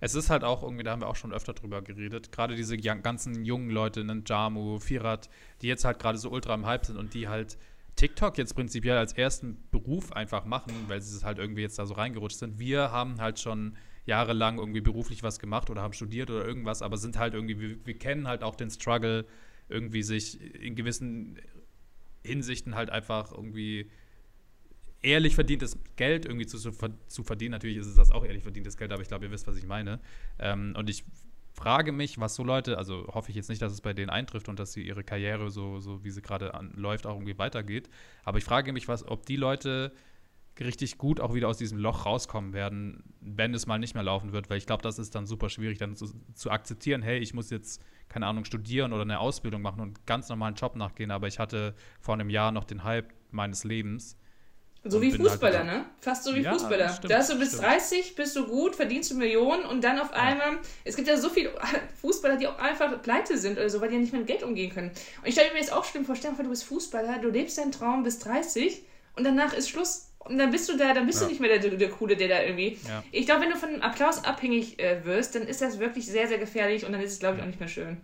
[0.00, 2.76] Es ist halt auch irgendwie, da haben wir auch schon öfter drüber geredet, gerade diese
[2.78, 5.28] ganzen jungen Leute, ne, Jamu, Firat,
[5.60, 7.58] die jetzt halt gerade so ultra im Hype sind und die halt
[7.96, 11.86] TikTok jetzt prinzipiell als ersten Beruf einfach machen, weil sie es halt irgendwie jetzt da
[11.86, 12.60] so reingerutscht sind.
[12.60, 13.76] Wir haben halt schon
[14.08, 17.86] jahrelang irgendwie beruflich was gemacht oder haben studiert oder irgendwas, aber sind halt irgendwie, wir,
[17.86, 19.26] wir kennen halt auch den Struggle,
[19.68, 21.38] irgendwie sich in gewissen
[22.24, 23.90] Hinsichten halt einfach irgendwie
[25.02, 27.52] ehrlich verdientes Geld irgendwie zu, zu verdienen.
[27.52, 29.66] Natürlich ist es das auch ehrlich verdientes Geld, aber ich glaube, ihr wisst, was ich
[29.66, 30.00] meine.
[30.38, 31.04] Ähm, und ich
[31.52, 34.48] frage mich, was so Leute, also hoffe ich jetzt nicht, dass es bei denen eintrifft
[34.48, 37.90] und dass sie ihre Karriere so, so wie sie gerade läuft, auch irgendwie weitergeht.
[38.24, 39.92] Aber ich frage mich, was, ob die Leute
[40.60, 44.32] richtig gut auch wieder aus diesem Loch rauskommen werden, wenn es mal nicht mehr laufen
[44.32, 47.34] wird, weil ich glaube, das ist dann super schwierig, dann zu, zu, akzeptieren, hey, ich
[47.34, 51.10] muss jetzt, keine Ahnung, studieren oder eine Ausbildung machen und einen ganz normalen Job nachgehen,
[51.10, 54.16] aber ich hatte vor einem Jahr noch den Hype meines Lebens.
[54.84, 55.84] So wie halt Fußballer, halt ne?
[56.00, 56.88] Fast so wie ja, Fußballer.
[56.88, 57.64] Stimmt, da hast du bis stimmt.
[57.64, 60.58] 30, bist du gut, verdienst du Millionen und dann auf einmal, ja.
[60.84, 61.52] es gibt ja so viele
[62.00, 64.44] Fußballer, die auch einfach pleite sind oder so, weil die ja nicht mehr mit Geld
[64.44, 64.90] umgehen können.
[64.90, 67.72] Und ich stelle mir jetzt auch schlimm vor, vor, du bist Fußballer, du lebst deinen
[67.72, 68.82] Traum bis 30
[69.16, 71.26] und danach ist Schluss und dann bist du da, dann bist ja.
[71.26, 72.78] du nicht mehr der, der Coole, der da irgendwie.
[72.86, 73.02] Ja.
[73.12, 76.38] Ich glaube, wenn du von Applaus abhängig äh, wirst, dann ist das wirklich sehr, sehr
[76.38, 77.98] gefährlich und dann ist es, glaube ich, auch nicht mehr schön.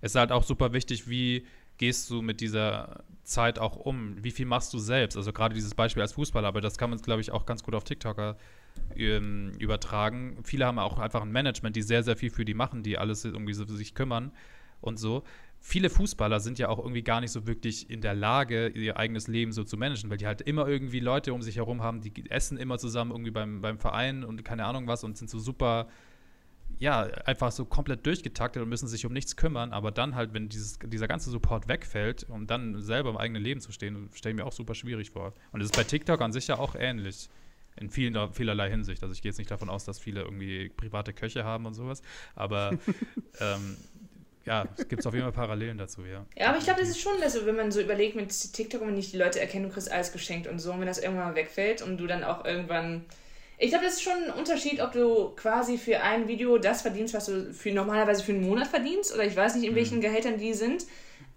[0.00, 1.46] Es ist halt auch super wichtig, wie
[1.78, 4.22] gehst du mit dieser Zeit auch um?
[4.22, 5.16] Wie viel machst du selbst?
[5.16, 7.74] Also gerade dieses Beispiel als Fußballer, aber das kann man, glaube ich, auch ganz gut
[7.74, 8.36] auf TikToker
[8.96, 10.38] ähm, übertragen.
[10.44, 13.24] Viele haben auch einfach ein Management, die sehr, sehr viel für die machen, die alles
[13.24, 14.32] irgendwie so sich kümmern
[14.80, 15.22] und so
[15.60, 19.28] viele Fußballer sind ja auch irgendwie gar nicht so wirklich in der Lage, ihr eigenes
[19.28, 22.30] Leben so zu managen, weil die halt immer irgendwie Leute um sich herum haben, die
[22.30, 25.88] essen immer zusammen irgendwie beim, beim Verein und keine Ahnung was und sind so super,
[26.78, 29.72] ja, einfach so komplett durchgetaktet und müssen sich um nichts kümmern.
[29.72, 33.60] Aber dann halt, wenn dieses, dieser ganze Support wegfällt, um dann selber im eigenen Leben
[33.60, 35.34] zu stehen, stelle ich mir auch super schwierig vor.
[35.52, 37.28] Und es ist bei TikTok an sich ja auch ähnlich
[37.76, 39.02] in vielen, vielerlei Hinsicht.
[39.02, 42.02] Also ich gehe jetzt nicht davon aus, dass viele irgendwie private Köche haben und sowas,
[42.34, 42.72] aber
[43.40, 43.76] ähm,
[44.46, 46.24] ja, es gibt auf jeden Fall Parallelen dazu, ja.
[46.36, 48.94] Ja, aber ich glaube, das ist schon, dass, wenn man so überlegt mit TikTok und
[48.94, 51.34] nicht die Leute erkennen, du kriegst alles geschenkt und so, und wenn das irgendwann mal
[51.34, 53.04] wegfällt und du dann auch irgendwann.
[53.58, 57.12] Ich glaube, das ist schon ein Unterschied, ob du quasi für ein Video das verdienst,
[57.12, 60.02] was du für normalerweise für einen Monat verdienst, oder ich weiß nicht, in welchen mhm.
[60.02, 60.86] Gehältern die sind.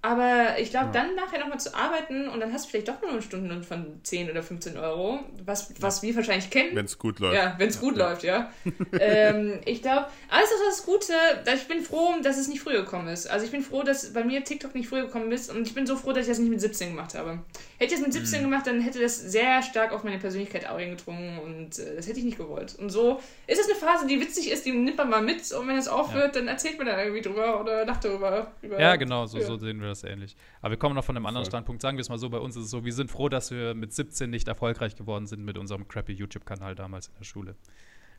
[0.06, 0.92] Aber ich glaube, ja.
[0.92, 4.02] dann nachher nochmal zu arbeiten und dann hast du vielleicht doch nur eine Stunde von
[4.04, 6.10] 10 oder 15 Euro, was, was ja.
[6.10, 6.76] wir wahrscheinlich kennen.
[6.76, 7.38] Wenn es gut läuft.
[7.38, 8.10] Ja, wenn es gut ja.
[8.10, 8.52] läuft, ja.
[9.00, 11.14] ähm, ich glaube, alles ist das Gute.
[11.56, 13.28] Ich bin froh, dass es nicht früher gekommen ist.
[13.28, 15.88] Also ich bin froh, dass bei mir TikTok nicht früher gekommen ist und ich bin
[15.88, 17.40] so froh, dass ich das nicht mit 17 gemacht habe.
[17.78, 18.44] Hätte ich das mit 17 mhm.
[18.44, 22.20] gemacht, dann hätte das sehr stark auf meine Persönlichkeit auch eingedrungen und äh, das hätte
[22.20, 22.76] ich nicht gewollt.
[22.78, 25.66] Und so ist es eine Phase, die witzig ist, die nimmt man mal mit und
[25.66, 28.52] wenn es aufhört, dann erzählt man da irgendwie drüber oder lacht darüber.
[28.78, 30.36] ja, genau, so, so sehen wir das ähnlich.
[30.62, 31.52] Aber wir kommen noch von einem anderen Voll.
[31.52, 31.82] Standpunkt.
[31.82, 33.74] Sagen wir es mal so, bei uns ist es so, wir sind froh, dass wir
[33.74, 37.56] mit 17 nicht erfolgreich geworden sind mit unserem crappy YouTube-Kanal damals in der Schule.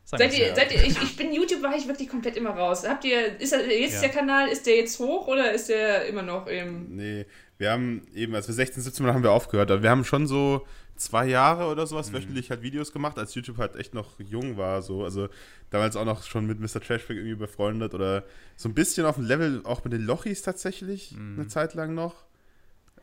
[0.05, 2.87] Seid ihr, seid ihr, ich, ich bin YouTube, war ich wirklich komplett immer raus.
[2.87, 4.01] Habt ihr, ist das, jetzt ja.
[4.01, 6.95] der Kanal, ist der jetzt hoch oder ist der immer noch im.
[6.95, 7.25] Nee,
[7.57, 9.71] wir haben eben, als wir 16, 17 waren, haben wir aufgehört.
[9.71, 12.15] Aber wir haben schon so zwei Jahre oder sowas mhm.
[12.15, 14.81] wöchentlich halt Videos gemacht, als YouTube halt echt noch jung war.
[14.81, 15.03] So.
[15.03, 15.29] Also
[15.69, 16.81] damals auch noch schon mit Mr.
[16.81, 18.23] Trashback irgendwie befreundet oder
[18.55, 21.39] so ein bisschen auf dem Level auch mit den Lochis tatsächlich mhm.
[21.39, 22.25] eine Zeit lang noch.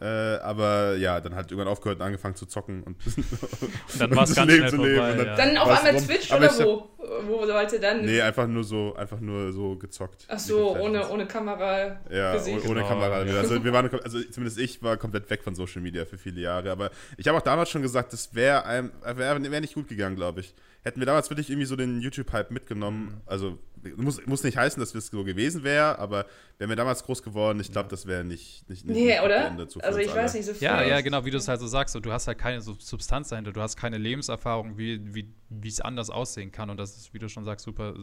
[0.03, 4.24] Äh, aber ja, dann hat irgendwann aufgehört und angefangen zu zocken und, und dann war
[4.24, 5.36] es ganz Leben schnell vorbei, dann, ja.
[5.36, 6.05] dann, auf einmal rum.
[6.05, 6.88] Twitch aber oder wo?
[7.28, 8.05] Wo sollte dann?
[8.05, 10.26] Nee, einfach nur so, einfach nur so gezockt.
[10.26, 12.00] Ach so, ohne, ohne Kamera.
[12.11, 12.88] Ja, ohne, ohne genau.
[12.88, 13.14] Kamera.
[13.38, 16.72] Also wir waren, also zumindest ich war komplett weg von Social Media für viele Jahre.
[16.72, 20.40] Aber ich habe auch damals schon gesagt, das wäre wär, wär nicht gut gegangen, glaube
[20.40, 20.53] ich
[20.83, 23.05] hätten wir damals wirklich irgendwie so den YouTube-Hype mitgenommen.
[23.05, 23.20] Mhm.
[23.26, 23.59] Also
[23.97, 26.26] muss, muss nicht heißen, dass es so gewesen wäre, aber
[26.59, 29.57] wären wir damals groß geworden, ich glaube, das wäre nicht, nicht, nicht Nee, oder?
[29.80, 30.62] also ich weiß nicht so viel.
[30.62, 31.95] Ja, ja, genau, wie du es halt so sagst.
[31.97, 35.14] Und du hast halt keine Substanz dahinter, du hast keine Lebenserfahrung, wie,
[35.49, 36.70] wie es anders aussehen kann.
[36.70, 37.95] Und das ist, wie du schon sagst, super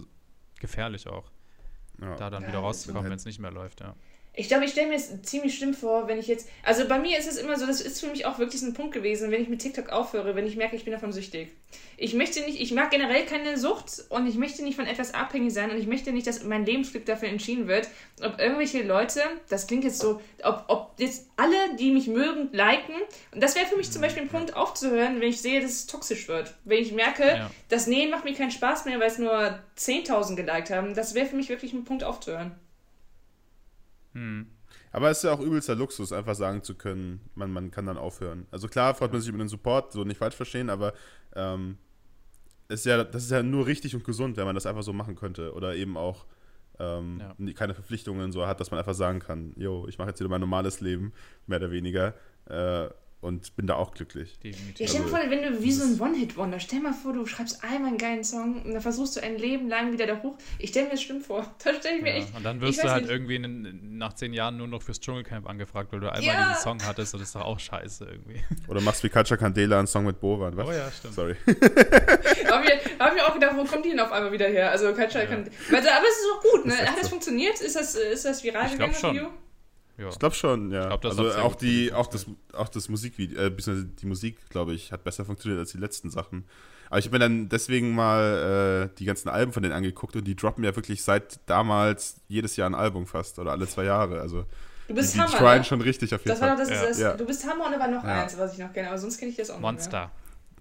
[0.59, 1.31] gefährlich auch.
[2.01, 2.15] Ja.
[2.15, 3.95] Da dann ja, wieder rauszukommen, wenn es nicht mehr läuft, ja.
[4.33, 6.47] Ich glaube, ich stelle mir es ziemlich schlimm vor, wenn ich jetzt.
[6.63, 8.93] Also bei mir ist es immer so, das ist für mich auch wirklich ein Punkt
[8.93, 11.49] gewesen, wenn ich mit TikTok aufhöre, wenn ich merke, ich bin davon süchtig.
[11.97, 15.53] Ich möchte nicht, ich mag generell keine Sucht und ich möchte nicht von etwas abhängig
[15.53, 17.89] sein und ich möchte nicht, dass mein Lebensglück dafür entschieden wird.
[18.23, 22.95] Ob irgendwelche Leute, das klingt jetzt so, ob, ob jetzt alle, die mich mögen, liken.
[23.33, 25.87] Und das wäre für mich zum Beispiel ein Punkt aufzuhören, wenn ich sehe, dass es
[25.87, 26.55] toxisch wird.
[26.63, 27.51] Wenn ich merke, ja.
[27.67, 30.95] das Nähen macht mir keinen Spaß mehr, weil es nur 10.000 geliked haben.
[30.95, 32.55] Das wäre für mich wirklich ein Punkt aufzuhören.
[34.13, 34.47] Hm.
[34.91, 37.97] Aber es ist ja auch übelster Luxus, einfach sagen zu können, man, man kann dann
[37.97, 38.47] aufhören.
[38.51, 40.93] Also klar freut man sich über den Support, so nicht falsch verstehen, aber
[41.35, 41.77] ähm,
[42.67, 45.15] ist ja, das ist ja nur richtig und gesund, wenn man das einfach so machen
[45.15, 45.53] könnte.
[45.53, 46.25] Oder eben auch
[46.79, 47.53] ähm, ja.
[47.53, 50.41] keine Verpflichtungen so hat, dass man einfach sagen kann, yo, ich mache jetzt wieder mein
[50.41, 51.13] normales Leben,
[51.47, 52.13] mehr oder weniger.
[52.45, 52.89] Äh,
[53.21, 54.39] und bin da auch glücklich.
[54.39, 54.79] Definitiv.
[54.79, 57.25] Ja, stell dir also, vor, wenn du wie so ein One-Hit-Wonder, stell mal vor, du
[57.25, 60.37] schreibst einmal einen geilen Song und dann versuchst du ein Leben lang wieder da hoch.
[60.57, 61.45] Ich stelle mir das schlimm vor.
[61.63, 62.35] Da stelle ich mir ja, echt.
[62.35, 63.11] Und dann wirst du halt nicht.
[63.11, 66.49] irgendwie in, nach zehn Jahren nur noch fürs Dschungelcamp angefragt, weil du einmal ja.
[66.49, 68.41] diesen Song hattest und das ist doch auch scheiße irgendwie.
[68.67, 70.67] Oder machst wie Katja Candela einen Song mit Bovan, was?
[70.67, 71.13] Oh ja, stimmt.
[71.15, 71.35] Sorry.
[71.45, 71.55] habe
[72.65, 74.71] ich, hab ich auch gedacht, wo kommt die denn auf einmal wieder her?
[74.71, 75.27] Also Katja ja.
[75.27, 75.51] Candela.
[75.69, 76.77] Aber es ist doch gut, ne?
[76.77, 77.09] Hat das so.
[77.09, 77.59] funktioniert?
[77.59, 79.29] Ist das, ist das viral ich gegangen, das Video?
[79.99, 80.07] Ja.
[80.07, 80.87] Ich glaube schon, ja.
[80.87, 85.03] Glaub, also auch die, auch das, auch das Musikvideo, äh, die Musik, glaube ich, hat
[85.03, 86.45] besser funktioniert als die letzten Sachen.
[86.89, 90.23] Aber ich habe mir dann deswegen mal äh, die ganzen Alben von denen angeguckt und
[90.23, 94.21] die droppen ja wirklich seit damals jedes Jahr ein Album fast oder alle zwei Jahre.
[94.21, 94.45] Also
[94.87, 95.57] du bist die, die Hammer.
[95.57, 95.63] Ne?
[95.65, 96.49] schon richtig auf jeden das Fall.
[96.49, 96.87] War doch das, ja.
[96.87, 97.13] das, ja.
[97.17, 98.23] Du bist Hammer und da war noch ja.
[98.23, 100.11] eins, was ich noch kenne, aber sonst kenne ich das auch Monster.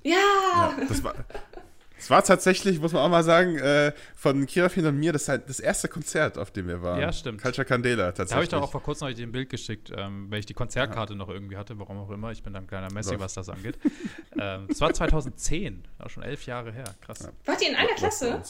[0.02, 0.14] nicht.
[0.14, 0.78] Monster.
[0.80, 0.86] Ja!
[0.88, 1.14] das war,
[1.98, 5.48] Es war tatsächlich, muss man auch mal sagen, äh, von Kirafin und mir das, halt
[5.48, 7.00] das erste Konzert, auf dem wir waren.
[7.00, 7.42] Ja, stimmt.
[7.42, 8.28] Culture Candela, tatsächlich.
[8.28, 10.54] Da habe ich doch auch vor kurzem euch ein Bild geschickt, ähm, weil ich die
[10.54, 11.18] Konzertkarte ja.
[11.18, 12.30] noch irgendwie hatte, warum auch immer.
[12.30, 13.78] Ich bin ein kleiner Messi, was das angeht.
[14.38, 16.84] ähm, es war 2010, auch schon elf Jahre her.
[17.00, 17.20] Krass.
[17.20, 17.30] Ja.
[17.44, 18.42] Wart ihr in einer Klasse?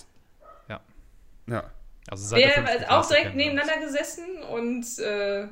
[0.69, 0.81] Ja.
[1.47, 1.65] Ja.
[2.11, 5.47] Also seit der auch direkt nebeneinander gesessen und äh,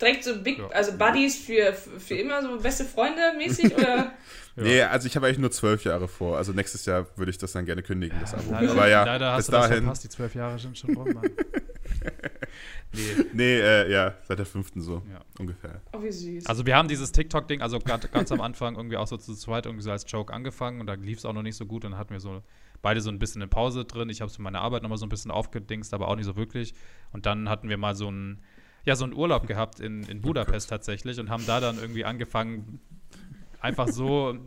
[0.00, 0.68] direkt so Big, ja.
[0.68, 4.12] also Buddies für, für immer, so beste Freunde mäßig oder?
[4.56, 4.62] Ja.
[4.62, 6.38] Nee, also ich habe eigentlich nur zwölf Jahre vor.
[6.38, 8.50] Also nächstes Jahr würde ich das dann gerne kündigen, das Abo.
[8.50, 9.70] Leider, Aber ja, leider hast bis du dahin.
[9.70, 11.30] Das verpasst, die zwölf Jahre sind schon rum, Mann.
[12.92, 13.00] nee,
[13.34, 15.20] nee äh, ja, seit der fünften so ja.
[15.38, 15.82] ungefähr.
[15.92, 16.46] Oh, wie süß.
[16.46, 19.82] Also wir haben dieses TikTok-Ding, also ganz am Anfang irgendwie auch so zu zweit irgendwie
[19.82, 22.00] so als Joke angefangen und da lief es auch noch nicht so gut und dann
[22.00, 22.42] hatten wir so
[22.80, 24.08] beide so ein bisschen eine Pause drin.
[24.08, 26.36] Ich habe es für meine Arbeit nochmal so ein bisschen aufgedingst, aber auch nicht so
[26.36, 26.74] wirklich.
[27.12, 28.42] Und dann hatten wir mal so einen,
[28.84, 32.80] ja, so einen Urlaub gehabt in, in Budapest tatsächlich und haben da dann irgendwie angefangen,
[33.60, 34.38] einfach so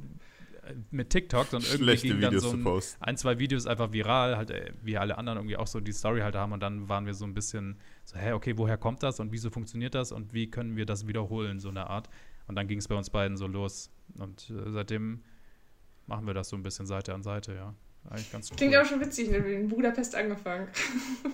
[0.91, 4.37] mit TikTok und irgendwie Schlechte ging dann Videos so ein, ein, zwei Videos einfach viral,
[4.37, 7.05] halt äh, wie alle anderen irgendwie auch so die Story halt haben und dann waren
[7.05, 10.33] wir so ein bisschen so, hä, okay, woher kommt das und wieso funktioniert das und
[10.33, 12.09] wie können wir das wiederholen, so eine Art.
[12.47, 15.23] Und dann ging es bei uns beiden so los und äh, seitdem
[16.07, 17.73] machen wir das so ein bisschen Seite an Seite, ja.
[18.09, 18.81] Eigentlich ganz Klingt cool.
[18.81, 19.37] auch schon witzig, ne?
[19.37, 20.67] in Budapest angefangen.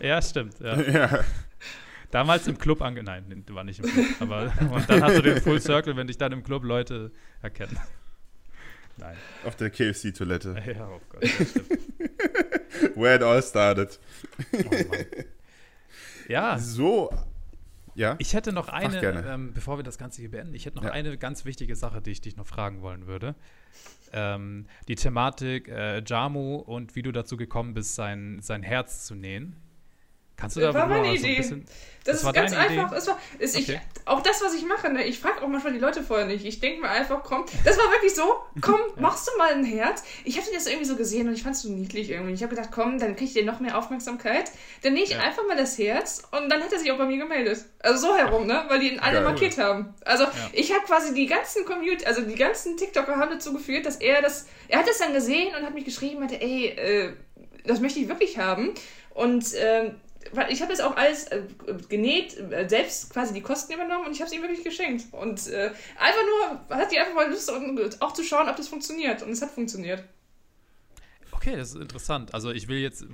[0.02, 0.60] Ja, stimmt.
[0.60, 0.82] Ja.
[0.92, 1.24] ja.
[2.16, 3.04] Damals im Club ange...
[3.04, 4.06] Nein, war nicht im Club.
[4.22, 7.12] Aber und dann hast du den Full Circle, wenn dich dann im Club Leute
[7.42, 7.78] erkennen.
[8.98, 9.18] Nein.
[9.44, 10.56] Auf der KFC-Toilette.
[10.66, 11.70] Ja, oh Gott, das stimmt.
[12.96, 14.00] Where it all started.
[14.54, 14.96] Oh,
[16.30, 16.58] ja.
[16.58, 17.14] So.
[17.96, 18.16] Ja.
[18.20, 18.98] Ich hätte noch eine,
[19.28, 20.92] ähm, bevor wir das Ganze hier beenden, ich hätte noch ja.
[20.92, 23.36] eine ganz wichtige Sache, die ich dich noch fragen wollen würde.
[24.14, 29.16] Ähm, die Thematik äh, Jamu und wie du dazu gekommen bist, sein, sein Herz zu
[29.16, 29.58] nähen.
[30.38, 31.66] Kannst du da war meine so ein bisschen.
[32.06, 32.92] Das, das ist ganz einfach.
[32.92, 33.80] Es war, ist okay.
[33.82, 35.04] ich, auch das, was ich mache, ne?
[35.06, 36.46] ich frage auch manchmal die Leute vorher nicht.
[36.46, 39.02] Ich denke mir einfach, komm, das war wirklich so, komm, ja.
[39.02, 40.04] machst du mal ein Herz.
[40.24, 42.34] Ich habe das irgendwie so gesehen und ich fand es so niedlich irgendwie.
[42.34, 44.52] Ich habe gedacht, komm, dann kriege ich dir noch mehr Aufmerksamkeit.
[44.84, 45.20] Dann nehme ich ja.
[45.20, 47.66] einfach mal das Herz und dann hat er sich auch bei mir gemeldet.
[47.80, 48.66] Also so herum, ne?
[48.68, 49.24] Weil die ihn alle Geil.
[49.24, 49.96] markiert haben.
[50.06, 50.32] Also ja.
[50.54, 54.22] ich habe quasi die ganzen Community, also die ganzen TikToker haben dazu geführt, dass er
[54.22, 57.14] das, er hat das dann gesehen und hat mich geschrieben, meinte, ey, äh,
[57.66, 58.76] das möchte ich wirklich haben.
[59.16, 59.96] Und ähm,
[60.50, 61.44] ich habe das auch alles äh,
[61.88, 65.06] genäht, äh, selbst quasi die Kosten übernommen und ich habe es ihm wirklich geschenkt.
[65.12, 66.22] Und äh, einfach
[66.70, 69.22] nur, hat die einfach mal Lust, und, auch zu schauen, ob das funktioniert.
[69.22, 70.04] Und es hat funktioniert.
[71.32, 72.34] Okay, das ist interessant.
[72.34, 73.06] Also ich will jetzt,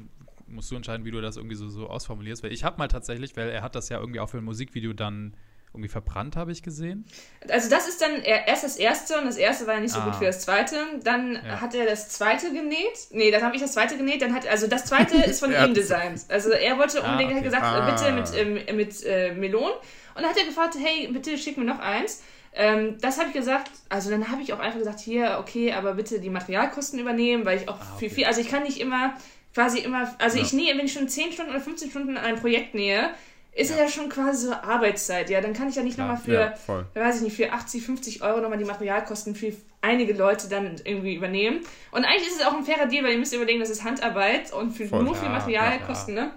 [0.47, 3.35] musst du entscheiden, wie du das irgendwie so, so ausformulierst, weil ich habe mal tatsächlich,
[3.35, 5.35] weil er hat das ja irgendwie auch für ein Musikvideo dann
[5.73, 7.05] irgendwie verbrannt, habe ich gesehen.
[7.49, 10.05] Also das ist dann erst das erste und das erste war ja nicht so ah.
[10.05, 10.75] gut für das zweite.
[11.03, 11.61] Dann ja.
[11.61, 13.07] hat er das zweite genäht.
[13.11, 14.21] Nee, dann habe ich das zweite genäht.
[14.21, 16.21] Dann hat also das zweite ist von ihm designt.
[16.29, 17.55] Also er wollte ah, unbedingt, ah, okay.
[17.55, 19.71] hat gesagt, bitte mit, ähm, mit äh, Melon.
[19.71, 22.21] Und dann hat er gefragt, hey, bitte schick mir noch eins.
[22.53, 25.93] Ähm, das habe ich gesagt, also dann habe ich auch einfach gesagt, hier, okay, aber
[25.93, 27.99] bitte die Materialkosten übernehmen, weil ich auch ah, okay.
[27.99, 29.13] viel, viel, also ich kann nicht immer
[29.53, 30.43] quasi immer, also ja.
[30.43, 33.11] ich nähe, wenn ich schon 10 Stunden oder 15 Stunden an einem Projekt nähe,
[33.53, 33.77] ist ja.
[33.77, 35.41] ja schon quasi so Arbeitszeit, ja.
[35.41, 36.53] Dann kann ich ja nicht nochmal für, ja,
[36.93, 41.15] weiß ich nicht, für 80, 50 Euro nochmal die Materialkosten für einige Leute dann irgendwie
[41.15, 41.61] übernehmen.
[41.91, 44.53] Und eigentlich ist es auch ein fairer Deal, weil ihr müsst überlegen, das ist Handarbeit
[44.53, 46.31] und für voll, nur für Materialkosten, ne?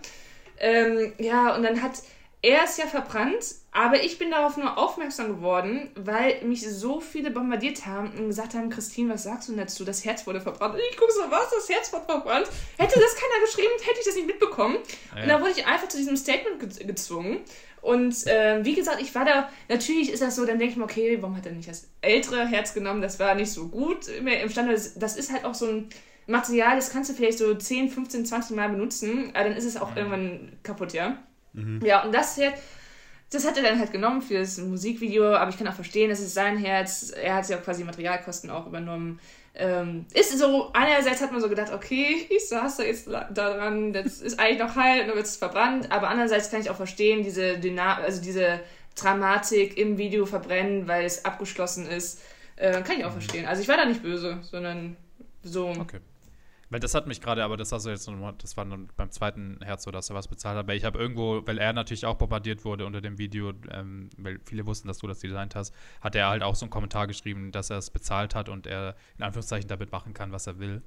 [0.59, 2.03] Ähm, ja, und dann hat
[2.45, 7.31] er ist ja verbrannt, aber ich bin darauf nur aufmerksam geworden, weil mich so viele
[7.31, 9.83] bombardiert haben und gesagt haben, Christine, was sagst du dazu?
[9.83, 10.75] Das Herz wurde verbrannt.
[10.75, 11.51] Und ich gucke so, was?
[11.51, 12.47] Das Herz wurde verbrannt?
[12.77, 14.77] Hätte das keiner geschrieben, hätte ich das nicht mitbekommen.
[15.17, 15.23] Ja.
[15.23, 17.39] Und da wurde ich einfach zu diesem Statement ge gezwungen.
[17.81, 20.85] Und äh, wie gesagt, ich war da, natürlich ist das so, dann denke ich mir,
[20.85, 23.01] okay, warum hat er nicht das ältere Herz genommen?
[23.01, 24.79] Das war nicht so gut mehr imstande.
[24.97, 25.89] Das ist halt auch so ein
[26.27, 29.79] Material, das kannst du vielleicht so 10, 15, 20 Mal benutzen, aber dann ist es
[29.79, 29.97] auch ja.
[29.97, 31.17] irgendwann kaputt, ja.
[31.55, 31.81] Mhm.
[31.85, 32.61] Ja, und das Herz,
[33.31, 36.21] das hat er dann halt genommen für das Musikvideo, aber ich kann auch verstehen, das
[36.21, 37.11] ist sein Herz.
[37.11, 39.19] Er hat ja auch quasi Materialkosten auch übernommen.
[39.57, 43.93] Ähm, ist so, einerseits hat man so gedacht, okay, ich saß da jetzt da dran,
[43.93, 46.77] das ist eigentlich noch heil und dann wird es verbrannt, aber andererseits kann ich auch
[46.77, 48.61] verstehen, diese Dynam also diese
[48.97, 52.21] Dramatik im Video verbrennen, weil es abgeschlossen ist,
[52.57, 53.21] äh, kann ich auch mhm.
[53.21, 53.47] verstehen.
[53.47, 54.97] Also ich war da nicht böse, sondern
[55.43, 55.69] so.
[55.69, 56.01] Okay.
[56.75, 59.09] Weil das hat mich gerade, aber das hast du jetzt nochmal, das war dann beim
[59.13, 60.67] zweiten Herz so, dass er was bezahlt hat.
[60.67, 64.41] Weil ich habe irgendwo, weil er natürlich auch bombardiert wurde unter dem Video, ähm, weil
[64.45, 67.53] viele wussten, dass du das designt hast, hat er halt auch so einen Kommentar geschrieben,
[67.53, 70.83] dass er es bezahlt hat und er in Anführungszeichen damit machen kann, was er will.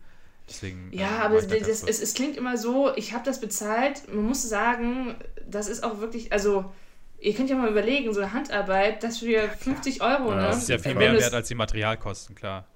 [0.49, 4.13] Deswegen, ja, äh, aber das, das, es, es klingt immer so, ich habe das bezahlt.
[4.13, 5.15] Man muss sagen,
[5.49, 6.69] das ist auch wirklich, also
[7.17, 10.41] ihr könnt ja mal überlegen, so eine Handarbeit, das für 50 Euro, ja, ne?
[10.47, 12.67] Das ist ja viel mehr wert als die Materialkosten, klar.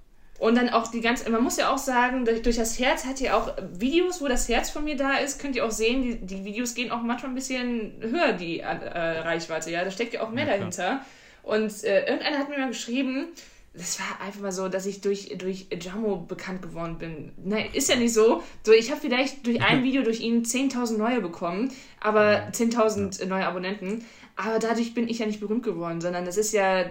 [0.41, 3.21] Und dann auch die ganze, man muss ja auch sagen, durch, durch, das Herz hat
[3.21, 6.15] ihr auch Videos, wo das Herz von mir da ist, könnt ihr auch sehen, die,
[6.15, 10.23] die Videos gehen auch manchmal ein bisschen höher, die äh, Reichweite, ja, da steckt ja
[10.23, 11.01] auch mehr ja, dahinter.
[11.43, 13.27] Und äh, irgendeiner hat mir mal geschrieben,
[13.75, 17.33] das war einfach mal so, dass ich durch, durch Jamo bekannt geworden bin.
[17.37, 18.41] Nein, ist ja nicht so.
[18.65, 23.45] so ich habe vielleicht durch ein Video durch ihn 10.000 neue bekommen, aber 10.000 neue
[23.45, 24.03] Abonnenten.
[24.35, 26.85] Aber dadurch bin ich ja nicht berühmt geworden, sondern das ist ja.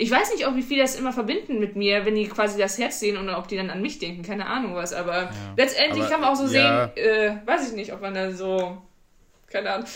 [0.00, 2.78] Ich weiß nicht, auch wie viel das immer verbinden mit mir, wenn die quasi das
[2.78, 4.22] Herz sehen und ob die dann an mich denken.
[4.22, 4.92] Keine Ahnung was.
[4.92, 5.30] Aber ja.
[5.56, 6.90] letztendlich aber, kann man auch so ja.
[6.94, 8.80] sehen, äh, weiß ich nicht, ob man da so.
[9.48, 9.88] Keine Ahnung.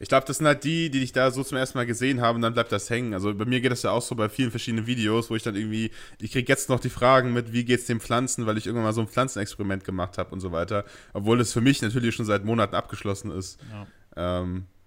[0.00, 2.36] Ich glaube, das sind halt die, die dich da so zum ersten Mal gesehen haben
[2.36, 3.14] und dann bleibt das hängen.
[3.14, 5.56] Also bei mir geht das ja auch so bei vielen verschiedenen Videos, wo ich dann
[5.56, 5.90] irgendwie,
[6.20, 8.92] ich kriege jetzt noch die Fragen mit, wie geht's den Pflanzen, weil ich irgendwann mal
[8.92, 10.84] so ein Pflanzenexperiment gemacht habe und so weiter.
[11.14, 13.58] Obwohl es für mich natürlich schon seit Monaten abgeschlossen ist.
[13.72, 14.40] Ja.
[14.40, 14.77] Ähm, äh,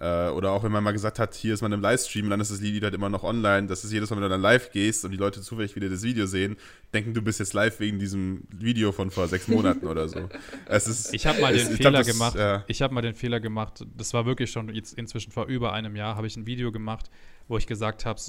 [0.00, 2.50] oder auch wenn man mal gesagt hat, hier ist man im Livestream und dann ist
[2.50, 3.66] das Lied halt immer noch online.
[3.66, 6.02] Das ist jedes Mal, wenn du dann live gehst und die Leute zufällig wieder das
[6.02, 6.56] Video sehen,
[6.94, 10.28] denken, du bist jetzt live wegen diesem Video von vor sechs Monaten oder so.
[10.66, 12.34] Es ist, ich habe mal den Fehler glaub, das, gemacht.
[12.36, 12.64] Ja.
[12.66, 13.84] Ich habe mal den Fehler gemacht.
[13.96, 17.10] Das war wirklich schon jetzt inzwischen vor über einem Jahr, habe ich ein Video gemacht,
[17.48, 18.20] wo ich gesagt habe,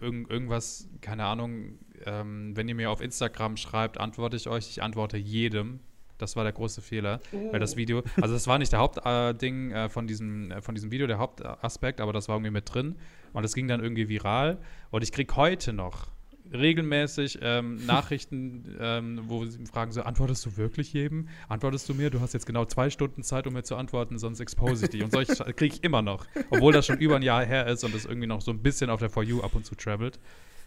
[0.00, 4.68] irgend, irgendwas, keine Ahnung, ähm, wenn ihr mir auf Instagram schreibt, antworte ich euch.
[4.68, 5.80] Ich antworte jedem.
[6.22, 7.20] Das war der große Fehler.
[7.32, 7.52] Uh.
[7.52, 10.74] Weil das Video, also das war nicht der Hauptding äh, äh, von, diesem, äh, von
[10.74, 12.96] diesem Video, der Hauptaspekt, aber das war irgendwie mit drin.
[13.32, 14.58] Und das ging dann irgendwie viral.
[14.90, 16.08] Und ich kriege heute noch
[16.52, 21.28] regelmäßig ähm, Nachrichten, ähm, wo sie fragen so, antwortest du wirklich jedem?
[21.48, 22.10] Antwortest du mir?
[22.10, 25.02] Du hast jetzt genau zwei Stunden Zeit, um mir zu antworten, sonst expose ich dich.
[25.02, 26.26] Und solche kriege ich immer noch.
[26.50, 28.90] Obwohl das schon über ein Jahr her ist und es irgendwie noch so ein bisschen
[28.90, 30.18] auf der For You ab und zu travelt.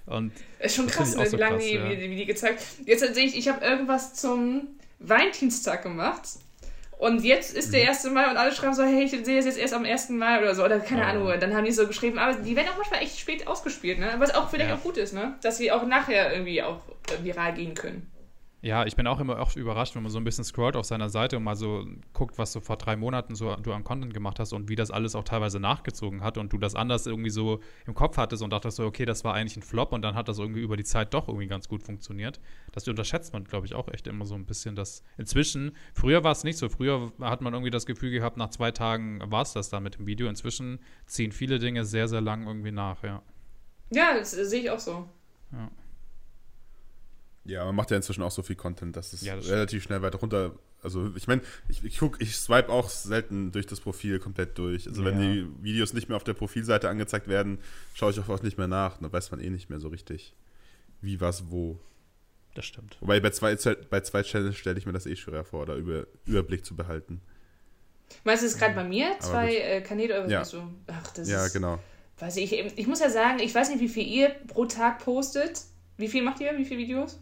[0.05, 1.89] Und ist schon krass, ne, wie lange die, ja.
[1.89, 2.63] wie, die gezeigt.
[2.85, 4.67] Jetzt sehe ich, ich habe irgendwas zum
[5.07, 6.27] Valentinstag gemacht.
[6.97, 8.05] Und jetzt ist der 1.
[8.05, 8.13] Mhm.
[8.13, 10.09] Mai und alle schreiben so, hey, ich sehe es jetzt erst am 1.
[10.09, 10.63] Mai oder so.
[10.63, 11.07] Oder keine ja.
[11.09, 11.31] Ahnung.
[11.39, 14.15] Dann haben die so geschrieben, aber die werden auch manchmal echt spät ausgespielt, ne?
[14.17, 14.77] Was auch vielleicht ja.
[14.77, 15.35] auch gut ist, ne?
[15.41, 16.79] Dass wir auch nachher irgendwie auch
[17.21, 18.09] viral gehen können.
[18.65, 21.07] Ja, ich bin auch immer oft überrascht, wenn man so ein bisschen scrollt auf seiner
[21.07, 24.39] Seite und mal so guckt, was du vor drei Monaten so du an Content gemacht
[24.39, 27.59] hast und wie das alles auch teilweise nachgezogen hat und du das anders irgendwie so
[27.85, 30.29] im Kopf hattest und dachtest so, okay, das war eigentlich ein Flop und dann hat
[30.29, 32.39] das irgendwie über die Zeit doch irgendwie ganz gut funktioniert.
[32.71, 36.31] Das unterschätzt man, glaube ich, auch echt immer so ein bisschen, dass inzwischen, früher war
[36.31, 39.53] es nicht so, früher hat man irgendwie das Gefühl gehabt, nach zwei Tagen war es
[39.53, 40.27] das dann mit dem Video.
[40.27, 43.21] Inzwischen ziehen viele Dinge sehr, sehr lang irgendwie nach, ja.
[43.91, 45.07] Ja, das sehe ich auch so.
[45.51, 45.69] Ja.
[47.45, 50.01] Ja, man macht ja inzwischen auch so viel Content, dass es ja, das relativ schnell
[50.01, 50.53] weiter runter.
[50.81, 54.87] Also ich meine, ich, ich guck, ich swipe auch selten durch das Profil komplett durch.
[54.87, 55.09] Also ja.
[55.09, 57.59] wenn die Videos nicht mehr auf der Profilseite angezeigt werden,
[57.93, 58.97] schaue ich auch oft nicht mehr nach.
[58.97, 60.33] Dann weiß man eh nicht mehr so richtig,
[61.01, 61.79] wie was wo.
[62.55, 62.97] Das stimmt.
[62.99, 66.07] Wobei bei zwei, bei zwei Channels stelle ich mir das eh schwerer vor, da über,
[66.25, 67.21] Überblick zu behalten.
[68.23, 69.15] Meinst du es gerade bei mir?
[69.19, 70.45] Zwei äh, Kanäle oder ja.
[70.45, 70.63] so?
[70.87, 71.79] Ach, das ja, ist, genau.
[72.17, 75.61] Weiß ich, ich muss ja sagen, ich weiß nicht, wie viel ihr pro Tag postet.
[75.97, 76.57] Wie viel macht ihr?
[76.57, 77.19] Wie viele Videos?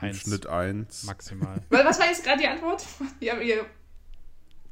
[0.00, 0.20] Eins.
[0.20, 1.04] Schnitt 1.
[1.04, 1.62] Maximal.
[1.70, 2.84] Was war jetzt gerade die Antwort?
[3.20, 3.64] Ja, ihr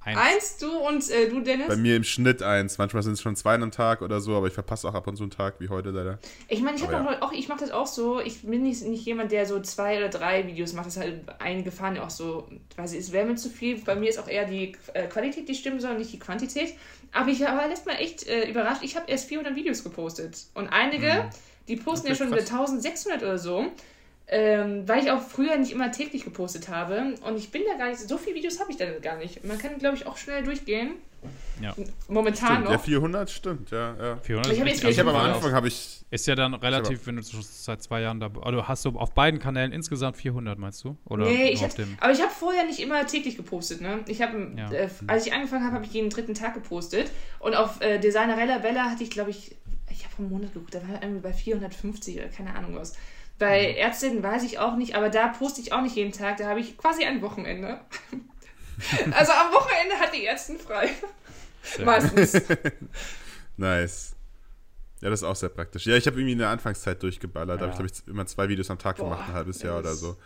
[0.07, 0.18] Eins.
[0.18, 1.66] eins, du und äh, du, Dennis?
[1.66, 2.78] Bei mir im Schnitt eins.
[2.78, 5.16] Manchmal sind es schon zwei am Tag oder so, aber ich verpasse auch ab und
[5.16, 6.20] zu einen Tag, wie heute leider.
[6.47, 7.22] Ich meine, ich habe ja.
[7.22, 8.20] auch, ich mache das auch so.
[8.20, 10.87] Ich bin nicht, nicht jemand, der so zwei oder drei Videos macht.
[10.87, 13.80] Das halt einige fahren ja auch so, weiß ich, es wäre mir zu viel.
[13.80, 16.74] Bei mir ist auch eher die äh, Qualität, die stimmen soll, nicht die Quantität.
[17.11, 18.84] Aber ich war letztes Mal echt äh, überrascht.
[18.84, 20.39] Ich habe erst 400 Videos gepostet.
[20.55, 21.30] Und einige, hm.
[21.66, 22.49] die posten ja schon krass.
[22.53, 23.72] 1600 oder so.
[24.28, 27.14] Ähm, weil ich auch früher nicht immer täglich gepostet habe.
[27.24, 29.44] Und ich bin da gar nicht, so viele Videos habe ich da gar nicht.
[29.44, 30.94] Man kann, glaube ich, auch schnell durchgehen.
[31.60, 31.74] Ja.
[32.08, 32.72] Momentan stimmt, noch.
[32.72, 33.96] Ja, 400 stimmt, ja.
[33.96, 34.16] ja.
[34.18, 36.04] 400 ich habe ich hab am Anfang habe ich.
[36.10, 39.40] Ist ja dann relativ, wenn du seit zwei Jahren dabei Also hast du auf beiden
[39.40, 40.96] Kanälen insgesamt 400, meinst du?
[41.04, 44.00] Oder nee, ich hab, aber ich habe vorher nicht immer täglich gepostet, ne?
[44.06, 44.70] Ich habe, ja.
[44.70, 47.10] äh, als ich angefangen habe, habe ich jeden dritten Tag gepostet.
[47.38, 49.56] Und auf äh, Designerella Bella hatte ich, glaube ich,
[49.90, 52.94] ich habe vom Monat geguckt, da war irgendwie bei 450 oder keine Ahnung was.
[53.39, 53.76] Bei mhm.
[53.76, 56.39] Ärztinnen weiß ich auch nicht, aber da poste ich auch nicht jeden Tag.
[56.39, 57.80] Da habe ich quasi ein Wochenende.
[59.12, 60.91] also am Wochenende hat die Ärztin frei.
[61.84, 62.43] Meistens.
[63.57, 64.16] nice.
[65.01, 65.87] Ja, das ist auch sehr praktisch.
[65.87, 67.61] Ja, ich habe irgendwie in der Anfangszeit durchgeballert.
[67.61, 67.66] Ja.
[67.66, 69.78] Da habe ich, glaube ich, immer zwei Videos am Tag Boah, gemacht, ein halbes Jahr
[69.78, 70.16] oder so.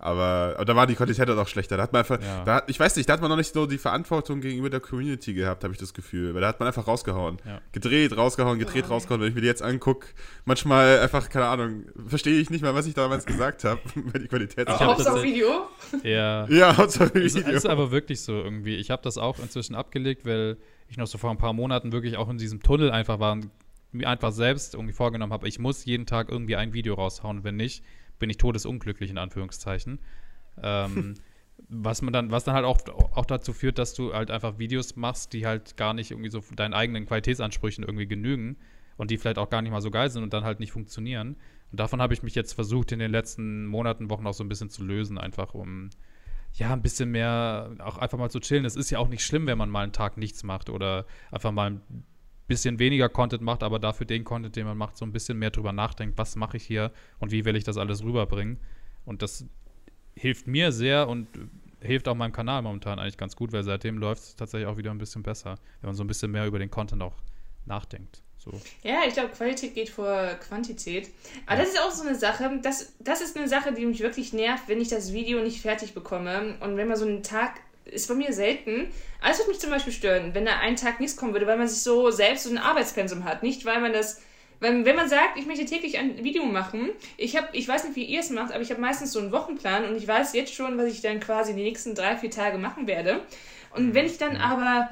[0.00, 1.76] Aber, aber da war die Qualität halt auch schlechter.
[1.76, 2.42] Da hat man einfach, ja.
[2.44, 5.34] da, ich weiß nicht, da hat man noch nicht so die Verantwortung gegenüber der Community
[5.34, 6.34] gehabt, habe ich das Gefühl.
[6.34, 7.36] Weil da hat man einfach rausgehauen.
[7.46, 7.60] Ja.
[7.72, 9.20] Gedreht, rausgehauen, gedreht, oh, rausgehauen.
[9.20, 10.08] Wenn ich mir die jetzt angucke,
[10.46, 14.28] manchmal einfach, keine Ahnung, verstehe ich nicht mal, was ich damals gesagt habe, weil die
[14.28, 14.80] Qualität ist.
[14.80, 15.68] Hauptsache Video?
[16.02, 16.48] Ja.
[16.48, 17.26] Ja, Hauptsache Video.
[17.26, 18.76] Es ist aber wirklich so irgendwie.
[18.76, 20.56] Ich habe das auch inzwischen abgelegt, weil
[20.88, 23.50] ich noch so vor ein paar Monaten wirklich auch in diesem Tunnel einfach war und
[23.92, 27.44] mir einfach selbst irgendwie vorgenommen habe, ich muss jeden Tag irgendwie ein Video raushauen.
[27.44, 27.84] Wenn nicht,
[28.20, 29.98] bin ich todesunglücklich in Anführungszeichen.
[30.62, 31.14] Ähm,
[31.68, 34.96] was man dann, was dann halt auch, auch dazu führt, dass du halt einfach Videos
[34.96, 38.56] machst, die halt gar nicht irgendwie so deinen eigenen Qualitätsansprüchen irgendwie genügen
[38.96, 41.36] und die vielleicht auch gar nicht mal so geil sind und dann halt nicht funktionieren.
[41.70, 44.48] Und davon habe ich mich jetzt versucht, in den letzten Monaten, Wochen auch so ein
[44.48, 45.90] bisschen zu lösen, einfach um
[46.54, 48.64] ja, ein bisschen mehr auch einfach mal zu chillen.
[48.64, 51.52] Es ist ja auch nicht schlimm, wenn man mal einen Tag nichts macht oder einfach
[51.52, 52.04] mal ein
[52.50, 55.50] bisschen weniger Content macht, aber dafür den Content, den man macht, so ein bisschen mehr
[55.50, 56.90] drüber nachdenkt, was mache ich hier
[57.20, 58.58] und wie will ich das alles rüberbringen.
[59.06, 59.46] Und das
[60.16, 61.28] hilft mir sehr und
[61.80, 64.90] hilft auch meinem Kanal momentan eigentlich ganz gut, weil seitdem läuft es tatsächlich auch wieder
[64.90, 67.14] ein bisschen besser, wenn man so ein bisschen mehr über den Content auch
[67.66, 68.20] nachdenkt.
[68.36, 68.50] So.
[68.82, 71.10] Ja, ich glaube, Qualität geht vor Quantität.
[71.46, 71.64] Aber ja.
[71.64, 74.64] das ist auch so eine Sache, das, das ist eine Sache, die mich wirklich nervt,
[74.66, 76.56] wenn ich das Video nicht fertig bekomme.
[76.60, 78.88] Und wenn man so einen Tag, ist bei mir selten.
[79.20, 81.68] Alles würde mich zum Beispiel stören, wenn da ein Tag nichts kommen würde, weil man
[81.68, 83.42] sich so selbst so ein Arbeitspensum hat.
[83.42, 84.20] Nicht, weil man das
[84.60, 87.96] wenn, wenn man sagt, ich möchte täglich ein Video machen, ich habe, ich weiß nicht,
[87.96, 90.54] wie ihr es macht, aber ich habe meistens so einen Wochenplan und ich weiß jetzt
[90.54, 93.22] schon, was ich dann quasi die nächsten drei, vier Tage machen werde.
[93.74, 94.40] Und wenn ich dann mhm.
[94.40, 94.90] aber,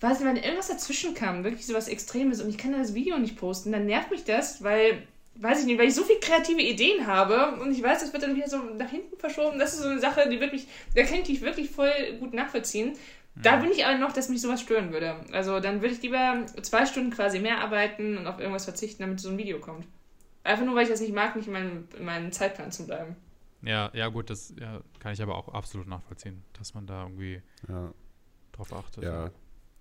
[0.00, 3.16] weiß nicht, wenn irgendwas dazwischen kam, wirklich so was Extremes und ich kann das Video
[3.18, 5.06] nicht posten, dann nervt mich das, weil
[5.40, 8.22] weiß ich nicht, weil ich so viele kreative Ideen habe und ich weiß, das wird
[8.22, 9.58] dann wieder so nach hinten verschoben.
[9.58, 12.96] Das ist so eine Sache, die wirklich, da kann ich wirklich voll gut nachvollziehen.
[13.42, 15.16] Da bin ich aber noch, dass mich sowas stören würde.
[15.32, 19.20] Also dann würde ich lieber zwei Stunden quasi mehr arbeiten und auf irgendwas verzichten, damit
[19.20, 19.86] so ein Video kommt.
[20.42, 23.16] Einfach nur, weil ich das nicht mag, nicht in meinem, in meinem Zeitplan zu bleiben.
[23.62, 27.42] Ja, ja, gut, das ja, kann ich aber auch absolut nachvollziehen, dass man da irgendwie
[27.68, 27.92] ja.
[28.52, 29.04] drauf achtet.
[29.04, 29.30] Ja.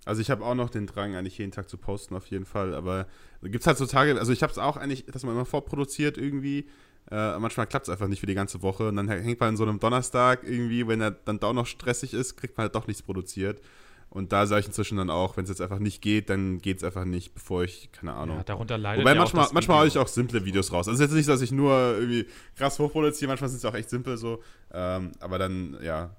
[0.06, 2.73] Also ich habe auch noch den Drang, eigentlich jeden Tag zu posten, auf jeden Fall.
[2.73, 3.07] Aber
[3.41, 6.18] gibt es halt so Tage, also ich habe es auch eigentlich, dass man immer vorproduziert
[6.18, 6.68] irgendwie.
[7.11, 9.57] Äh, manchmal klappt es einfach nicht für die ganze Woche und dann hängt man in
[9.57, 12.88] so einem Donnerstag irgendwie, wenn er dann doch noch stressig ist, kriegt man halt doch
[12.88, 13.61] nichts produziert.
[14.10, 16.77] Und da sage ich inzwischen dann auch, wenn es jetzt einfach nicht geht, dann geht
[16.77, 18.38] es einfach nicht, bevor ich, keine Ahnung.
[18.38, 20.88] Ja, darunter leidet Wobei ja manchmal, manchmal haue ich auch simple Videos raus.
[20.88, 22.26] Also jetzt nicht, dass ich nur irgendwie
[22.56, 24.41] krass hochproduziere, manchmal sind es auch echt simpel so.
[24.72, 26.15] Ähm, aber dann, ja.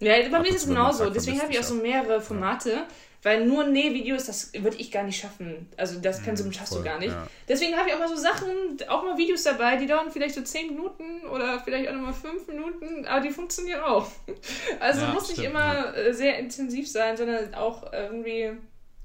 [0.00, 1.10] Ja, bei mir ist es genauso.
[1.10, 2.70] Deswegen habe ich auch so mehrere Formate.
[2.70, 2.86] Ja.
[3.22, 5.68] Weil nur Nähvideos, das würde ich gar nicht schaffen.
[5.76, 7.12] Also das Pensum mhm, schaffst voll, du gar nicht.
[7.12, 7.26] Ja.
[7.46, 8.48] Deswegen habe ich auch mal so Sachen,
[8.88, 12.46] auch mal Videos dabei, die dauern vielleicht so 10 Minuten oder vielleicht auch nochmal 5
[12.46, 14.08] Minuten, aber die funktionieren auch.
[14.80, 15.92] Also ja, muss nicht immer ja.
[15.92, 18.52] Äh, sehr intensiv sein, sondern auch irgendwie.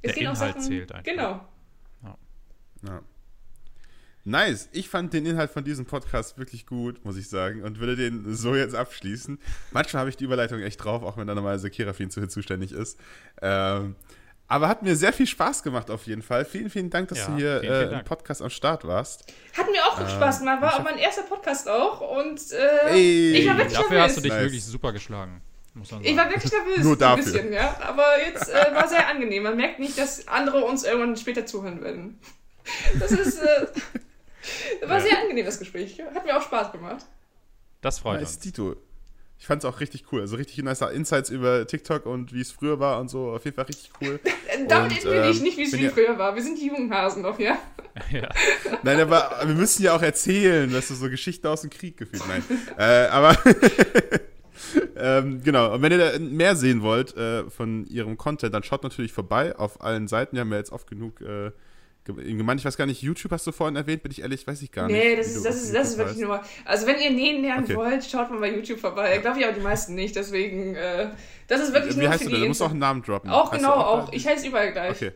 [0.01, 1.03] Es Der Inhalt Sachen, zählt einfach.
[1.03, 1.41] Genau.
[2.84, 3.01] Ja.
[4.27, 4.69] Nice.
[4.72, 8.34] Ich fand den Inhalt von diesem Podcast wirklich gut, muss ich sagen, und würde den
[8.34, 9.39] so jetzt abschließen.
[9.72, 12.99] Manchmal habe ich die Überleitung echt drauf, auch wenn da normalerweise Kirafin zu zuständig ist.
[13.43, 13.95] Ähm,
[14.47, 16.43] aber hat mir sehr viel Spaß gemacht auf jeden Fall.
[16.43, 19.31] Vielen, vielen Dank, dass ja, du hier äh, im Podcast am Start warst.
[19.56, 20.61] Hat mir auch ähm, Spaß gemacht.
[20.61, 22.02] War auch mein erster Podcast auch.
[22.18, 24.07] Und äh, ey, ich war wirklich Dafür nervös.
[24.10, 24.41] hast du dich nice.
[24.41, 25.41] wirklich super geschlagen.
[26.02, 26.84] Ich war wirklich nervös.
[26.84, 27.26] Nur dafür.
[27.26, 27.76] Ein bisschen, ja.
[27.81, 29.43] Aber jetzt äh, war sehr angenehm.
[29.43, 32.19] Man merkt nicht, dass andere uns irgendwann später zuhören werden.
[32.99, 33.39] Das ist.
[34.81, 35.03] War ja.
[35.03, 36.01] sehr angenehm, das Gespräch.
[36.13, 37.05] Hat mir auch Spaß gemacht.
[37.81, 38.39] Das freut nice, uns.
[38.39, 38.76] Tito.
[39.38, 40.22] Ich fand es auch richtig cool.
[40.22, 43.31] Also richtig nice Insights über TikTok und wie es früher war und so.
[43.31, 44.19] Auf jeden Fall richtig cool.
[44.67, 46.35] Damit und, ähm, ich nicht, wie es viel früher war.
[46.35, 47.57] Wir sind die jungen Hasen noch, ja?
[48.11, 48.30] ja.
[48.84, 52.23] Nein, aber wir müssen ja auch erzählen, dass du so Geschichten aus dem Krieg gefühlt.
[52.27, 52.43] Nein.
[52.77, 53.38] äh, aber
[54.95, 55.73] ähm, genau.
[55.73, 59.81] Und wenn ihr mehr sehen wollt äh, von ihrem Content, dann schaut natürlich vorbei auf
[59.81, 60.35] allen Seiten.
[60.35, 61.51] Wir haben ja jetzt oft genug äh,
[62.06, 64.72] gemeint, ich weiß gar nicht, YouTube hast du vorhin erwähnt, bin ich ehrlich, weiß ich
[64.72, 64.95] gar nicht.
[64.95, 66.41] Nee, das ist, das ist, das ist wirklich nur.
[66.64, 67.76] Also, wenn ihr nähen lernen okay.
[67.76, 69.15] wollt, schaut mal bei YouTube vorbei.
[69.15, 71.10] Ich glaube ich auch die meisten nicht, deswegen, äh,
[71.48, 72.41] das ist wirklich Wie nur heißt für du denn?
[72.41, 73.30] Du musst auch einen Namen droppen.
[73.30, 74.14] Auch genau, auch.
[74.14, 74.91] Ich heiße überall gleich.
[74.91, 75.11] Okay.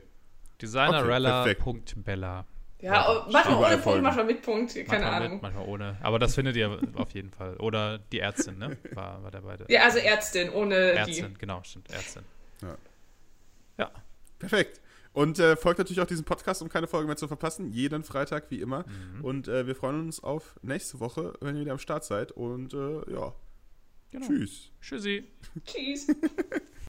[0.61, 2.45] Designerella.bella.
[2.81, 4.03] Ja, ja, manchmal ohne Punkt, folgen.
[4.03, 5.33] manchmal mit Punkt, keine manchmal Ahnung.
[5.33, 5.97] Mit, manchmal ohne.
[6.01, 7.57] Aber das findet ihr auf jeden Fall.
[7.57, 8.77] Oder die Ärztin, ne?
[8.93, 9.65] War, war der beide.
[9.67, 11.19] Ja, also Ärztin, ohne Ärztin, die.
[11.19, 11.91] Ärztin, genau, stimmt.
[11.91, 12.23] Ärztin.
[12.61, 12.77] Ja.
[13.77, 13.91] Ja.
[14.39, 14.79] Perfekt.
[15.11, 17.71] Und äh, folgt natürlich auch diesem Podcast, um keine Folge mehr zu verpassen.
[17.71, 18.85] Jeden Freitag, wie immer.
[18.87, 19.25] Mhm.
[19.25, 22.31] Und äh, wir freuen uns auf nächste Woche, wenn ihr wieder am Start seid.
[22.31, 23.33] Und äh, ja.
[24.11, 24.25] Genau.
[24.25, 24.71] Tschüss.
[24.81, 25.23] Tschüssi.
[25.65, 26.07] Tschüss.